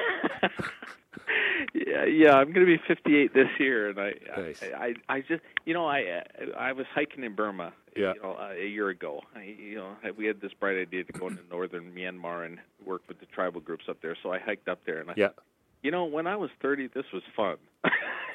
yeah, 1.87 2.35
I'm 2.35 2.53
going 2.53 2.67
to 2.67 2.77
be 2.77 2.81
58 2.87 3.33
this 3.33 3.49
year, 3.59 3.89
and 3.91 3.99
I, 4.01 4.13
Nice. 4.37 4.63
I, 4.63 4.87
I, 5.09 5.17
I 5.17 5.21
just, 5.21 5.43
you 5.65 5.73
know, 5.75 5.87
I, 5.87 6.23
I 6.59 6.73
was 6.73 6.87
hiking 6.95 7.23
in 7.25 7.35
Burma, 7.35 7.73
Yeah. 7.97 8.13
you 8.15 8.23
know, 8.23 8.33
uh, 8.33 8.53
a 8.59 8.67
year 8.67 8.89
ago. 8.89 9.23
I, 9.35 9.43
you 9.45 9.77
know, 9.77 9.97
we 10.17 10.27
had 10.27 10.41
this 10.41 10.53
bright 10.59 10.77
idea 10.79 11.05
to 11.05 11.13
go 11.13 11.29
into 11.29 11.43
northern 11.51 11.93
Myanmar 11.95 12.45
and 12.45 12.59
work 12.85 13.03
with 13.09 13.21
the 13.21 13.27
tribal 13.27 13.61
groups 13.61 13.85
up 13.89 13.99
there. 14.03 14.17
So 14.23 14.33
I 14.33 14.39
hiked 14.39 14.69
up 14.69 14.81
there, 14.85 14.99
and 15.01 15.11
I, 15.11 15.15
Yeah. 15.17 15.29
you 15.83 15.91
know, 15.91 16.05
when 16.05 16.27
I 16.27 16.37
was 16.37 16.51
30, 16.61 16.89
this 16.89 17.07
was 17.13 17.23
fun. 17.37 17.57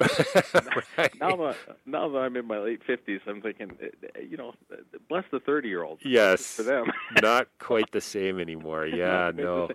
right. 0.98 1.12
now 1.20 1.36
that 1.36 1.56
now 1.86 2.08
that 2.08 2.18
I'm 2.18 2.34
in 2.36 2.46
my 2.46 2.58
late 2.58 2.80
50s, 2.88 3.20
I'm 3.26 3.42
thinking, 3.42 3.72
uh, 3.82 4.20
you 4.20 4.36
know, 4.36 4.54
bless 5.08 5.24
the 5.30 5.38
30 5.38 5.68
year 5.68 5.82
olds. 5.84 6.00
Yes. 6.04 6.56
for 6.56 6.62
them. 6.62 6.86
Not 7.20 7.48
quite 7.58 7.92
the 7.92 8.00
same 8.00 8.40
anymore. 8.40 8.86
Yeah. 8.86 9.30
No. 9.34 9.68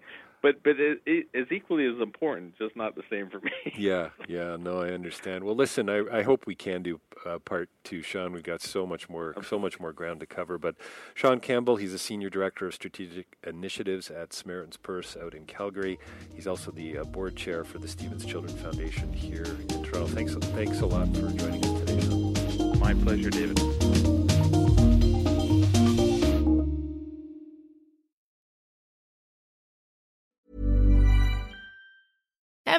Same. 0.43 0.53
But 0.53 0.63
but 0.63 0.79
it, 0.79 1.01
it 1.05 1.27
is 1.33 1.47
equally 1.51 1.85
as 1.85 2.01
important, 2.01 2.57
just 2.57 2.75
not 2.75 2.95
the 2.95 3.03
same 3.09 3.29
for 3.29 3.39
me. 3.39 3.51
Yeah, 3.77 4.09
yeah, 4.27 4.57
no, 4.59 4.81
I 4.81 4.89
understand. 4.89 5.43
Well, 5.43 5.55
listen, 5.55 5.87
I, 5.87 6.03
I 6.11 6.23
hope 6.23 6.47
we 6.47 6.55
can 6.55 6.81
do 6.81 6.99
uh, 7.25 7.37
part 7.37 7.69
two, 7.83 8.01
Sean. 8.01 8.33
We've 8.33 8.41
got 8.41 8.61
so 8.61 8.87
much 8.87 9.07
more, 9.07 9.35
so 9.43 9.59
much 9.59 9.79
more 9.79 9.93
ground 9.93 10.19
to 10.21 10.25
cover. 10.25 10.57
But 10.57 10.75
Sean 11.13 11.39
Campbell, 11.39 11.75
he's 11.75 11.93
a 11.93 11.99
senior 11.99 12.29
director 12.29 12.65
of 12.65 12.73
strategic 12.73 13.37
initiatives 13.45 14.09
at 14.09 14.33
Samaritan's 14.33 14.77
Purse 14.77 15.15
out 15.21 15.35
in 15.35 15.45
Calgary. 15.45 15.99
He's 16.33 16.47
also 16.47 16.71
the 16.71 16.99
uh, 16.99 17.03
board 17.03 17.35
chair 17.35 17.63
for 17.63 17.77
the 17.77 17.87
Stephen's 17.87 18.25
Children 18.25 18.55
Foundation 18.57 19.13
here 19.13 19.45
in 19.45 19.83
Toronto. 19.83 20.07
Thanks, 20.07 20.33
thanks 20.33 20.79
a 20.81 20.85
lot 20.85 21.07
for 21.15 21.29
joining 21.29 21.63
us 21.63 21.79
today, 21.81 22.01
Sean. 22.01 22.79
My 22.79 22.95
pleasure, 22.95 23.29
David. 23.29 24.16